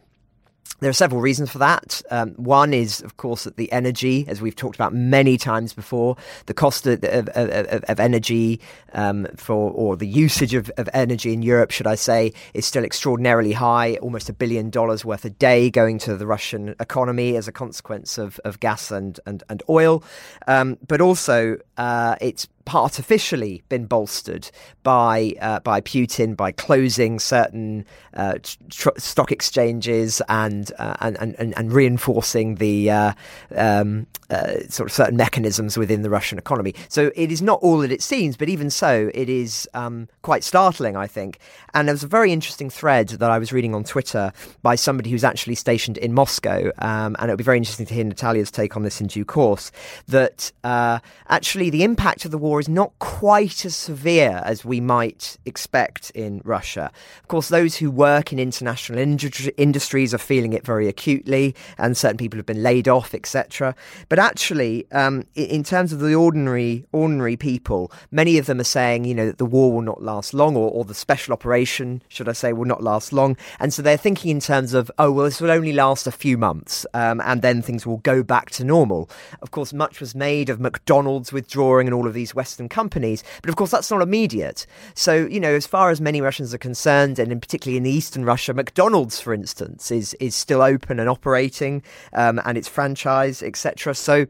There 0.80 0.88
are 0.88 0.94
several 0.94 1.20
reasons 1.20 1.50
for 1.50 1.58
that. 1.58 2.02
Um, 2.10 2.34
one 2.34 2.72
is, 2.72 3.00
of 3.02 3.16
course, 3.16 3.44
that 3.44 3.56
the 3.56 3.70
energy, 3.72 4.24
as 4.28 4.40
we've 4.40 4.54
talked 4.54 4.76
about 4.76 4.94
many 4.94 5.36
times 5.36 5.72
before, 5.72 6.16
the 6.46 6.54
cost 6.54 6.86
of, 6.86 7.02
of, 7.02 7.28
of, 7.30 7.84
of 7.88 7.98
energy 7.98 8.60
um, 8.92 9.26
for, 9.36 9.72
or 9.72 9.96
the 9.96 10.06
usage 10.06 10.54
of, 10.54 10.70
energy 10.94 11.32
in 11.32 11.42
Europe, 11.42 11.72
should 11.72 11.88
I 11.88 11.96
say, 11.96 12.32
is 12.54 12.64
still 12.64 12.84
extraordinarily 12.84 13.52
high. 13.52 13.96
Almost 13.96 14.28
a 14.28 14.32
billion 14.32 14.70
dollars 14.70 15.04
worth 15.04 15.24
a 15.24 15.30
day 15.30 15.68
going 15.68 15.98
to 16.00 16.16
the 16.16 16.26
Russian 16.26 16.76
economy 16.78 17.36
as 17.36 17.48
a 17.48 17.52
consequence 17.52 18.16
of, 18.16 18.40
gas 18.60 18.90
and 18.90 19.18
and, 19.26 19.42
and 19.48 19.62
oil. 19.68 20.02
Um, 20.46 20.78
but 20.86 21.00
also, 21.00 21.58
uh, 21.76 22.16
it's 22.20 22.46
artificially 22.74 23.62
been 23.68 23.86
bolstered 23.86 24.50
by 24.82 25.34
uh, 25.40 25.60
by 25.60 25.80
Putin 25.80 26.36
by 26.36 26.52
closing 26.52 27.18
certain 27.18 27.84
uh, 28.14 28.38
tr- 28.70 28.88
stock 28.96 29.32
exchanges 29.32 30.22
and, 30.28 30.72
uh, 30.78 30.96
and, 31.00 31.16
and 31.16 31.56
and 31.56 31.72
reinforcing 31.72 32.56
the 32.56 32.90
uh, 32.90 33.12
um, 33.54 34.06
uh, 34.30 34.60
sort 34.68 34.88
of 34.88 34.92
certain 34.92 35.16
mechanisms 35.16 35.78
within 35.78 36.02
the 36.02 36.10
Russian 36.10 36.38
economy. 36.38 36.74
So 36.88 37.10
it 37.16 37.32
is 37.32 37.40
not 37.40 37.60
all 37.62 37.78
that 37.78 37.92
it 37.92 38.02
seems, 38.02 38.36
but 38.36 38.48
even 38.48 38.70
so, 38.70 39.10
it 39.14 39.28
is 39.28 39.68
um, 39.74 40.08
quite 40.22 40.44
startling, 40.44 40.96
I 40.96 41.06
think. 41.06 41.38
And 41.74 41.88
there 41.88 41.94
was 41.94 42.02
a 42.02 42.08
very 42.08 42.32
interesting 42.32 42.70
thread 42.70 43.08
that 43.08 43.30
I 43.30 43.38
was 43.38 43.52
reading 43.52 43.74
on 43.74 43.84
Twitter 43.84 44.32
by 44.62 44.74
somebody 44.74 45.10
who's 45.10 45.24
actually 45.24 45.54
stationed 45.54 45.96
in 45.98 46.12
Moscow, 46.12 46.70
um, 46.78 47.16
and 47.18 47.24
it'll 47.24 47.36
be 47.36 47.44
very 47.44 47.56
interesting 47.56 47.86
to 47.86 47.94
hear 47.94 48.04
Natalia's 48.04 48.50
take 48.50 48.76
on 48.76 48.82
this 48.82 49.00
in 49.00 49.06
due 49.06 49.24
course. 49.24 49.70
That 50.08 50.52
uh, 50.64 50.98
actually 51.28 51.70
the 51.70 51.82
impact 51.82 52.24
of 52.24 52.30
the 52.30 52.38
war 52.38 52.57
is 52.58 52.68
not 52.68 52.98
quite 52.98 53.64
as 53.64 53.74
severe 53.74 54.42
as 54.44 54.64
we 54.64 54.80
might 54.80 55.36
expect 55.44 56.10
in 56.10 56.40
Russia. 56.44 56.90
Of 57.22 57.28
course, 57.28 57.48
those 57.48 57.76
who 57.76 57.90
work 57.90 58.32
in 58.32 58.38
international 58.38 58.98
industries 58.98 60.14
are 60.14 60.18
feeling 60.18 60.52
it 60.52 60.64
very 60.64 60.88
acutely, 60.88 61.54
and 61.76 61.96
certain 61.96 62.16
people 62.16 62.38
have 62.38 62.46
been 62.46 62.62
laid 62.62 62.88
off, 62.88 63.14
etc. 63.14 63.74
But 64.08 64.18
actually, 64.18 64.86
um, 64.92 65.26
in 65.34 65.62
terms 65.64 65.92
of 65.92 66.00
the 66.00 66.14
ordinary 66.14 66.86
ordinary 66.92 67.36
people, 67.36 67.92
many 68.10 68.38
of 68.38 68.46
them 68.46 68.60
are 68.60 68.64
saying, 68.64 69.04
you 69.04 69.14
know, 69.14 69.26
that 69.26 69.38
the 69.38 69.46
war 69.46 69.72
will 69.72 69.82
not 69.82 70.02
last 70.02 70.34
long, 70.34 70.56
or, 70.56 70.70
or 70.70 70.84
the 70.84 70.94
special 70.94 71.32
operation, 71.32 72.02
should 72.08 72.28
I 72.28 72.32
say, 72.32 72.52
will 72.52 72.64
not 72.64 72.82
last 72.82 73.12
long, 73.12 73.36
and 73.60 73.72
so 73.72 73.82
they're 73.82 73.96
thinking 73.96 74.30
in 74.30 74.40
terms 74.40 74.74
of, 74.74 74.90
oh, 74.98 75.12
well, 75.12 75.24
this 75.24 75.40
will 75.40 75.50
only 75.50 75.72
last 75.72 76.06
a 76.06 76.12
few 76.12 76.38
months, 76.38 76.86
um, 76.94 77.20
and 77.24 77.42
then 77.42 77.62
things 77.62 77.86
will 77.86 77.98
go 77.98 78.22
back 78.22 78.50
to 78.50 78.64
normal. 78.64 79.10
Of 79.42 79.50
course, 79.50 79.72
much 79.72 80.00
was 80.00 80.14
made 80.14 80.48
of 80.48 80.60
McDonald's 80.60 81.32
withdrawing 81.32 81.86
and 81.86 81.94
all 81.94 82.06
of 82.06 82.14
these 82.14 82.34
Western 82.48 82.68
companies. 82.68 83.22
But 83.42 83.50
of 83.50 83.56
course, 83.56 83.70
that's 83.70 83.90
not 83.90 84.00
immediate. 84.00 84.66
So, 84.94 85.26
you 85.26 85.38
know, 85.38 85.52
as 85.52 85.66
far 85.66 85.90
as 85.90 86.00
many 86.00 86.22
Russians 86.22 86.54
are 86.54 86.58
concerned, 86.58 87.18
and 87.18 87.30
in 87.30 87.40
particularly 87.40 87.76
in 87.76 87.84
eastern 87.84 88.24
Russia, 88.24 88.54
McDonald's, 88.54 89.20
for 89.20 89.34
instance, 89.34 89.90
is 89.90 90.14
is 90.14 90.34
still 90.34 90.62
open 90.62 90.98
and 90.98 91.10
operating, 91.10 91.82
um, 92.14 92.40
and 92.46 92.56
it's 92.56 92.66
franchise, 92.66 93.42
etc. 93.42 93.94
So 93.94 94.26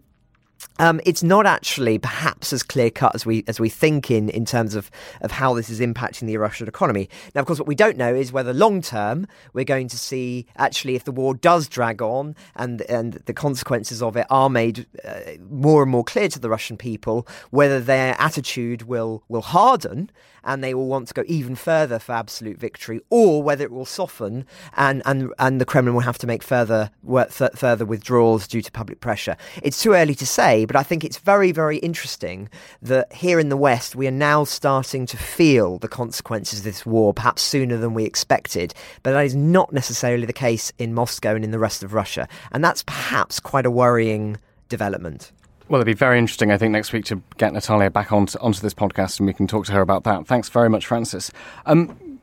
um, 0.79 1.01
it's 1.05 1.23
not 1.23 1.47
actually 1.47 1.99
perhaps 1.99 2.53
as 2.53 2.63
clear 2.63 2.91
cut 2.91 3.15
as 3.15 3.27
we 3.27 3.45
as 3.47 3.59
we 3.59 3.69
think 3.69 4.11
in 4.11 4.29
in 4.29 4.45
terms 4.45 4.75
of 4.75 4.91
of 5.21 5.31
how 5.31 5.55
this 5.55 5.71
is 5.71 5.81
impacting 5.81 6.27
the 6.27 6.37
Russian 6.37 6.69
economy. 6.69 7.09
Now, 7.35 7.41
of 7.41 7.47
course, 7.47 7.59
what 7.59 7.69
we 7.69 7.75
don't 7.75 7.97
know 7.97 8.15
is 8.15 8.33
whether 8.33 8.53
long 8.53 8.81
term 8.81 9.27
we're 9.53 9.65
going 9.65 9.89
to 9.89 9.99
see 9.99 10.47
actually 10.57 10.95
if 10.95 11.05
the 11.05 11.13
war 11.13 11.35
does 11.35 11.69
drag 11.69 12.01
on 12.03 12.37
and 12.55 12.83
and 12.83 13.15
the 13.27 13.33
consequences 13.33 14.03
of 14.03 14.17
it 14.17 14.27
are 14.31 14.51
made 14.51 14.87
uh, 15.05 15.21
more 15.51 15.83
and 15.83 15.91
more 15.91 16.05
clear 16.05 16.29
to 16.29 16.39
the 16.39 16.49
Russian 16.49 16.77
people, 16.77 17.27
whether 17.51 17.81
their 17.81 18.15
attitude 18.19 18.83
will 18.83 19.25
will 19.29 19.43
harden 19.43 20.11
and 20.45 20.63
they 20.63 20.75
will 20.75 20.87
want 20.87 21.09
to 21.09 21.15
go 21.15 21.25
even 21.27 21.55
further 21.55 21.99
for 21.99 22.13
absolute 22.13 22.59
victory, 22.59 23.01
or 23.11 23.43
whether 23.43 23.65
it 23.65 23.71
will 23.71 23.85
soften 23.85 24.45
and 24.77 25.03
and 25.05 25.33
and 25.39 25.61
the 25.61 25.65
Kremlin 25.65 25.95
will 25.95 26.03
have 26.03 26.19
to 26.19 26.27
make 26.27 26.43
further 26.43 26.91
further 27.31 27.85
withdrawals 27.85 28.47
due 28.47 28.63
to 28.63 28.73
public 28.73 29.01
pressure. 29.01 29.37
It's 29.63 29.83
too 29.83 29.93
early 29.93 30.15
to 30.17 30.27
say, 30.27 30.65
but 30.65 30.77
I 30.77 30.83
think 30.83 31.05
it's 31.05 31.19
very 31.19 31.53
very 31.53 31.79
interesting 31.79 32.49
that 32.83 33.13
here 33.13 33.39
in 33.39 33.49
the 33.49 33.57
West 33.57 33.97
we 33.97 34.07
are 34.07 34.13
now 34.13 34.45
starting 34.45 35.07
to 35.07 35.17
feel 35.17 35.79
the 35.79 35.89
consequences 35.89 36.61
of 36.61 36.65
this 36.65 36.85
war, 36.87 37.15
perhaps 37.15 37.43
sooner 37.43 37.77
than 37.77 37.95
we 37.95 38.05
expected. 38.05 38.75
But 39.03 39.13
that 39.13 39.25
is 39.25 39.35
not 39.35 39.73
necessarily 39.73 40.27
the 40.27 40.33
case 40.33 40.73
in 40.79 40.95
Moscow 40.95 41.35
and 41.35 41.45
in 41.45 41.51
the 41.51 41.59
rest 41.59 41.83
of 41.83 41.95
Russia, 41.95 42.29
and 42.53 42.65
that's 42.65 42.83
perhaps 42.83 43.41
quite 43.41 43.67
a 43.67 43.71
worrying 43.71 44.39
development. 44.69 45.33
Well, 45.69 45.83
it'd 45.83 45.87
be 45.87 45.99
very 45.99 46.19
interesting, 46.19 46.51
I 46.51 46.57
think, 46.57 46.73
next 46.73 46.95
week 46.95 47.05
to 47.07 47.21
get 47.37 47.53
Natalia 47.53 47.91
back 47.91 48.11
onto, 48.11 48.39
onto 48.39 48.61
this 48.61 48.73
podcast 48.73 49.19
and 49.21 49.27
we 49.27 49.35
can 49.35 49.47
talk 49.47 49.67
to 49.67 49.73
her 49.73 49.83
about 49.83 50.05
that. 50.05 50.27
Thanks 50.27 50.49
very 50.49 50.71
much, 50.71 50.87
Francis. 50.87 51.31
Um, 51.67 52.21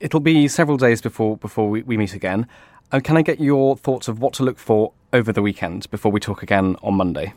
it'll 0.00 0.20
be 0.20 0.48
several 0.48 0.78
days 0.78 1.02
before 1.02 1.36
before 1.36 1.68
we, 1.68 1.82
we 1.82 1.98
meet 1.98 2.14
again. 2.14 2.46
Uh, 2.90 3.00
can 3.00 3.18
I 3.18 3.22
get 3.22 3.38
your 3.38 3.76
thoughts 3.76 4.08
of 4.08 4.20
what 4.20 4.32
to 4.34 4.42
look 4.42 4.58
for 4.58 4.92
over 5.12 5.30
the 5.30 5.42
weekend 5.42 5.90
before 5.90 6.10
we 6.10 6.20
talk 6.20 6.42
again 6.42 6.76
on 6.82 6.94
Monday? 6.94 7.34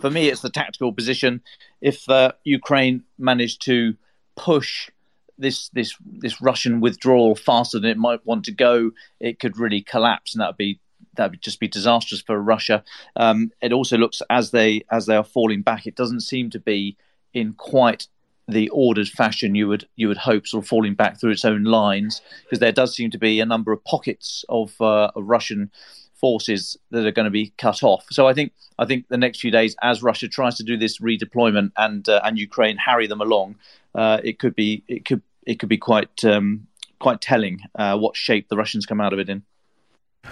For 0.00 0.10
me, 0.10 0.28
it's 0.28 0.42
the 0.42 0.50
tactical 0.50 0.92
position. 0.92 1.40
If 1.80 2.06
uh, 2.08 2.32
Ukraine 2.44 3.04
managed 3.18 3.62
to 3.62 3.94
push 4.36 4.90
this 5.38 5.70
this 5.70 5.94
this 6.04 6.42
Russian 6.42 6.80
withdrawal 6.80 7.36
faster 7.36 7.80
than 7.80 7.90
it 7.90 7.96
might 7.96 8.24
want 8.26 8.44
to 8.44 8.52
go, 8.52 8.90
it 9.18 9.40
could 9.40 9.58
really 9.58 9.80
collapse, 9.80 10.34
and 10.34 10.42
that 10.42 10.48
would 10.48 10.58
be 10.58 10.78
that 11.18 11.30
would 11.30 11.42
just 11.42 11.60
be 11.60 11.68
disastrous 11.68 12.22
for 12.22 12.40
Russia. 12.40 12.82
Um, 13.14 13.52
it 13.60 13.72
also 13.72 13.98
looks 13.98 14.22
as 14.30 14.50
they 14.50 14.84
as 14.90 15.04
they 15.04 15.16
are 15.16 15.24
falling 15.24 15.62
back, 15.62 15.86
it 15.86 15.94
doesn't 15.94 16.20
seem 16.20 16.48
to 16.50 16.58
be 16.58 16.96
in 17.34 17.52
quite 17.52 18.08
the 18.48 18.70
ordered 18.70 19.08
fashion 19.08 19.54
you 19.54 19.68
would 19.68 19.86
you 19.96 20.08
would 20.08 20.16
hope, 20.16 20.46
sort 20.46 20.64
of 20.64 20.68
falling 20.68 20.94
back 20.94 21.20
through 21.20 21.32
its 21.32 21.44
own 21.44 21.64
lines, 21.64 22.22
because 22.44 22.60
there 22.60 22.72
does 22.72 22.96
seem 22.96 23.10
to 23.10 23.18
be 23.18 23.40
a 23.40 23.46
number 23.46 23.72
of 23.72 23.84
pockets 23.84 24.44
of, 24.48 24.74
uh, 24.80 25.10
of 25.14 25.28
Russian 25.28 25.70
forces 26.14 26.76
that 26.90 27.06
are 27.06 27.12
going 27.12 27.24
to 27.24 27.30
be 27.30 27.52
cut 27.58 27.82
off. 27.82 28.06
So 28.10 28.26
I 28.26 28.32
think 28.32 28.52
I 28.78 28.86
think 28.86 29.08
the 29.08 29.18
next 29.18 29.40
few 29.40 29.50
days, 29.50 29.76
as 29.82 30.02
Russia 30.02 30.28
tries 30.28 30.56
to 30.56 30.64
do 30.64 30.76
this 30.76 30.98
redeployment 30.98 31.72
and 31.76 32.08
uh, 32.08 32.20
and 32.24 32.38
Ukraine 32.38 32.78
harry 32.78 33.06
them 33.06 33.20
along, 33.20 33.56
uh, 33.94 34.20
it 34.24 34.38
could 34.38 34.54
be 34.54 34.82
it 34.88 35.04
could 35.04 35.22
it 35.46 35.58
could 35.58 35.68
be 35.68 35.78
quite 35.78 36.24
um, 36.24 36.66
quite 36.98 37.20
telling 37.20 37.60
uh, 37.78 37.96
what 37.98 38.16
shape 38.16 38.48
the 38.48 38.56
Russians 38.56 38.86
come 38.86 39.00
out 39.00 39.12
of 39.12 39.18
it 39.18 39.28
in. 39.28 39.42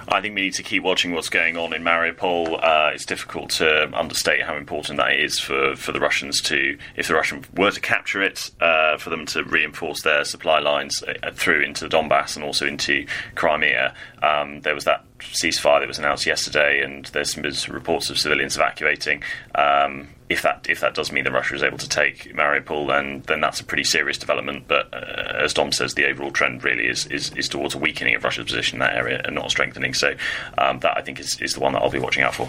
I 0.09 0.20
think 0.20 0.34
we 0.34 0.43
need 0.43 0.55
to 0.55 0.62
keep 0.62 0.82
watching 0.82 1.12
what's 1.12 1.28
going 1.28 1.57
on 1.57 1.74
in 1.74 1.82
Mariupol. 1.82 2.62
Uh, 2.62 2.91
it's 2.93 3.07
difficult 3.07 3.51
to 3.51 3.93
understate 3.97 4.43
how 4.43 4.57
important 4.57 4.99
that 4.99 5.14
is 5.14 5.39
for, 5.39 5.74
for 5.76 5.93
the 5.93 6.01
Russians 6.01 6.41
to, 6.43 6.78
if 6.97 7.09
the 7.09 7.14
Russians 7.14 7.47
were 7.57 7.70
to 7.70 7.80
capture 7.80 8.22
it, 8.22 8.51
uh, 8.61 8.99
for 8.99 9.11
them 9.11 9.26
to 9.26 9.43
reinforce 9.45 10.03
their 10.03 10.24
supply 10.24 10.59
lines 10.59 11.03
uh, 11.03 11.30
through 11.32 11.62
into 11.62 11.89
Donbass 11.89 12.37
and 12.37 12.45
also 12.45 12.66
into 12.66 13.07
Crimea. 13.34 13.95
Um, 14.22 14.61
there 14.62 14.74
was 14.74 14.84
that 14.84 15.05
ceasefire 15.18 15.80
that 15.80 15.89
was 15.89 15.99
announced 15.99 16.26
yesterday, 16.26 16.82
and 16.82 17.07
there's 17.07 17.32
some 17.32 17.74
reports 17.74 18.11
of 18.11 18.18
civilians 18.18 18.57
evacuating. 18.57 19.22
Um, 19.55 20.09
if 20.29 20.43
that 20.43 20.66
if 20.68 20.81
that 20.81 20.95
does 20.95 21.12
mean 21.12 21.24
that 21.24 21.33
Russia 21.33 21.55
is 21.55 21.62
able 21.62 21.79
to 21.79 21.89
take 21.89 22.35
Mariupol, 22.35 22.89
then 22.89 23.22
then 23.27 23.41
that's 23.41 23.61
a 23.61 23.64
pretty 23.64 23.85
serious 23.85 24.18
development. 24.18 24.66
But 24.66 24.93
uh, 24.93 25.43
as 25.45 25.55
Dom 25.55 25.72
says, 25.72 25.95
the 25.95 26.07
overall 26.07 26.31
trend 26.31 26.64
really 26.64 26.87
is, 26.87 27.07
is, 27.07 27.31
is 27.33 27.49
towards 27.49 27.74
a 27.74 27.79
weakening 27.79 28.14
of 28.14 28.24
Russia's 28.24 28.47
position 28.47 28.77
in 28.77 28.81
that 28.81 28.95
area 28.95 29.22
and 29.24 29.35
not 29.35 29.51
strengthening. 29.51 29.95
So 29.95 30.14
um, 30.59 30.81
that 30.81 30.97
I 30.97 31.03
think 31.03 31.20
is, 31.20 31.41
is 31.41 31.55
the 31.55 31.61
one 31.61 31.72
that 31.74 31.83
I'll 31.83 31.91
be 31.91 31.99
watching 31.99 32.22
out 32.22 32.35
for. 32.35 32.49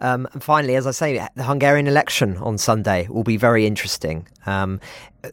Um, 0.00 0.28
and 0.32 0.42
finally, 0.42 0.76
as 0.76 0.86
I 0.86 0.92
say, 0.92 1.26
the 1.34 1.42
Hungarian 1.42 1.88
election 1.88 2.36
on 2.36 2.56
Sunday 2.56 3.08
will 3.08 3.24
be 3.24 3.36
very 3.36 3.66
interesting. 3.66 4.28
Um, 4.46 4.80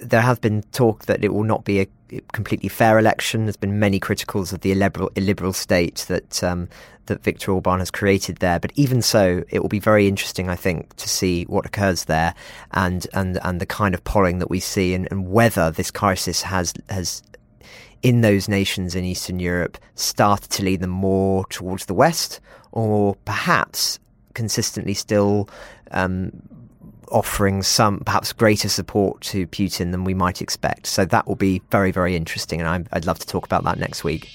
there 0.02 0.22
have 0.22 0.42
been 0.42 0.64
talk 0.72 1.06
that 1.06 1.24
it 1.24 1.34
will 1.34 1.44
not 1.44 1.66
be 1.66 1.82
a 1.82 1.88
completely 2.34 2.70
fair 2.70 2.98
election. 2.98 3.46
There's 3.46 3.58
been 3.58 3.80
many 3.80 4.00
criticals 4.00 4.54
of 4.54 4.62
the 4.62 4.72
illiberal, 4.72 5.12
illiberal 5.16 5.54
state 5.54 6.06
that 6.08 6.44
um, 6.44 6.68
that 7.08 7.24
Viktor 7.24 7.52
Orban 7.52 7.80
has 7.80 7.92
created 7.92 8.38
there. 8.38 8.60
But 8.60 8.72
even 8.76 9.02
so, 9.02 9.44
it 9.50 9.62
will 9.62 9.70
be 9.70 9.80
very 9.80 10.08
interesting, 10.08 10.50
I 10.50 10.56
think, 10.56 10.96
to 10.98 11.10
see 11.10 11.44
what 11.44 11.66
occurs 11.66 12.06
there 12.06 12.34
and 12.72 13.08
and 13.14 13.40
and 13.44 13.60
the 13.60 13.66
kind 13.66 13.94
of 13.94 14.04
polling 14.04 14.40
that 14.40 14.50
we 14.50 14.60
see 14.60 14.94
and, 14.94 15.08
and 15.12 15.30
whether 15.30 15.72
this 15.72 15.92
crisis 15.92 16.42
has 16.42 16.74
has 16.90 17.24
in 18.02 18.22
those 18.22 18.48
nations 18.48 18.94
in 18.94 19.04
Eastern 19.04 19.40
Europe 19.40 19.78
started 19.96 20.52
to 20.52 20.64
lead 20.64 20.80
them 20.80 20.92
more 20.92 21.46
towards 21.48 21.86
the 21.86 21.94
West, 21.94 22.40
or 22.72 23.16
perhaps 23.26 24.00
consistently 24.36 24.94
still 24.94 25.50
um, 25.92 26.32
offering 27.10 27.64
some 27.64 28.00
perhaps 28.02 28.34
greater 28.34 28.70
support 28.70 29.22
to 29.22 29.48
Putin 29.48 29.92
than 29.92 30.04
we 30.04 30.14
might 30.14 30.42
expect. 30.42 30.86
So 30.86 31.06
that 31.06 31.28
will 31.28 31.36
be 31.36 31.62
very, 31.72 31.92
very 31.92 32.16
interesting, 32.16 32.62
and 32.62 32.88
I'd 32.92 33.06
love 33.06 33.20
to 33.20 33.28
talk 33.28 33.46
about 33.46 33.64
that 33.64 33.80
next 33.80 34.04
week. 34.04 34.30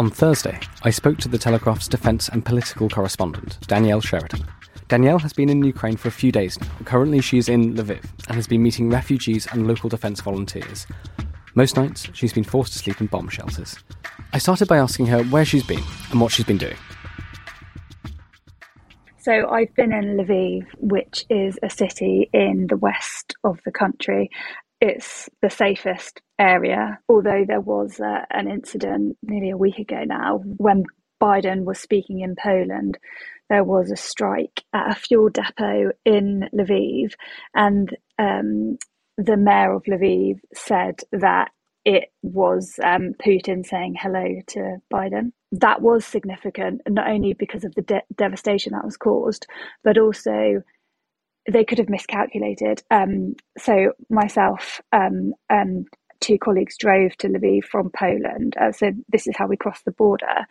On 0.00 0.08
Thursday, 0.08 0.58
I 0.82 0.88
spoke 0.88 1.18
to 1.18 1.28
the 1.28 1.36
Telegraph's 1.36 1.86
defence 1.86 2.30
and 2.30 2.42
political 2.42 2.88
correspondent, 2.88 3.58
Danielle 3.66 4.00
Sheridan. 4.00 4.46
Danielle 4.88 5.18
has 5.18 5.34
been 5.34 5.50
in 5.50 5.62
Ukraine 5.62 5.98
for 5.98 6.08
a 6.08 6.10
few 6.10 6.32
days 6.32 6.58
now. 6.58 6.68
Currently, 6.86 7.20
she 7.20 7.36
is 7.36 7.50
in 7.50 7.74
Lviv 7.74 8.02
and 8.26 8.34
has 8.34 8.46
been 8.46 8.62
meeting 8.62 8.88
refugees 8.88 9.46
and 9.52 9.68
local 9.68 9.90
defence 9.90 10.22
volunteers. 10.22 10.86
Most 11.54 11.76
nights, 11.76 12.08
she's 12.14 12.32
been 12.32 12.44
forced 12.44 12.72
to 12.72 12.78
sleep 12.78 12.98
in 13.02 13.08
bomb 13.08 13.28
shelters. 13.28 13.76
I 14.32 14.38
started 14.38 14.68
by 14.68 14.78
asking 14.78 15.04
her 15.08 15.22
where 15.24 15.44
she's 15.44 15.64
been 15.64 15.84
and 16.10 16.18
what 16.18 16.32
she's 16.32 16.46
been 16.46 16.56
doing. 16.56 16.78
So 19.18 19.50
I've 19.50 19.74
been 19.74 19.92
in 19.92 20.16
Lviv, 20.16 20.66
which 20.78 21.26
is 21.28 21.58
a 21.62 21.68
city 21.68 22.30
in 22.32 22.68
the 22.70 22.78
west 22.78 23.34
of 23.44 23.60
the 23.66 23.70
country. 23.70 24.30
It's 24.80 25.28
the 25.42 25.50
safest 25.50 26.22
area, 26.38 27.00
although 27.08 27.44
there 27.46 27.60
was 27.60 28.00
uh, 28.00 28.24
an 28.30 28.50
incident 28.50 29.18
nearly 29.22 29.50
a 29.50 29.58
week 29.58 29.78
ago 29.80 30.04
now 30.06 30.40
when 30.44 30.84
Biden 31.22 31.64
was 31.64 31.80
speaking 31.80 32.20
in 32.20 32.36
Poland. 32.40 32.98
There 33.50 33.64
was 33.64 33.90
a 33.90 33.96
strike 33.96 34.62
at 34.72 34.92
a 34.92 34.94
fuel 34.94 35.30
depot 35.30 35.92
in 36.06 36.48
Lviv, 36.54 37.14
and 37.54 37.90
um, 38.18 38.78
the 39.18 39.36
mayor 39.36 39.74
of 39.74 39.84
Lviv 39.84 40.40
said 40.54 41.00
that 41.12 41.50
it 41.84 42.12
was 42.22 42.74
um, 42.84 43.14
Putin 43.24 43.66
saying 43.66 43.96
hello 43.98 44.26
to 44.48 44.78
Biden. 44.92 45.32
That 45.52 45.82
was 45.82 46.06
significant, 46.06 46.82
not 46.88 47.08
only 47.10 47.34
because 47.34 47.64
of 47.64 47.74
the 47.74 47.82
de- 47.82 48.02
devastation 48.16 48.74
that 48.74 48.84
was 48.84 48.96
caused, 48.96 49.46
but 49.82 49.98
also 49.98 50.62
they 51.48 51.64
could 51.64 51.78
have 51.78 51.88
miscalculated. 51.88 52.82
Um, 52.90 53.34
so 53.58 53.92
myself 54.08 54.80
um, 54.92 55.34
and 55.48 55.86
two 56.20 56.38
colleagues 56.38 56.76
drove 56.76 57.16
to 57.16 57.28
Lviv 57.28 57.64
from 57.64 57.90
Poland. 57.90 58.54
Uh, 58.60 58.72
so 58.72 58.92
this 59.08 59.26
is 59.26 59.36
how 59.36 59.46
we 59.46 59.56
crossed 59.56 59.84
the 59.84 59.92
border. 59.92 60.46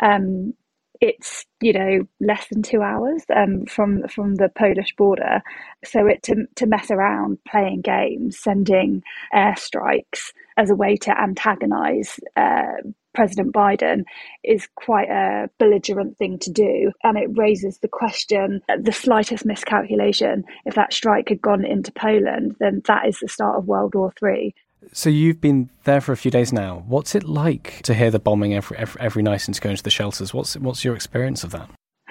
Um, 0.00 0.54
it's 1.00 1.44
you 1.60 1.72
know 1.72 2.06
less 2.20 2.46
than 2.48 2.62
two 2.62 2.80
hours 2.80 3.24
um, 3.34 3.66
from 3.66 4.06
from 4.08 4.36
the 4.36 4.48
Polish 4.48 4.94
border. 4.96 5.42
So 5.84 6.06
it 6.06 6.22
to 6.24 6.46
to 6.56 6.66
mess 6.66 6.90
around 6.90 7.38
playing 7.48 7.80
games, 7.80 8.38
sending 8.38 9.02
airstrikes 9.34 10.32
as 10.56 10.70
a 10.70 10.76
way 10.76 10.96
to 10.98 11.20
antagonise 11.20 12.20
uh, 12.36 12.76
President 13.14 13.52
Biden 13.52 14.04
is 14.42 14.68
quite 14.74 15.08
a 15.08 15.48
belligerent 15.58 16.16
thing 16.18 16.38
to 16.40 16.50
do. 16.50 16.92
And 17.02 17.18
it 17.18 17.28
raises 17.36 17.78
the 17.78 17.88
question 17.88 18.60
the 18.78 18.92
slightest 18.92 19.44
miscalculation, 19.44 20.44
if 20.64 20.74
that 20.74 20.92
strike 20.92 21.28
had 21.28 21.42
gone 21.42 21.64
into 21.64 21.92
Poland, 21.92 22.56
then 22.58 22.82
that 22.86 23.06
is 23.06 23.18
the 23.20 23.28
start 23.28 23.58
of 23.58 23.66
World 23.66 23.94
War 23.94 24.12
III. 24.22 24.54
So 24.92 25.10
you've 25.10 25.40
been 25.40 25.70
there 25.84 26.00
for 26.00 26.12
a 26.12 26.16
few 26.16 26.30
days 26.30 26.52
now. 26.52 26.84
What's 26.86 27.14
it 27.14 27.24
like 27.24 27.82
to 27.82 27.94
hear 27.94 28.10
the 28.10 28.18
bombing 28.18 28.54
every 28.54 28.76
every, 28.76 29.00
every 29.00 29.22
night 29.22 29.38
since 29.38 29.60
going 29.60 29.76
to 29.76 29.82
the 29.82 29.90
shelters? 29.90 30.34
What's 30.34 30.56
what's 30.56 30.84
your 30.84 30.94
experience 30.94 31.44
of 31.44 31.50
that? 31.52 31.70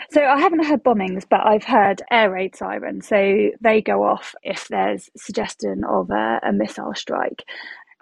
So 0.09 0.23
I 0.23 0.39
haven't 0.39 0.65
heard 0.65 0.83
bombings, 0.83 1.25
but 1.29 1.41
I've 1.45 1.63
heard 1.63 2.01
air 2.09 2.31
raid 2.31 2.55
sirens. 2.55 3.07
So 3.07 3.51
they 3.61 3.81
go 3.81 4.03
off 4.03 4.33
if 4.43 4.67
there's 4.67 5.09
suggestion 5.15 5.83
of 5.83 6.09
a, 6.09 6.39
a 6.43 6.51
missile 6.51 6.93
strike, 6.95 7.43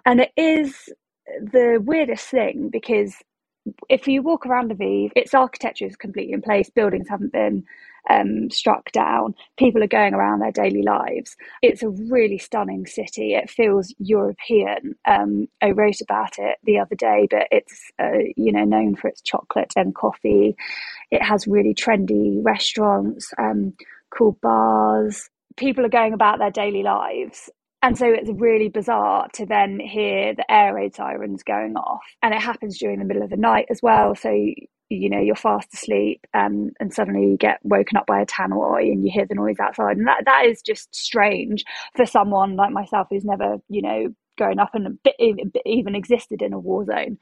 and 0.06 0.20
it 0.20 0.32
is 0.36 0.88
the 1.40 1.82
weirdest 1.84 2.28
thing 2.28 2.68
because 2.70 3.16
if 3.88 4.08
you 4.08 4.22
walk 4.22 4.46
around 4.46 4.70
Lviv, 4.70 5.12
its 5.14 5.34
architecture 5.34 5.86
is 5.86 5.96
completely 5.96 6.32
in 6.32 6.42
place. 6.42 6.70
Buildings 6.70 7.08
haven't 7.08 7.32
been 7.32 7.64
um, 8.08 8.50
struck 8.50 8.90
down. 8.92 9.34
People 9.58 9.82
are 9.82 9.88
going 9.88 10.14
around 10.14 10.40
their 10.40 10.52
daily 10.52 10.82
lives. 10.82 11.36
It's 11.62 11.82
a 11.82 11.90
really 11.90 12.38
stunning 12.38 12.86
city. 12.86 13.34
It 13.34 13.50
feels 13.50 13.94
European. 13.98 14.94
Um, 15.06 15.48
I 15.60 15.70
wrote 15.70 16.00
about 16.00 16.38
it 16.38 16.58
the 16.64 16.78
other 16.78 16.94
day, 16.94 17.28
but 17.30 17.48
it's 17.50 17.90
uh, 17.98 18.18
you 18.36 18.52
know 18.52 18.64
known 18.64 18.96
for 18.96 19.08
its 19.08 19.20
chocolate 19.20 19.72
and 19.76 19.94
coffee. 19.94 20.56
It 21.10 21.22
has 21.22 21.46
really 21.46 21.74
trendy 21.74 22.40
restaurants, 22.42 23.32
um, 23.38 23.74
cool 24.10 24.38
bars. 24.40 25.28
People 25.56 25.84
are 25.84 25.90
going 25.90 26.14
about 26.14 26.38
their 26.38 26.50
daily 26.50 26.82
lives 26.82 27.50
and 27.82 27.96
so 27.96 28.06
it's 28.06 28.30
really 28.34 28.68
bizarre 28.68 29.28
to 29.34 29.46
then 29.46 29.80
hear 29.80 30.34
the 30.34 30.50
air 30.50 30.74
raid 30.74 30.94
sirens 30.94 31.42
going 31.42 31.76
off. 31.76 32.02
And 32.22 32.34
it 32.34 32.40
happens 32.40 32.78
during 32.78 32.98
the 32.98 33.04
middle 33.06 33.22
of 33.22 33.30
the 33.30 33.36
night 33.36 33.66
as 33.70 33.80
well. 33.82 34.14
So, 34.14 34.30
you 34.30 35.08
know, 35.08 35.20
you're 35.20 35.34
fast 35.34 35.72
asleep 35.72 36.26
and, 36.34 36.72
and 36.78 36.92
suddenly 36.92 37.30
you 37.30 37.36
get 37.38 37.60
woken 37.62 37.96
up 37.96 38.06
by 38.06 38.20
a 38.20 38.26
tannoy 38.26 38.92
and 38.92 39.04
you 39.04 39.10
hear 39.10 39.24
the 39.26 39.34
noise 39.34 39.60
outside. 39.60 39.96
And 39.96 40.06
that, 40.08 40.24
that 40.26 40.44
is 40.46 40.60
just 40.60 40.94
strange 40.94 41.64
for 41.96 42.04
someone 42.04 42.56
like 42.56 42.72
myself 42.72 43.06
who's 43.10 43.24
never, 43.24 43.56
you 43.68 43.80
know, 43.80 44.08
grown 44.36 44.58
up 44.58 44.74
and 44.74 44.98
even 45.64 45.94
existed 45.94 46.42
in 46.42 46.52
a 46.52 46.58
war 46.58 46.84
zone. 46.84 47.18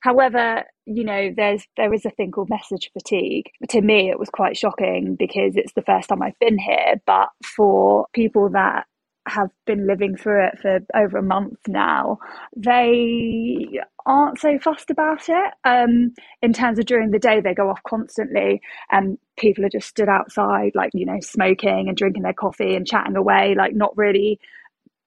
However, 0.00 0.64
you 0.86 1.04
know, 1.04 1.32
there's 1.36 1.66
there 1.76 1.92
is 1.92 2.06
a 2.06 2.10
thing 2.10 2.30
called 2.30 2.50
message 2.50 2.90
fatigue. 2.92 3.50
To 3.70 3.80
me, 3.80 4.10
it 4.10 4.18
was 4.18 4.28
quite 4.30 4.56
shocking 4.56 5.16
because 5.18 5.56
it's 5.56 5.72
the 5.74 5.82
first 5.82 6.08
time 6.08 6.22
I've 6.22 6.38
been 6.38 6.58
here. 6.58 7.00
But 7.06 7.28
for 7.56 8.06
people 8.12 8.50
that 8.50 8.86
have 9.30 9.50
been 9.66 9.86
living 9.86 10.16
through 10.16 10.46
it 10.46 10.58
for 10.60 10.80
over 10.94 11.18
a 11.18 11.22
month 11.22 11.58
now, 11.66 12.18
they 12.56 13.66
aren't 14.06 14.40
so 14.40 14.58
fussed 14.58 14.90
about 14.90 15.28
it. 15.28 15.52
Um, 15.64 16.14
in 16.42 16.52
terms 16.52 16.78
of 16.78 16.86
during 16.86 17.10
the 17.10 17.18
day, 17.18 17.40
they 17.40 17.54
go 17.54 17.68
off 17.68 17.82
constantly, 17.86 18.60
and 18.90 19.18
people 19.36 19.64
are 19.64 19.70
just 19.70 19.88
stood 19.88 20.08
outside, 20.08 20.72
like 20.74 20.90
you 20.94 21.06
know, 21.06 21.20
smoking 21.20 21.88
and 21.88 21.96
drinking 21.96 22.22
their 22.22 22.32
coffee 22.32 22.74
and 22.74 22.86
chatting 22.86 23.16
away, 23.16 23.54
like 23.56 23.74
not 23.74 23.96
really 23.96 24.38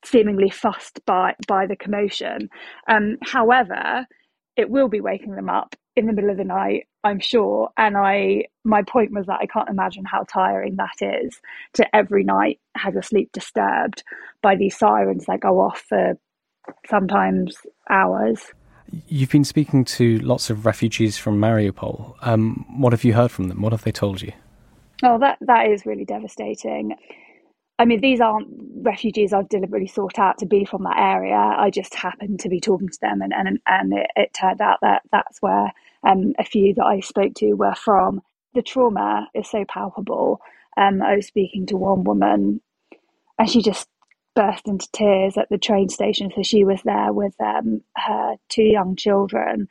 seemingly 0.06 0.50
fussed 0.50 1.06
by 1.06 1.36
by 1.48 1.66
the 1.66 1.76
commotion. 1.76 2.50
Um, 2.88 3.18
however, 3.24 4.06
it 4.58 4.70
will 4.70 4.88
be 4.88 5.02
waking 5.02 5.36
them 5.36 5.50
up 5.50 5.76
in 5.96 6.06
the 6.06 6.14
middle 6.14 6.30
of 6.30 6.38
the 6.38 6.44
night, 6.44 6.88
I'm 7.04 7.20
sure. 7.20 7.70
And 7.78 7.98
I, 7.98 8.46
my 8.64 8.84
point 8.84 9.12
was 9.12 9.26
that 9.26 9.40
I 9.42 9.48
can't 9.48 9.70
imagine 9.70 10.06
how 10.06 10.24
tiring 10.24 10.76
that 10.76 11.02
is 11.02 11.40
to 11.74 11.96
every 11.96 12.24
night 12.24 12.60
have 12.76 12.94
your 12.94 13.04
sleep 13.04 13.32
disturbed 13.32 14.04
by 14.42 14.56
these 14.56 14.78
sirens 14.78 15.26
that 15.26 15.40
go 15.40 15.60
off 15.60 15.84
for 15.90 16.18
sometimes 16.88 17.58
hours. 17.90 18.52
You've 19.08 19.32
been 19.32 19.46
speaking 19.46 19.86
to 19.86 20.20
lots 20.20 20.50
of 20.50 20.66
refugees 20.66 21.18
from 21.18 21.40
Mariupol. 21.40 22.16
Um, 22.22 22.66
what 22.78 22.94
have 22.94 23.04
you 23.04 23.14
heard 23.14 23.32
from 23.32 23.48
them? 23.48 23.62
What 23.62 23.72
have 23.72 23.84
they 23.84 23.92
told 23.92 24.22
you? 24.22 24.34
Oh, 25.04 25.18
that 25.20 25.38
that 25.42 25.68
is 25.68 25.86
really 25.86 26.06
devastating. 26.06 26.96
I 27.80 27.86
mean, 27.86 28.02
these 28.02 28.22
aren't 28.22 28.48
refugees 28.82 29.34
I've 29.34 29.50
deliberately 29.50 29.88
sought 29.88 30.20
out 30.20 30.38
to 30.40 30.46
be 30.46 30.66
from 30.66 30.84
that 30.84 31.00
area. 31.00 31.36
I 31.36 31.72
just 31.72 31.96
happened 31.96 32.42
to 32.42 32.50
be 32.50 32.60
talking 32.60 32.90
to 32.90 33.00
them, 33.02 33.22
and 33.22 33.34
and, 33.34 33.60
and 33.66 33.94
it, 33.94 34.08
it 34.16 34.34
turned 34.34 34.62
out 34.62 34.80
that 34.82 35.02
that's 35.12 35.42
where 35.42 35.72
um, 36.08 36.34
a 36.40 36.46
few 36.46 36.74
that 36.76 36.86
I 36.86 37.02
spoke 37.02 37.36
to 37.36 37.54
were 37.54 37.76
from. 37.76 38.22
The 38.56 38.64
trauma 38.64 39.30
is 39.36 39.50
so 39.50 39.66
palpable. 39.68 40.42
Um, 40.78 41.02
I 41.02 41.16
was 41.18 41.28
speaking 41.28 41.68
to 41.68 41.78
one 41.78 42.04
woman, 42.06 42.62
and 43.40 43.50
she 43.50 43.62
just 43.62 43.88
burst 44.36 44.68
into 44.68 44.88
tears 44.94 45.38
at 45.38 45.50
the 45.50 45.58
train 45.58 45.90
station. 45.90 46.32
So 46.36 46.44
she 46.44 46.66
was 46.66 46.82
there 46.84 47.14
with 47.14 47.36
um, 47.42 47.84
her 47.98 48.36
two 48.50 48.64
young 48.64 48.96
children, 48.96 49.68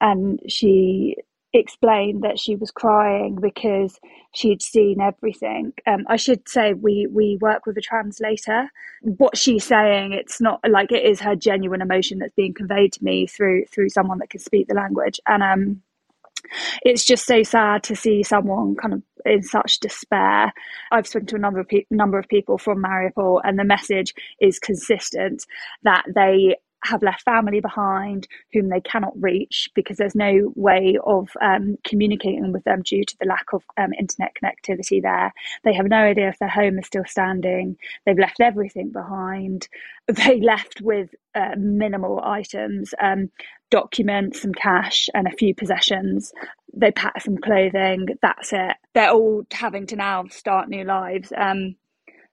and 0.00 0.40
she 0.48 1.16
explained 1.52 2.22
that 2.22 2.38
she 2.38 2.56
was 2.56 2.70
crying 2.70 3.36
because 3.40 3.98
she'd 4.32 4.62
seen 4.62 5.00
everything. 5.00 5.72
Um, 5.86 6.04
I 6.08 6.16
should 6.16 6.48
say 6.48 6.74
we 6.74 7.06
we 7.10 7.38
work 7.40 7.66
with 7.66 7.76
a 7.76 7.82
translator. 7.82 8.70
What 9.02 9.36
she's 9.36 9.64
saying, 9.64 10.12
it's 10.12 10.40
not 10.40 10.60
like 10.68 10.92
it 10.92 11.04
is 11.04 11.20
her 11.20 11.36
genuine 11.36 11.82
emotion 11.82 12.18
that's 12.18 12.34
being 12.34 12.54
conveyed 12.54 12.92
to 12.94 13.04
me 13.04 13.26
through 13.26 13.66
through 13.66 13.90
someone 13.90 14.18
that 14.18 14.30
can 14.30 14.40
speak 14.40 14.68
the 14.68 14.74
language, 14.74 15.20
and 15.26 15.42
um, 15.42 15.82
it's 16.82 17.04
just 17.04 17.26
so 17.26 17.42
sad 17.42 17.82
to 17.84 17.96
see 17.96 18.22
someone 18.22 18.76
kind 18.76 18.94
of 18.94 19.02
in 19.24 19.42
such 19.42 19.80
despair. 19.80 20.52
I've 20.90 21.06
spoken 21.06 21.26
to 21.28 21.36
a 21.36 21.40
number 21.40 21.60
of 21.60 21.68
pe- 21.68 21.84
number 21.90 22.18
of 22.18 22.28
people 22.28 22.58
from 22.58 22.82
Mariupol, 22.82 23.40
and 23.44 23.58
the 23.58 23.64
message 23.64 24.14
is 24.40 24.58
consistent 24.58 25.44
that 25.82 26.04
they 26.14 26.56
have 26.84 27.02
left 27.02 27.22
family 27.22 27.60
behind 27.60 28.26
whom 28.52 28.68
they 28.68 28.80
cannot 28.80 29.12
reach 29.20 29.68
because 29.74 29.96
there's 29.96 30.14
no 30.14 30.52
way 30.56 30.98
of 31.04 31.28
um, 31.40 31.76
communicating 31.84 32.52
with 32.52 32.64
them 32.64 32.82
due 32.82 33.04
to 33.04 33.16
the 33.18 33.26
lack 33.26 33.52
of 33.52 33.62
um, 33.76 33.92
internet 33.98 34.32
connectivity 34.42 35.02
there. 35.02 35.32
They 35.64 35.74
have 35.74 35.86
no 35.86 35.98
idea 35.98 36.28
if 36.28 36.38
their 36.38 36.48
home 36.48 36.78
is 36.78 36.86
still 36.86 37.04
standing. 37.06 37.76
They've 38.06 38.18
left 38.18 38.40
everything 38.40 38.90
behind. 38.90 39.68
They 40.10 40.40
left 40.40 40.80
with 40.80 41.10
uh, 41.36 41.54
minimal 41.56 42.20
items, 42.24 42.92
um, 43.00 43.30
documents, 43.70 44.42
some 44.42 44.52
cash, 44.52 45.08
and 45.14 45.28
a 45.28 45.36
few 45.36 45.54
possessions. 45.54 46.32
They 46.74 46.90
packed 46.90 47.22
some 47.22 47.38
clothing. 47.38 48.08
That's 48.20 48.52
it. 48.52 48.76
They're 48.92 49.12
all 49.12 49.44
having 49.52 49.86
to 49.86 49.96
now 49.96 50.24
start 50.28 50.68
new 50.68 50.82
lives. 50.82 51.32
Um, 51.36 51.76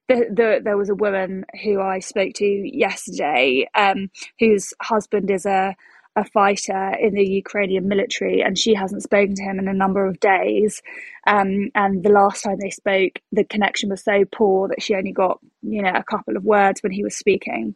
the, 0.08 0.28
the, 0.30 0.62
there 0.64 0.78
was 0.78 0.89
a 0.89 0.95
woman 0.95 1.45
who 1.64 1.82
I 1.82 1.99
spoke 1.99 2.34
to 2.36 2.45
yesterday, 2.45 3.68
um, 3.76 4.10
whose 4.39 4.74
husband 4.82 5.30
is 5.32 5.45
a 5.45 5.76
a 6.18 6.26
fighter 6.26 6.93
in 6.99 7.14
the 7.14 7.24
Ukrainian 7.24 7.88
military, 7.88 8.41
and 8.41 8.58
she 8.58 8.74
hasn't 8.74 9.03
spoken 9.03 9.36
to 9.36 9.43
him 9.43 9.60
in 9.60 9.68
a 9.68 9.74
number 9.74 10.03
of 10.08 10.20
days. 10.20 10.82
Um, 11.28 11.70
and 11.76 12.01
the 12.03 12.10
last 12.10 12.43
time 12.43 12.58
they 12.60 12.72
spoke, 12.72 13.20
the 13.32 13.43
connection 13.43 13.89
was 13.91 14.03
so 14.03 14.26
poor 14.26 14.68
that 14.70 14.82
she 14.82 14.95
only 14.95 15.12
got 15.12 15.39
you 15.62 15.84
know 15.84 15.91
a 15.93 16.03
couple 16.03 16.36
of 16.36 16.43
words 16.43 16.82
when 16.82 16.91
he 16.91 17.03
was 17.03 17.16
speaking. 17.16 17.76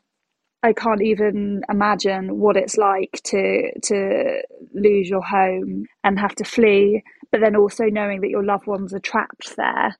I 0.63 0.73
can't 0.73 1.03
even 1.03 1.61
imagine 1.69 2.39
what 2.39 2.57
it's 2.57 2.77
like 2.77 3.21
to 3.25 3.71
to 3.83 4.41
lose 4.73 5.07
your 5.07 5.23
home 5.23 5.85
and 6.03 6.19
have 6.19 6.33
to 6.35 6.43
flee, 6.43 7.03
but 7.31 7.41
then 7.41 7.55
also 7.55 7.85
knowing 7.85 8.21
that 8.21 8.31
your 8.31 8.43
loved 8.43 8.65
ones 8.65 8.91
are 8.91 8.99
trapped 8.99 9.55
there 9.55 9.95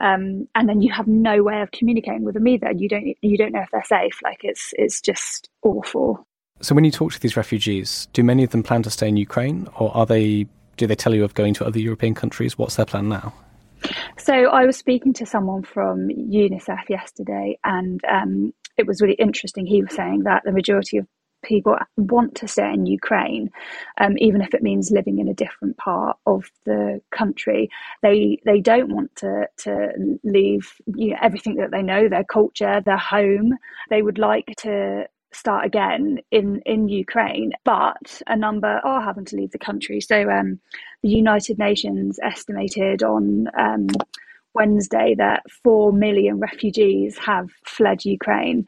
um, 0.00 0.48
and 0.54 0.68
then 0.68 0.80
you 0.80 0.92
have 0.92 1.06
no 1.06 1.42
way 1.42 1.60
of 1.60 1.70
communicating 1.70 2.24
with 2.24 2.34
them 2.34 2.46
either. 2.46 2.72
You 2.72 2.88
don't 2.88 3.16
you 3.20 3.36
don't 3.36 3.52
know 3.52 3.62
if 3.62 3.70
they're 3.72 3.84
safe. 3.84 4.18
Like 4.22 4.40
it's 4.42 4.72
it's 4.74 5.00
just 5.00 5.48
awful. 5.62 6.26
So 6.60 6.74
when 6.74 6.84
you 6.84 6.90
talk 6.90 7.12
to 7.12 7.20
these 7.20 7.36
refugees, 7.36 8.08
do 8.12 8.24
many 8.24 8.42
of 8.42 8.50
them 8.50 8.62
plan 8.62 8.82
to 8.82 8.90
stay 8.90 9.08
in 9.08 9.16
Ukraine, 9.16 9.68
or 9.76 9.96
are 9.96 10.06
they? 10.06 10.46
Do 10.76 10.86
they 10.86 10.94
tell 10.94 11.14
you 11.14 11.24
of 11.24 11.34
going 11.34 11.54
to 11.54 11.66
other 11.66 11.80
European 11.80 12.14
countries? 12.14 12.56
What's 12.56 12.76
their 12.76 12.86
plan 12.86 13.08
now? 13.08 13.34
So 14.16 14.32
I 14.32 14.64
was 14.64 14.76
speaking 14.76 15.12
to 15.14 15.26
someone 15.26 15.62
from 15.62 16.08
UNICEF 16.08 16.88
yesterday, 16.88 17.58
and 17.64 18.00
um, 18.10 18.52
it 18.76 18.86
was 18.86 19.00
really 19.00 19.14
interesting. 19.14 19.66
He 19.66 19.82
was 19.82 19.94
saying 19.94 20.22
that 20.24 20.42
the 20.44 20.52
majority 20.52 20.98
of 20.98 21.06
people 21.42 21.76
want 21.96 22.34
to 22.36 22.48
stay 22.48 22.72
in 22.72 22.86
Ukraine, 22.86 23.50
um, 24.00 24.16
even 24.18 24.40
if 24.40 24.54
it 24.54 24.62
means 24.62 24.90
living 24.90 25.18
in 25.18 25.28
a 25.28 25.34
different 25.34 25.76
part 25.76 26.16
of 26.26 26.50
the 26.64 27.00
country. 27.10 27.70
They 28.02 28.38
they 28.44 28.60
don't 28.60 28.92
want 28.94 29.14
to 29.16 29.48
to 29.58 29.92
leave 30.24 30.72
you 30.94 31.10
know, 31.10 31.18
everything 31.22 31.56
that 31.56 31.70
they 31.70 31.82
know, 31.82 32.08
their 32.08 32.24
culture, 32.24 32.80
their 32.84 32.98
home. 32.98 33.54
They 33.90 34.02
would 34.02 34.18
like 34.18 34.46
to 34.58 35.06
start 35.32 35.66
again 35.66 36.18
in 36.30 36.60
in 36.64 36.88
Ukraine, 36.88 37.52
but 37.64 38.22
a 38.26 38.36
number 38.36 38.80
are 38.84 39.02
having 39.02 39.24
to 39.26 39.36
leave 39.36 39.52
the 39.52 39.58
country. 39.58 40.00
So 40.00 40.30
um, 40.30 40.60
the 41.02 41.10
United 41.10 41.58
Nations 41.58 42.18
estimated 42.22 43.02
on. 43.02 43.48
Um, 43.56 43.86
Wednesday 44.54 45.14
that 45.16 45.42
4 45.62 45.92
million 45.92 46.40
refugees 46.40 47.16
have 47.18 47.48
fled 47.64 48.04
Ukraine 48.04 48.66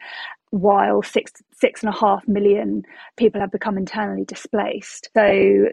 while 0.50 1.02
six 1.02 1.32
six 1.52 1.82
and 1.82 1.92
a 1.92 1.96
half 1.96 2.26
million 2.26 2.82
people 3.16 3.40
have 3.40 3.52
become 3.52 3.78
internally 3.78 4.24
displaced. 4.24 5.10
So 5.16 5.22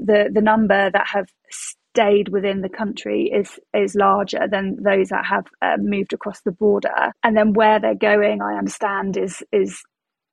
the 0.01 0.29
the 0.31 0.41
number 0.41 0.89
that 0.91 1.07
have 1.07 1.27
stayed 1.49 2.29
within 2.29 2.61
the 2.61 2.69
country 2.69 3.31
is 3.33 3.59
is 3.73 3.95
larger 3.95 4.47
than 4.49 4.77
those 4.83 5.09
that 5.09 5.25
have 5.25 5.45
uh, 5.61 5.77
moved 5.79 6.13
across 6.13 6.41
the 6.41 6.51
border. 6.51 7.11
And 7.23 7.35
then 7.35 7.53
where 7.53 7.79
they're 7.79 7.95
going, 7.95 8.41
I 8.41 8.57
understand, 8.57 9.17
is 9.17 9.43
is 9.51 9.81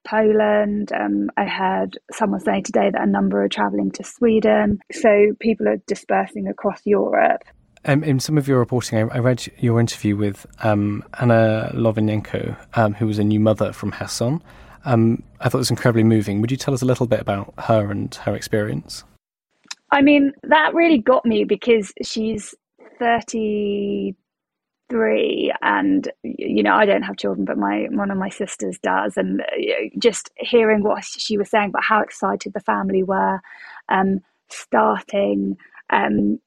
Poland. 0.06 0.92
Um, 0.92 1.30
I 1.36 1.46
heard 1.46 1.98
someone 2.12 2.40
say 2.40 2.60
today 2.60 2.90
that 2.90 3.02
a 3.02 3.06
number 3.06 3.42
are 3.42 3.48
travelling 3.48 3.90
to 3.92 4.04
Sweden. 4.04 4.78
So 4.92 5.32
people 5.40 5.68
are 5.68 5.78
dispersing 5.86 6.48
across 6.48 6.80
Europe. 6.84 7.42
Um, 7.86 8.02
in 8.02 8.18
some 8.18 8.38
of 8.38 8.48
your 8.48 8.58
reporting, 8.58 8.98
I, 8.98 9.16
I 9.16 9.18
read 9.18 9.46
your 9.58 9.78
interview 9.78 10.16
with 10.16 10.46
um, 10.62 11.04
Anna 11.20 11.70
Lovinenko, 11.74 12.56
um, 12.74 12.94
who 12.94 13.06
was 13.06 13.18
a 13.18 13.24
new 13.24 13.40
mother 13.40 13.72
from 13.72 13.90
Kherson. 13.90 14.42
Um, 14.86 15.22
I 15.40 15.48
thought 15.48 15.58
it 15.58 15.58
was 15.58 15.70
incredibly 15.70 16.04
moving. 16.04 16.40
Would 16.40 16.50
you 16.50 16.56
tell 16.56 16.74
us 16.74 16.82
a 16.82 16.86
little 16.86 17.06
bit 17.06 17.20
about 17.20 17.54
her 17.58 17.90
and 17.90 18.14
her 18.16 18.34
experience? 18.34 19.04
I 19.90 20.02
mean, 20.02 20.32
that 20.44 20.74
really 20.74 20.98
got 20.98 21.24
me 21.24 21.44
because 21.44 21.92
she's 22.02 22.54
33 22.98 25.52
and 25.62 26.10
you 26.22 26.62
know 26.62 26.74
i 26.74 26.86
don't 26.86 27.02
have 27.02 27.16
children 27.16 27.44
but 27.44 27.58
my 27.58 27.86
one 27.90 28.10
of 28.10 28.18
my 28.18 28.28
sisters 28.28 28.78
does 28.78 29.16
and 29.16 29.42
just 29.98 30.30
hearing 30.36 30.82
what 30.82 31.04
she 31.04 31.36
was 31.36 31.50
saying 31.50 31.70
about 31.70 31.82
how 31.82 32.00
excited 32.00 32.52
the 32.52 32.60
family 32.60 33.02
were 33.02 33.40
um, 33.88 34.20
starting 34.48 35.56
um, 35.90 36.38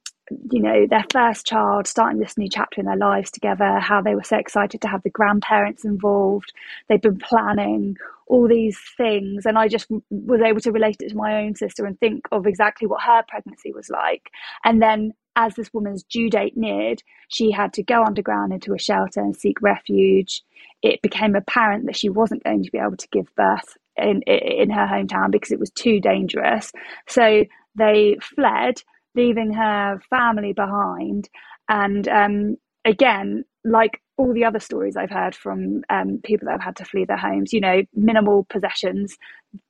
you 0.51 0.61
know, 0.61 0.85
their 0.87 1.05
first 1.11 1.45
child, 1.45 1.87
starting 1.87 2.19
this 2.19 2.37
new 2.37 2.49
chapter 2.49 2.79
in 2.81 2.85
their 2.85 2.97
lives 2.97 3.31
together, 3.31 3.79
how 3.79 4.01
they 4.01 4.15
were 4.15 4.23
so 4.23 4.37
excited 4.37 4.81
to 4.81 4.87
have 4.87 5.03
the 5.03 5.09
grandparents 5.09 5.85
involved. 5.85 6.53
They've 6.87 7.01
been 7.01 7.19
planning 7.19 7.97
all 8.27 8.47
these 8.47 8.79
things. 8.97 9.45
And 9.45 9.57
I 9.57 9.67
just 9.67 9.87
was 10.09 10.41
able 10.41 10.59
to 10.61 10.71
relate 10.71 10.97
it 11.01 11.09
to 11.09 11.15
my 11.15 11.43
own 11.43 11.55
sister 11.55 11.85
and 11.85 11.99
think 11.99 12.27
of 12.31 12.45
exactly 12.45 12.87
what 12.87 13.01
her 13.01 13.23
pregnancy 13.27 13.71
was 13.73 13.89
like. 13.89 14.29
And 14.63 14.81
then 14.81 15.13
as 15.35 15.55
this 15.55 15.73
woman's 15.73 16.03
due 16.03 16.29
date 16.29 16.57
neared, 16.57 17.03
she 17.29 17.51
had 17.51 17.73
to 17.73 17.83
go 17.83 18.03
underground 18.03 18.53
into 18.53 18.73
a 18.73 18.79
shelter 18.79 19.21
and 19.21 19.35
seek 19.35 19.61
refuge. 19.61 20.41
It 20.81 21.01
became 21.01 21.35
apparent 21.35 21.85
that 21.85 21.95
she 21.95 22.09
wasn't 22.09 22.43
going 22.43 22.63
to 22.63 22.71
be 22.71 22.79
able 22.79 22.97
to 22.97 23.07
give 23.11 23.33
birth 23.35 23.77
in 23.97 24.21
in 24.23 24.69
her 24.69 24.85
hometown 24.85 25.31
because 25.31 25.51
it 25.51 25.59
was 25.59 25.71
too 25.71 25.99
dangerous. 25.99 26.71
So 27.07 27.45
they 27.75 28.17
fled 28.35 28.81
leaving 29.17 29.53
her 29.53 29.99
family 30.09 30.53
behind. 30.53 31.27
And 31.67 32.07
um, 32.07 32.57
again, 32.85 33.43
like 33.65 34.01
all 34.17 34.33
the 34.33 34.45
other 34.45 34.59
stories 34.59 34.95
I've 34.95 35.09
heard 35.09 35.35
from 35.35 35.81
um, 35.89 36.19
people 36.23 36.45
that 36.45 36.53
have 36.53 36.63
had 36.63 36.75
to 36.77 36.85
flee 36.85 37.05
their 37.05 37.17
homes, 37.17 37.51
you 37.51 37.59
know, 37.59 37.81
minimal 37.93 38.45
possessions, 38.49 39.17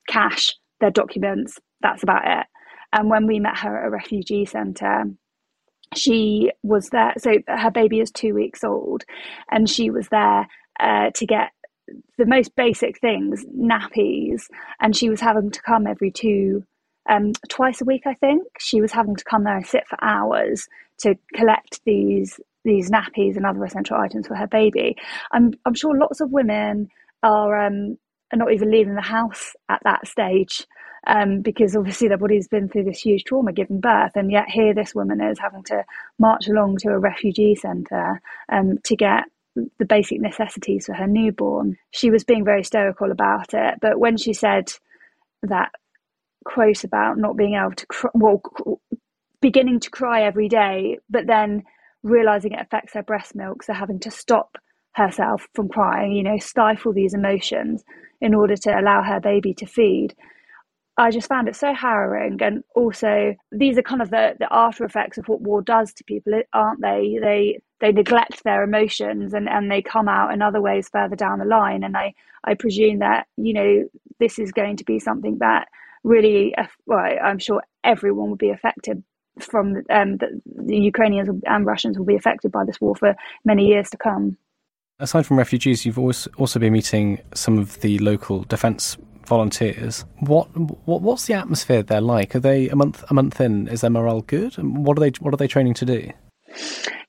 cash, 0.07 0.53
their 0.79 0.91
documents, 0.91 1.59
that's 1.81 2.03
about 2.03 2.23
it. 2.25 2.45
And 2.93 3.09
when 3.09 3.27
we 3.27 3.39
met 3.39 3.57
her 3.59 3.77
at 3.77 3.87
a 3.87 3.89
refugee 3.89 4.45
centre, 4.45 5.05
she 5.95 6.51
was 6.63 6.89
there. 6.89 7.13
So 7.17 7.31
her 7.47 7.71
baby 7.71 7.99
is 7.99 8.11
two 8.11 8.33
weeks 8.33 8.63
old, 8.63 9.03
and 9.51 9.69
she 9.69 9.89
was 9.89 10.07
there 10.09 10.47
uh, 10.79 11.09
to 11.11 11.25
get 11.25 11.51
the 12.17 12.25
most 12.25 12.55
basic 12.55 12.99
things, 12.99 13.45
nappies, 13.45 14.43
and 14.81 14.95
she 14.95 15.09
was 15.09 15.21
having 15.21 15.51
to 15.51 15.61
come 15.61 15.87
every 15.87 16.11
two 16.11 16.63
um, 17.09 17.33
twice 17.49 17.81
a 17.81 17.85
week, 17.85 18.03
I 18.05 18.13
think. 18.15 18.43
She 18.59 18.81
was 18.81 18.91
having 18.91 19.15
to 19.15 19.23
come 19.23 19.43
there 19.43 19.57
and 19.57 19.65
sit 19.65 19.87
for 19.87 19.97
hours 20.03 20.67
to 20.99 21.15
collect 21.35 21.81
these 21.85 22.39
these 22.63 22.91
nappies 22.91 23.37
and 23.37 23.45
other 23.45 23.63
essential 23.63 23.95
items 23.97 24.27
for 24.27 24.35
her 24.35 24.47
baby. 24.47 24.95
I'm 25.31 25.53
I'm 25.65 25.73
sure 25.73 25.97
lots 25.97 26.21
of 26.21 26.31
women 26.31 26.89
are 27.23 27.65
um, 27.65 27.97
are 28.33 28.37
not 28.37 28.51
even 28.51 28.71
leaving 28.71 28.95
the 28.95 29.01
house 29.01 29.55
at 29.69 29.81
that 29.83 30.07
stage 30.07 30.65
um, 31.07 31.41
because 31.41 31.75
obviously 31.75 32.09
their 32.09 32.17
body's 32.17 32.47
been 32.47 32.67
through 32.67 32.83
this 32.83 32.99
huge 32.99 33.23
trauma 33.23 33.53
giving 33.53 33.79
birth, 33.79 34.11
and 34.15 34.31
yet 34.31 34.49
here 34.49 34.73
this 34.73 34.93
woman 34.93 35.21
is 35.21 35.39
having 35.39 35.63
to 35.63 35.83
march 36.19 36.47
along 36.47 36.77
to 36.77 36.89
a 36.89 36.99
refugee 36.99 37.55
centre 37.55 38.21
um, 38.51 38.77
to 38.83 38.95
get 38.95 39.23
the 39.79 39.85
basic 39.85 40.19
necessities 40.19 40.85
for 40.85 40.93
her 40.93 41.07
newborn. 41.07 41.77
She 41.91 42.11
was 42.11 42.23
being 42.23 42.45
very 42.45 42.63
stoical 42.63 43.11
about 43.11 43.53
it, 43.53 43.75
but 43.81 43.99
when 43.99 44.17
she 44.17 44.33
said 44.33 44.71
that 45.43 45.71
quote 46.47 46.83
about 46.83 47.17
not 47.17 47.35
being 47.35 47.55
able 47.55 47.75
to 47.75 47.85
cry, 47.87 48.09
well, 48.13 48.41
beginning 49.41 49.79
to 49.81 49.89
cry 49.89 50.23
every 50.23 50.47
day, 50.47 50.97
but 51.09 51.27
then 51.27 51.63
realizing 52.03 52.53
it 52.53 52.61
affects 52.61 52.93
her 52.93 53.03
breast 53.03 53.35
milk, 53.35 53.63
so 53.63 53.73
having 53.73 53.99
to 53.99 54.11
stop 54.11 54.57
herself 54.95 55.47
from 55.53 55.67
crying, 55.69 56.13
you 56.13 56.23
know, 56.23 56.37
stifle 56.37 56.93
these 56.93 57.13
emotions 57.13 57.83
in 58.21 58.33
order 58.33 58.55
to 58.55 58.79
allow 58.79 59.03
her 59.03 59.19
baby 59.19 59.53
to 59.53 59.65
feed. 59.65 60.15
I 60.97 61.11
just 61.11 61.27
found 61.27 61.47
it 61.47 61.55
so 61.55 61.73
harrowing. 61.73 62.41
And 62.41 62.63
also, 62.75 63.35
these 63.51 63.77
are 63.77 63.83
kind 63.83 64.01
of 64.01 64.09
the, 64.09 64.35
the 64.39 64.47
after 64.49 64.83
effects 64.83 65.19
of 65.19 65.27
what 65.27 65.41
war 65.41 65.61
does 65.61 65.93
to 65.93 66.03
people, 66.03 66.41
aren't 66.53 66.81
they? 66.81 67.19
They 67.21 67.59
they 67.79 67.91
neglect 67.91 68.43
their 68.43 68.63
emotions 68.63 69.35
and, 69.35 69.47
and 69.47 69.69
they 69.69 69.83
come 69.83 70.07
out 70.07 70.33
in 70.33 70.41
other 70.41 70.59
ways 70.59 70.89
further 70.89 71.15
down 71.15 71.37
the 71.37 71.45
line. 71.45 71.83
And 71.83 71.95
I, 71.95 72.15
I 72.43 72.55
presume 72.55 72.97
that, 72.99 73.27
you 73.37 73.53
know, 73.53 73.83
this 74.19 74.39
is 74.39 74.51
going 74.51 74.77
to 74.77 74.83
be 74.83 74.97
something 74.97 75.37
that 75.41 75.67
really, 76.07 76.55
well, 76.85 76.99
I'm 76.99 77.39
sure 77.39 77.61
everyone 77.83 78.29
will 78.29 78.37
be 78.37 78.49
affected 78.49 79.03
from 79.39 79.83
um, 79.91 80.17
the, 80.17 80.41
the 80.45 80.77
Ukrainians 80.77 81.29
and 81.45 81.65
Russians 81.65 81.97
will 81.97 82.05
be 82.05 82.15
affected 82.15 82.51
by 82.51 82.63
this 82.65 82.81
war 82.81 82.95
for 82.95 83.15
many 83.45 83.67
years 83.67 83.89
to 83.91 83.97
come. 83.97 84.37
Aside 84.99 85.27
from 85.27 85.37
refugees, 85.37 85.85
you've 85.85 85.99
also 85.99 86.59
been 86.59 86.73
meeting 86.73 87.21
some 87.35 87.59
of 87.59 87.79
the 87.81 87.99
local 87.99 88.43
defence 88.43 88.97
volunteers. 89.27 90.05
What 90.21 90.47
what 90.87 91.01
what's 91.01 91.27
the 91.27 91.35
atmosphere 91.35 91.83
there 91.83 92.01
like? 92.01 92.35
Are 92.35 92.39
they 92.39 92.69
a 92.69 92.75
month 92.75 93.03
a 93.11 93.13
month 93.13 93.39
in? 93.39 93.67
Is 93.67 93.81
their 93.81 93.91
morale 93.91 94.21
good? 94.21 94.57
And 94.57 94.85
what 94.85 94.97
are 94.97 95.01
they 95.01 95.11
what 95.19 95.33
are 95.35 95.37
they 95.37 95.47
training 95.47 95.75
to 95.75 95.85
do? 95.85 96.09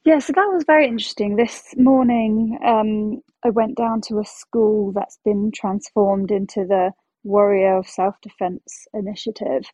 Yeah, 0.05 0.18
so 0.18 0.32
that 0.34 0.51
was 0.53 0.64
very 0.66 0.86
interesting. 0.86 1.36
This 1.36 1.62
morning, 1.76 2.59
um, 2.64 3.22
I 3.42 3.51
went 3.51 3.76
down 3.76 4.03
to 4.09 4.18
a 4.18 4.24
school 4.24 4.92
that's 4.92 5.18
been 5.24 5.51
transformed 5.55 6.30
into 6.30 6.66
the 6.66 6.92
Warrior 7.25 7.79
of 7.79 7.89
Self 7.89 8.21
Defense 8.23 8.87
Initiative. 8.95 9.64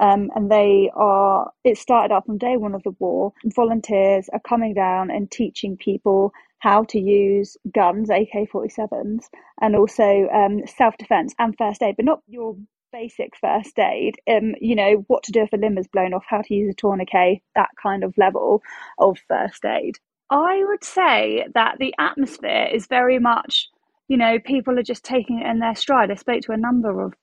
Um, 0.00 0.30
and 0.34 0.50
they 0.50 0.90
are, 0.94 1.52
it 1.62 1.78
started 1.78 2.12
up 2.12 2.28
on 2.28 2.38
day 2.38 2.56
one 2.56 2.74
of 2.74 2.82
the 2.82 2.96
war. 2.98 3.32
Volunteers 3.54 4.28
are 4.32 4.40
coming 4.40 4.74
down 4.74 5.10
and 5.10 5.30
teaching 5.30 5.76
people 5.76 6.32
how 6.58 6.84
to 6.84 6.98
use 6.98 7.56
guns, 7.72 8.10
AK 8.10 8.50
47s, 8.52 9.26
and 9.60 9.76
also 9.76 10.28
um, 10.34 10.66
self 10.66 10.96
defense 10.98 11.34
and 11.38 11.54
first 11.56 11.82
aid, 11.82 11.96
but 11.96 12.06
not 12.06 12.22
your 12.26 12.56
basic 12.92 13.36
first 13.36 13.78
aid. 13.78 14.16
Um, 14.28 14.54
you 14.60 14.74
know, 14.74 15.04
what 15.08 15.24
to 15.24 15.32
do 15.32 15.42
if 15.42 15.52
a 15.52 15.56
limb 15.56 15.78
is 15.78 15.88
blown 15.88 16.14
off, 16.14 16.24
how 16.26 16.42
to 16.42 16.54
use 16.54 16.70
a 16.72 16.74
tourniquet, 16.74 17.40
that 17.54 17.70
kind 17.80 18.02
of 18.02 18.16
level 18.16 18.62
of 18.98 19.18
first 19.28 19.64
aid. 19.64 19.98
I 20.30 20.64
would 20.66 20.82
say 20.82 21.46
that 21.54 21.76
the 21.78 21.94
atmosphere 21.98 22.68
is 22.72 22.86
very 22.86 23.18
much, 23.18 23.68
you 24.08 24.16
know, 24.16 24.38
people 24.38 24.78
are 24.78 24.82
just 24.82 25.04
taking 25.04 25.40
it 25.40 25.46
in 25.46 25.58
their 25.58 25.74
stride. 25.74 26.10
I 26.10 26.14
spoke 26.14 26.42
to 26.42 26.52
a 26.52 26.56
number 26.56 27.00
of 27.00 27.14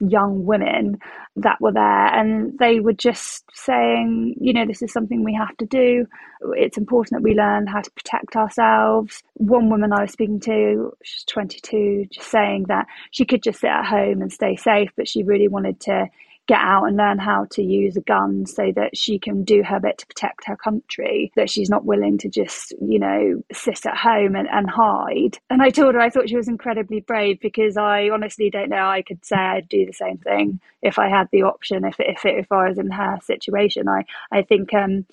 young 0.00 0.44
women 0.44 0.98
that 1.36 1.58
were 1.60 1.72
there 1.72 2.06
and 2.06 2.58
they 2.58 2.80
were 2.80 2.92
just 2.92 3.44
saying 3.54 4.34
you 4.38 4.52
know 4.52 4.66
this 4.66 4.82
is 4.82 4.92
something 4.92 5.24
we 5.24 5.32
have 5.32 5.56
to 5.56 5.64
do 5.64 6.06
it's 6.54 6.76
important 6.76 7.12
that 7.12 7.22
we 7.22 7.34
learn 7.34 7.66
how 7.66 7.80
to 7.80 7.90
protect 7.92 8.36
ourselves 8.36 9.22
one 9.34 9.70
woman 9.70 9.94
i 9.94 10.02
was 10.02 10.12
speaking 10.12 10.38
to 10.38 10.92
she's 11.02 11.24
22 11.24 12.06
just 12.10 12.30
saying 12.30 12.66
that 12.68 12.86
she 13.10 13.24
could 13.24 13.42
just 13.42 13.60
sit 13.60 13.70
at 13.70 13.86
home 13.86 14.20
and 14.20 14.30
stay 14.30 14.54
safe 14.54 14.90
but 14.98 15.08
she 15.08 15.22
really 15.22 15.48
wanted 15.48 15.80
to 15.80 16.06
get 16.46 16.60
out 16.60 16.84
and 16.84 16.96
learn 16.96 17.18
how 17.18 17.46
to 17.50 17.62
use 17.62 17.96
a 17.96 18.00
gun 18.00 18.46
so 18.46 18.72
that 18.76 18.96
she 18.96 19.18
can 19.18 19.44
do 19.44 19.62
her 19.62 19.80
bit 19.80 19.98
to 19.98 20.06
protect 20.06 20.46
her 20.46 20.56
country, 20.56 21.32
that 21.36 21.50
she's 21.50 21.68
not 21.70 21.84
willing 21.84 22.18
to 22.18 22.28
just, 22.28 22.72
you 22.80 22.98
know, 22.98 23.42
sit 23.52 23.84
at 23.86 23.96
home 23.96 24.36
and, 24.36 24.48
and 24.48 24.70
hide. 24.70 25.38
And 25.50 25.62
I 25.62 25.70
told 25.70 25.94
her 25.94 26.00
I 26.00 26.10
thought 26.10 26.28
she 26.28 26.36
was 26.36 26.48
incredibly 26.48 27.00
brave 27.00 27.40
because 27.40 27.76
I 27.76 28.10
honestly 28.10 28.50
don't 28.50 28.70
know 28.70 28.86
I 28.86 29.02
could 29.02 29.24
say 29.24 29.36
I'd 29.36 29.68
do 29.68 29.86
the 29.86 29.92
same 29.92 30.18
thing 30.18 30.60
if 30.82 30.98
I 30.98 31.08
had 31.08 31.28
the 31.32 31.42
option, 31.42 31.84
if, 31.84 31.96
if, 31.98 32.24
if 32.24 32.52
I 32.52 32.68
was 32.68 32.78
in 32.78 32.90
her 32.90 33.18
situation. 33.22 33.88
I, 33.88 34.04
I 34.30 34.42
think 34.42 34.72
um, 34.72 35.06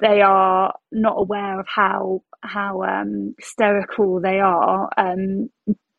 they 0.00 0.20
are 0.20 0.74
not 0.90 1.18
aware 1.18 1.60
of 1.60 1.66
how 1.68 2.22
how 2.44 2.82
um, 2.82 3.34
stoical 3.40 4.20
they 4.20 4.40
are 4.40 4.90
um, 4.96 5.48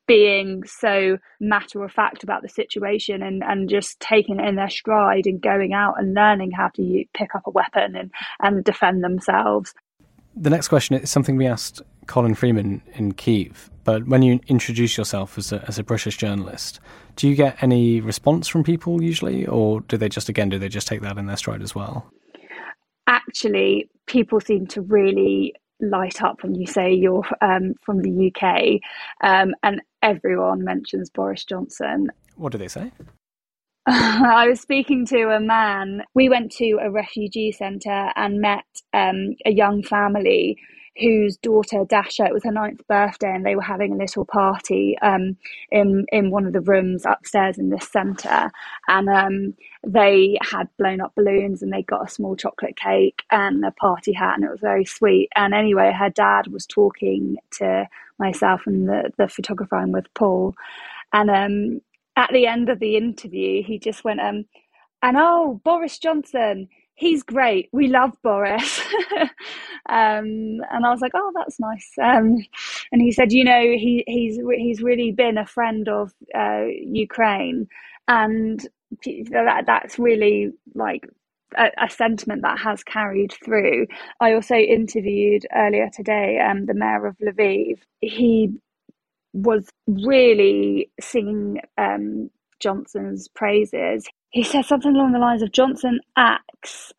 being 0.08 0.64
so 0.66 1.18
matter 1.40 1.84
of 1.84 1.92
fact 1.92 2.24
about 2.24 2.42
the 2.42 2.50
situation 2.50 3.22
and, 3.22 3.44
and 3.44 3.70
just 3.70 4.00
taking 4.00 4.40
it 4.40 4.48
in 4.48 4.56
their 4.56 4.70
stride 4.70 5.26
and 5.26 5.42
going 5.42 5.74
out 5.74 5.96
and 5.98 6.14
learning 6.14 6.52
how 6.52 6.70
to 6.70 6.82
use, 6.82 7.08
pick 7.14 7.34
up 7.36 7.44
a 7.46 7.52
weapon 7.52 7.96
and, 7.96 8.12
and 8.42 8.64
defend 8.64 9.04
themselves. 9.04 9.74
The 10.36 10.50
next 10.50 10.68
question 10.68 10.96
is 10.96 11.10
something 11.10 11.38
we 11.38 11.46
asked 11.46 11.82
Colin 12.08 12.36
Freeman 12.36 12.82
in 12.96 13.14
Kiev, 13.14 13.70
but 13.84 14.08
when 14.08 14.22
you 14.22 14.40
introduce 14.48 14.98
yourself 14.98 15.38
as 15.38 15.52
a, 15.52 15.64
as 15.68 15.78
a 15.78 15.84
British 15.84 16.18
journalist, 16.18 16.80
do 17.16 17.30
you 17.30 17.36
get 17.36 17.62
any 17.62 18.02
response 18.02 18.48
from 18.48 18.64
people 18.64 19.02
usually, 19.02 19.46
or 19.46 19.82
do 19.82 19.98
they 19.98 20.10
just, 20.10 20.30
again, 20.30 20.50
do 20.50 20.58
they 20.58 20.70
just 20.70 20.88
take 20.88 21.02
that 21.02 21.18
in 21.18 21.28
their 21.28 21.38
stride 21.38 21.62
as 21.62 21.76
well? 21.76 22.12
Actually, 23.08 23.90
people 24.08 24.40
seem 24.40 24.66
to 24.68 24.82
really 24.82 25.54
light 25.80 26.22
up 26.22 26.44
when 26.44 26.56
you 26.56 26.66
say 26.66 26.94
you're 26.94 27.26
um, 27.42 27.74
from 27.82 28.02
the 28.02 28.32
UK, 28.32 28.80
um, 29.22 29.54
and 29.64 29.82
everyone 30.04 30.64
mentions 30.64 31.10
Boris 31.10 31.44
Johnson. 31.46 32.12
What 32.36 32.52
do 32.52 32.60
they 32.60 32.68
say? 32.68 32.92
I 33.88 34.48
was 34.48 34.62
speaking 34.62 35.06
to 35.08 35.30
a 35.36 35.40
man. 35.40 36.04
We 36.14 36.30
went 36.30 36.52
to 36.54 36.78
a 36.82 36.92
refugee 36.92 37.52
centre 37.52 38.12
and 38.16 38.40
met 38.40 38.66
um, 38.94 39.36
a 39.46 39.52
young 39.52 39.82
family 39.84 40.58
whose 41.00 41.38
daughter 41.38 41.86
Dasha, 41.88 42.26
it 42.26 42.34
was 42.34 42.44
her 42.44 42.52
ninth 42.52 42.82
birthday, 42.88 43.34
and 43.34 43.46
they 43.46 43.56
were 43.56 43.64
having 43.64 43.94
a 43.94 43.98
little 43.98 44.26
party 44.26 44.98
um, 45.02 45.38
in 45.72 46.06
in 46.12 46.32
one 46.32 46.46
of 46.46 46.54
the 46.54 46.62
rooms 46.62 47.06
upstairs 47.06 47.58
in 47.58 47.70
this 47.70 47.90
centre, 47.90 48.52
and 48.88 49.10
um, 49.10 49.56
they 49.86 50.38
had 50.42 50.70
blown 50.78 51.02
up 51.02 51.14
balloons 51.16 51.62
and 51.64 51.74
they 51.74 51.84
got 51.84 52.08
a 52.08 52.12
small 52.12 52.36
chocolate 52.36 52.78
cake 52.78 53.24
and 53.32 53.66
a 53.66 53.72
party 53.72 54.14
hat, 54.14 54.36
and 54.36 54.46
it 54.46 54.52
was 54.52 54.62
very 54.62 54.86
sweet. 54.86 55.30
And 55.36 55.54
anyway, 55.54 55.94
her 55.98 56.10
dad 56.10 56.48
was 56.48 56.66
talking 56.68 57.38
to 57.60 57.88
myself 58.20 58.62
and 58.68 58.88
the 58.90 59.12
the 59.18 59.28
photographer 59.28 59.78
I'm 59.78 59.92
with, 59.94 60.14
Paul, 60.16 60.56
and 61.14 61.30
um, 61.32 61.82
at 62.18 62.32
the 62.34 62.48
end 62.48 62.70
of 62.70 62.80
the 62.80 62.98
interview, 62.98 63.64
he 63.64 63.80
just 63.80 64.04
went, 64.04 64.20
um, 64.22 64.46
and 65.04 65.18
oh, 65.20 65.62
Boris 65.64 66.00
Johnson 66.00 66.70
he's 66.96 67.24
great. 67.24 67.70
We 67.72 67.88
love 67.88 68.12
Boris. 68.22 68.82
um, 69.90 70.62
and 70.70 70.86
I 70.86 70.90
was 70.90 71.02
like, 71.02 71.14
oh, 71.16 71.32
that's 71.36 71.60
nice. 71.60 71.92
Um, 72.02 72.38
and 72.92 73.02
he 73.02 73.12
said, 73.12 73.32
you 73.32 73.44
know, 73.44 73.62
he, 73.62 74.04
he's 74.08 74.40
he's 74.58 74.82
really 74.82 75.12
been 75.12 75.38
a 75.38 75.46
friend 75.46 75.88
of 75.88 76.14
uh, 76.36 76.66
Ukraine, 76.68 77.68
and 78.08 78.68
that 79.32 79.64
that's 79.66 79.98
really 79.98 80.52
like 80.76 81.08
a, 81.58 81.70
a, 81.82 81.90
sentiment 81.90 82.42
that 82.44 82.60
has 82.60 82.84
carried 82.84 83.34
through. 83.44 83.88
I 84.20 84.34
also 84.34 84.56
interviewed 84.56 85.46
earlier 85.56 85.90
today 85.92 86.40
um, 86.40 86.66
the 86.66 86.74
mayor 86.74 87.08
of 87.08 87.18
Lviv. 87.18 87.80
He 88.02 88.52
was 89.34 89.68
really 89.88 90.92
singing 91.00 91.62
um, 91.78 92.30
Johnson's 92.60 93.28
praises 93.28 94.08
he 94.34 94.44
says 94.44 94.68
something 94.68 94.96
along 94.96 95.14
the 95.14 95.20
lines 95.20 95.44
of 95.44 95.52
Johnson 95.54 96.00
acts 96.18 96.92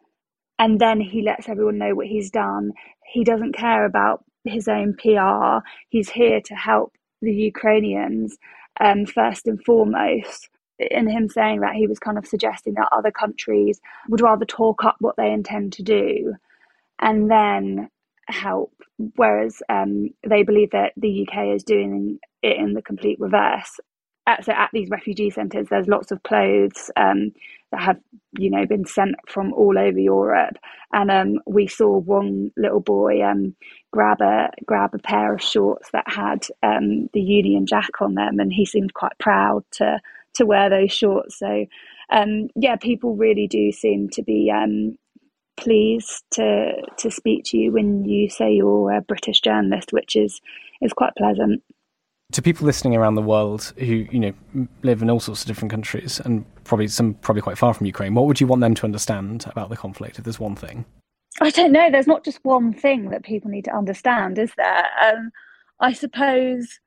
and 0.58 0.80
then 0.80 1.00
he 1.00 1.22
lets 1.22 1.48
everyone 1.48 1.78
know 1.78 1.94
what 1.94 2.06
he's 2.06 2.30
done. 2.30 2.72
He 3.04 3.24
doesn't 3.24 3.54
care 3.56 3.84
about 3.84 4.24
his 4.44 4.68
own 4.68 4.96
PR. 4.96 5.66
He's 5.88 6.10
here 6.10 6.40
to 6.42 6.54
help 6.54 6.94
the 7.20 7.34
Ukrainians 7.34 8.38
um, 8.80 9.04
first 9.04 9.48
and 9.48 9.62
foremost. 9.64 10.48
In 10.78 11.08
him 11.08 11.28
saying 11.28 11.60
that, 11.60 11.74
he 11.74 11.88
was 11.88 11.98
kind 11.98 12.18
of 12.18 12.26
suggesting 12.26 12.74
that 12.74 12.88
other 12.92 13.10
countries 13.10 13.80
would 14.08 14.20
rather 14.20 14.44
talk 14.44 14.84
up 14.84 14.96
what 15.00 15.16
they 15.16 15.32
intend 15.32 15.72
to 15.74 15.82
do 15.82 16.34
and 17.00 17.30
then 17.30 17.90
help, 18.28 18.72
whereas 19.16 19.62
um, 19.68 20.10
they 20.28 20.44
believe 20.44 20.70
that 20.70 20.92
the 20.96 21.26
UK 21.26 21.54
is 21.54 21.64
doing 21.64 22.18
it 22.42 22.56
in 22.56 22.74
the 22.74 22.82
complete 22.82 23.18
reverse 23.20 23.80
at, 24.26 24.44
so 24.44 24.52
at 24.52 24.70
these 24.72 24.90
refugee 24.90 25.30
centres, 25.30 25.68
there's 25.70 25.88
lots 25.88 26.10
of 26.10 26.22
clothes 26.22 26.90
um, 26.96 27.32
that 27.72 27.82
have, 27.82 28.00
you 28.38 28.50
know, 28.50 28.66
been 28.66 28.86
sent 28.86 29.16
from 29.28 29.52
all 29.52 29.78
over 29.78 29.98
Europe. 29.98 30.56
And 30.92 31.10
um, 31.10 31.40
we 31.46 31.66
saw 31.66 31.98
one 31.98 32.50
little 32.56 32.80
boy 32.80 33.22
um, 33.22 33.54
grab 33.92 34.20
a 34.20 34.50
grab 34.64 34.94
a 34.94 34.98
pair 34.98 35.34
of 35.34 35.42
shorts 35.42 35.90
that 35.92 36.08
had 36.08 36.46
um, 36.62 37.08
the 37.12 37.20
Union 37.20 37.66
Jack 37.66 38.00
on 38.00 38.14
them, 38.14 38.40
and 38.40 38.52
he 38.52 38.64
seemed 38.64 38.94
quite 38.94 39.18
proud 39.18 39.64
to 39.72 40.00
to 40.34 40.46
wear 40.46 40.70
those 40.70 40.92
shorts. 40.92 41.38
So 41.38 41.66
um, 42.10 42.48
yeah, 42.54 42.76
people 42.76 43.16
really 43.16 43.46
do 43.46 43.72
seem 43.72 44.08
to 44.10 44.22
be 44.22 44.50
um, 44.54 44.96
pleased 45.56 46.24
to 46.32 46.72
to 46.98 47.10
speak 47.10 47.44
to 47.46 47.58
you 47.58 47.72
when 47.72 48.04
you 48.04 48.28
say 48.28 48.52
you're 48.52 48.92
a 48.92 49.02
British 49.02 49.40
journalist, 49.40 49.92
which 49.92 50.16
is 50.16 50.40
is 50.80 50.92
quite 50.92 51.12
pleasant. 51.16 51.62
To 52.32 52.42
people 52.42 52.66
listening 52.66 52.96
around 52.96 53.14
the 53.14 53.22
world 53.22 53.72
who 53.78 54.06
you 54.10 54.18
know 54.18 54.32
live 54.82 55.02
in 55.02 55.10
all 55.10 55.20
sorts 55.20 55.42
of 55.42 55.46
different 55.46 55.70
countries 55.70 56.20
and 56.20 56.44
probably 56.64 56.88
some 56.88 57.14
probably 57.14 57.42
quite 57.42 57.58
far 57.58 57.74
from 57.74 57.86
Ukraine, 57.86 58.14
what 58.14 58.26
would 58.26 58.40
you 58.40 58.46
want 58.46 58.60
them 58.60 58.74
to 58.74 58.84
understand 58.84 59.44
about 59.46 59.68
the 59.68 59.76
conflict? 59.76 60.18
If 60.18 60.24
there's 60.24 60.40
one 60.40 60.56
thing, 60.56 60.84
I 61.40 61.50
don't 61.50 61.72
know. 61.72 61.90
There's 61.90 62.06
not 62.06 62.24
just 62.24 62.40
one 62.42 62.72
thing 62.72 63.10
that 63.10 63.24
people 63.24 63.50
need 63.50 63.66
to 63.66 63.76
understand, 63.76 64.38
is 64.38 64.52
there? 64.56 64.86
Um, 65.02 65.30
I 65.80 65.92
suppose 65.92 66.80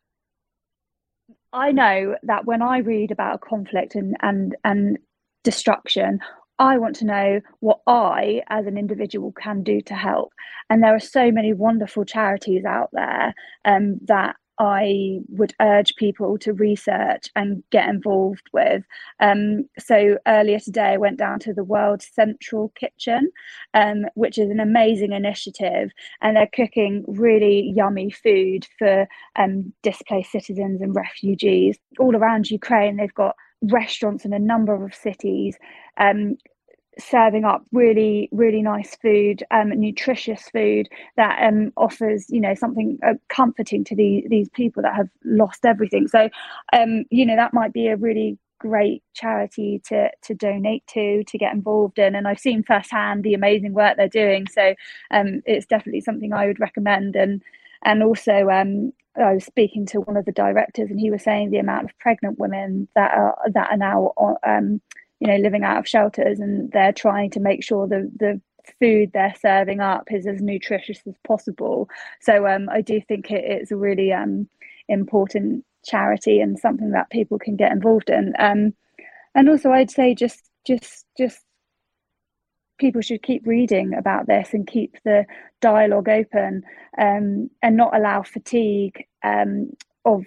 I 1.54 1.72
know 1.72 2.16
that 2.24 2.46
when 2.46 2.62
I 2.62 2.80
read 2.80 3.12
about 3.12 3.36
a 3.36 3.40
conflict 3.40 3.96
and 3.96 4.16
and 4.22 4.56
and 4.64 4.98
destruction, 5.44 6.20
I 6.60 6.78
want 6.78 6.96
to 6.98 7.06
know 7.06 7.42
what 7.60 7.82
I, 7.88 8.42
as 8.50 8.66
an 8.66 8.78
individual, 8.78 9.32
can 9.34 9.64
do 9.64 9.82
to 9.82 9.94
help. 9.94 10.34
And 10.70 10.82
there 10.82 10.96
are 10.96 11.00
so 11.00 11.32
many 11.32 11.54
wonderful 11.54 12.04
charities 12.04 12.66
out 12.66 12.90
there 12.94 13.34
um, 13.66 14.00
that 14.06 14.36
I 14.60 15.20
would 15.30 15.54
urge 15.62 15.96
people 15.96 16.38
to 16.40 16.54
research 16.54 17.30
and 17.36 17.64
get 17.72 17.88
involved 17.90 18.50
with. 18.54 18.84
Um, 19.20 19.70
so 19.78 20.18
earlier 20.28 20.60
today, 20.60 20.94
I 20.94 20.98
went 20.98 21.18
down 21.18 21.40
to 21.40 21.54
the 21.54 21.64
World 21.64 22.02
Central 22.02 22.72
Kitchen, 22.76 23.32
um, 23.74 24.06
which 24.16 24.38
is 24.38 24.50
an 24.50 24.60
amazing 24.60 25.12
initiative, 25.12 25.92
and 26.22 26.36
they're 26.36 26.50
cooking 26.54 27.04
really 27.08 27.74
yummy 27.76 28.10
food 28.10 28.68
for 28.80 29.08
um, 29.36 29.74
displaced 29.84 30.32
citizens 30.32 30.82
and 30.82 30.96
refugees 30.96 31.78
all 32.00 32.16
around 32.16 32.50
Ukraine. 32.50 32.98
They've 32.98 33.14
got 33.14 33.36
restaurants 33.62 34.26
in 34.26 34.34
a 34.34 34.40
number 34.40 34.86
of 34.86 34.94
cities 34.94 35.58
um, 35.98 36.38
serving 37.00 37.46
up 37.46 37.64
really 37.72 38.30
really 38.32 38.62
nice 38.62 38.96
food 38.96 39.44
um, 39.52 39.70
nutritious 39.70 40.50
food 40.50 40.88
that 41.16 41.38
um, 41.42 41.72
offers 41.78 42.30
you 42.30 42.40
know 42.40 42.54
something 42.56 42.98
uh, 43.06 43.14
comforting 43.30 43.84
to 43.84 43.96
the, 43.96 44.26
these 44.30 44.50
people 44.50 44.82
that 44.84 44.96
have 44.96 45.10
lost 45.24 45.66
everything. 45.66 46.08
So 46.08 46.30
um, 46.74 47.06
you 47.10 47.26
know 47.26 47.36
that 47.36 47.54
might 47.54 47.74
be 47.74 47.88
a 47.88 47.98
really 47.98 48.38
great 48.60 49.04
charity 49.14 49.82
to 49.86 50.10
to 50.24 50.34
donate 50.34 50.86
to 50.88 51.24
to 51.26 51.38
get 51.38 51.54
involved 51.54 52.00
in. 52.00 52.16
And 52.16 52.28
I've 52.28 52.40
seen 52.40 52.64
firsthand 52.64 53.24
the 53.24 53.34
amazing 53.34 53.74
work 53.74 53.98
they're 53.98 54.08
doing. 54.08 54.48
So 54.48 54.74
um, 55.12 55.42
it's 55.46 55.66
definitely 55.66 56.02
something 56.02 56.34
I 56.34 56.48
would 56.48 56.60
recommend. 56.60 57.16
And 57.16 57.42
and 57.84 58.04
also 58.04 58.50
um, 58.50 58.92
I 59.16 59.34
was 59.34 59.46
speaking 59.46 59.86
to 59.88 60.02
one 60.02 60.18
of 60.18 60.26
the 60.26 60.32
directors 60.32 60.90
and 60.90 61.00
he 61.00 61.12
was 61.12 61.24
saying 61.24 61.50
the 61.50 61.58
amount 61.58 61.86
of 61.86 62.00
pregnant 62.00 62.40
women 62.40 62.88
that 62.96 63.12
are 63.14 63.38
that 63.54 63.72
are 63.72 63.78
now 63.78 64.14
um, 64.46 64.82
you 65.20 65.28
know 65.28 65.38
living 65.38 65.64
out 65.64 65.78
of 65.78 65.88
shelters 65.88 66.40
and 66.40 66.72
they're 66.72 66.94
trying 66.94 67.30
to 67.32 67.40
make 67.40 67.64
sure 67.64 67.88
the 67.88 68.12
the 68.20 68.42
food 68.80 69.12
they're 69.14 69.36
serving 69.42 69.80
up 69.80 70.12
is 70.12 70.28
as 70.28 70.42
nutritious 70.42 71.00
as 71.08 71.16
possible. 71.26 71.90
So 72.22 72.48
um, 72.48 72.70
i 72.70 72.82
do 72.82 73.00
think 73.02 73.32
it, 73.32 73.44
it's 73.46 73.72
a 73.72 73.78
really 73.78 74.12
um, 74.12 74.50
important 74.90 75.64
charity 75.86 76.42
and 76.42 76.60
something 76.60 76.92
that 76.92 77.10
people 77.10 77.40
can 77.40 77.56
get 77.56 77.72
involved 77.72 78.10
in. 78.10 78.34
Um, 78.40 78.74
and 79.38 79.48
also 79.48 79.72
i'd 79.72 79.92
say 79.92 80.14
just 80.14 80.50
just 80.66 81.06
just 81.18 81.40
people 82.78 83.02
should 83.02 83.24
keep 83.24 83.46
reading 83.48 83.94
about 83.94 84.28
this 84.28 84.54
and 84.54 84.68
keep 84.68 84.98
the 85.04 85.26
dialogue 85.62 86.10
open 86.10 86.64
um, 87.00 87.50
and 87.64 87.76
not 87.76 87.96
allow 87.96 88.22
fatigue 88.22 89.06
um, 89.24 89.72
of 90.06 90.26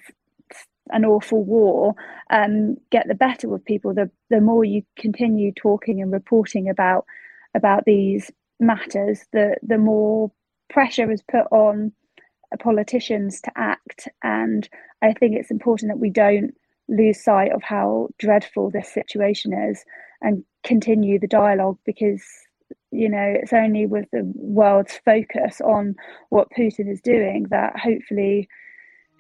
an 0.93 1.05
awful 1.05 1.45
war 1.45 1.95
um, 2.31 2.77
get 2.91 3.09
the 3.09 3.15
better 3.15 3.55
of 3.55 3.65
people, 3.65 3.95
the 3.95 4.11
the 4.31 4.41
more 4.41 4.65
you 4.65 4.83
continue 4.97 5.53
talking 5.53 6.01
and 6.01 6.13
reporting 6.13 6.69
about 6.69 7.07
about 7.55 7.85
these 7.85 8.31
matters, 8.59 9.25
the 9.33 9.57
the 9.63 9.79
more 9.79 10.31
pressure 10.69 11.11
is 11.11 11.23
put 11.23 11.47
on 11.51 11.93
politicians 12.59 13.41
to 13.43 13.51
act. 13.57 14.09
And 14.23 14.69
I 15.03 15.13
think 15.13 15.37
it's 15.37 15.51
important 15.51 15.91
that 15.91 15.99
we 15.99 16.11
don't 16.11 16.55
lose 16.89 17.23
sight 17.23 17.53
of 17.53 17.63
how 17.63 18.09
dreadful 18.19 18.71
this 18.71 18.93
situation 18.93 19.53
is 19.53 19.85
and 20.21 20.45
continue 20.65 21.19
the 21.19 21.29
dialogue 21.29 21.79
because 21.87 22.23
you 22.91 23.09
know 23.09 23.35
it's 23.41 23.53
only 23.53 23.87
with 23.87 24.07
the 24.13 24.31
world's 24.35 25.01
focus 25.05 25.61
on 25.61 25.95
what 26.31 26.49
Putin 26.57 26.91
is 26.91 27.01
doing 27.01 27.47
that 27.51 27.79
hopefully 27.79 28.49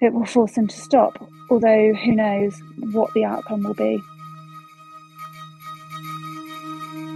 it 0.01 0.13
will 0.13 0.25
force 0.25 0.53
them 0.55 0.67
to 0.67 0.81
stop, 0.81 1.23
although 1.51 1.93
who 1.95 2.13
knows 2.13 2.61
what 2.93 3.13
the 3.15 3.25
outcome 3.25 3.63
will 3.63 3.75
be. 3.75 4.03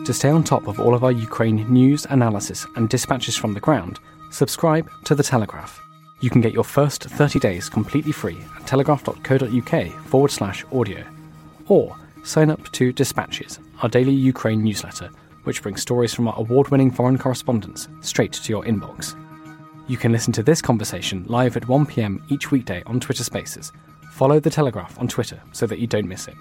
To 0.05 0.13
stay 0.13 0.29
on 0.29 0.45
top 0.45 0.67
of 0.67 0.79
all 0.81 0.95
of 0.95 1.03
our 1.03 1.13
Ukraine 1.13 1.67
news, 1.73 2.07
analysis, 2.11 2.67
and 2.77 2.91
dispatches 2.91 3.37
from 3.37 3.55
the 3.55 3.61
ground, 3.61 4.01
subscribe 4.31 4.91
to 5.05 5.15
The 5.15 5.23
Telegraph. 5.23 5.81
You 6.21 6.29
can 6.29 6.43
get 6.43 6.53
your 6.53 6.65
first 6.65 7.05
30 7.05 7.39
days 7.39 7.71
completely 7.71 8.13
free 8.13 8.39
at 8.57 8.67
telegraph.co.uk 8.67 9.93
forward 10.07 10.31
slash 10.31 10.65
audio. 10.73 11.05
Or 11.69 11.97
sign 12.23 12.51
up 12.51 12.71
to 12.73 12.93
Dispatches, 12.93 13.61
our 13.83 13.89
daily 13.89 14.13
Ukraine 14.13 14.63
newsletter, 14.63 15.11
which 15.45 15.63
brings 15.63 15.81
stories 15.81 16.13
from 16.13 16.29
our 16.29 16.39
award 16.39 16.69
winning 16.69 16.91
foreign 16.91 17.17
correspondents 17.19 17.89
straight 18.01 18.33
to 18.33 18.51
your 18.51 18.65
inbox. 18.65 19.15
You 19.87 19.99
can 19.99 20.13
listen 20.13 20.33
to 20.33 20.43
this 20.43 20.63
conversation 20.63 21.27
live 21.29 21.59
at 21.59 21.65
1pm 21.65 22.31
each 22.33 22.51
weekday 22.51 22.83
on 22.87 23.01
Twitter 23.01 23.23
Spaces. 23.23 23.71
Follow 24.13 24.41
The 24.41 24.49
Telegraph 24.49 24.99
on 24.99 25.09
Twitter 25.09 25.43
so 25.53 25.67
that 25.67 25.79
you 25.79 25.87
don't 25.87 26.09
miss 26.09 26.27
it. 26.27 26.37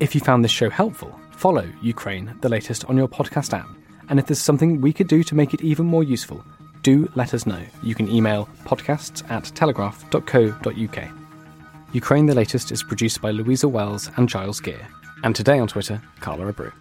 If 0.00 0.14
you 0.14 0.22
found 0.22 0.42
this 0.42 0.52
show 0.52 0.70
helpful, 0.70 1.14
follow 1.32 1.70
Ukraine, 1.82 2.34
the 2.40 2.48
latest, 2.48 2.86
on 2.86 2.96
your 2.96 3.08
podcast 3.08 3.52
app. 3.52 3.68
And 4.08 4.18
if 4.18 4.26
there's 4.26 4.40
something 4.40 4.80
we 4.80 4.94
could 4.94 5.06
do 5.06 5.22
to 5.24 5.34
make 5.34 5.52
it 5.52 5.60
even 5.60 5.84
more 5.84 6.02
useful, 6.02 6.42
do 6.80 7.10
let 7.14 7.34
us 7.34 7.44
know. 7.44 7.60
You 7.82 7.94
can 7.94 8.08
email 8.08 8.48
podcasts 8.64 9.28
at 9.30 9.44
telegraph.co.uk. 9.54 11.08
Ukraine 11.92 12.26
the 12.26 12.34
Latest 12.34 12.72
is 12.72 12.82
produced 12.82 13.20
by 13.20 13.32
Louisa 13.32 13.68
Wells 13.68 14.10
and 14.16 14.30
Giles 14.30 14.60
Gear. 14.60 14.88
And 15.24 15.36
today 15.36 15.58
on 15.58 15.68
Twitter, 15.68 16.00
Carla 16.20 16.50
Abreu. 16.50 16.72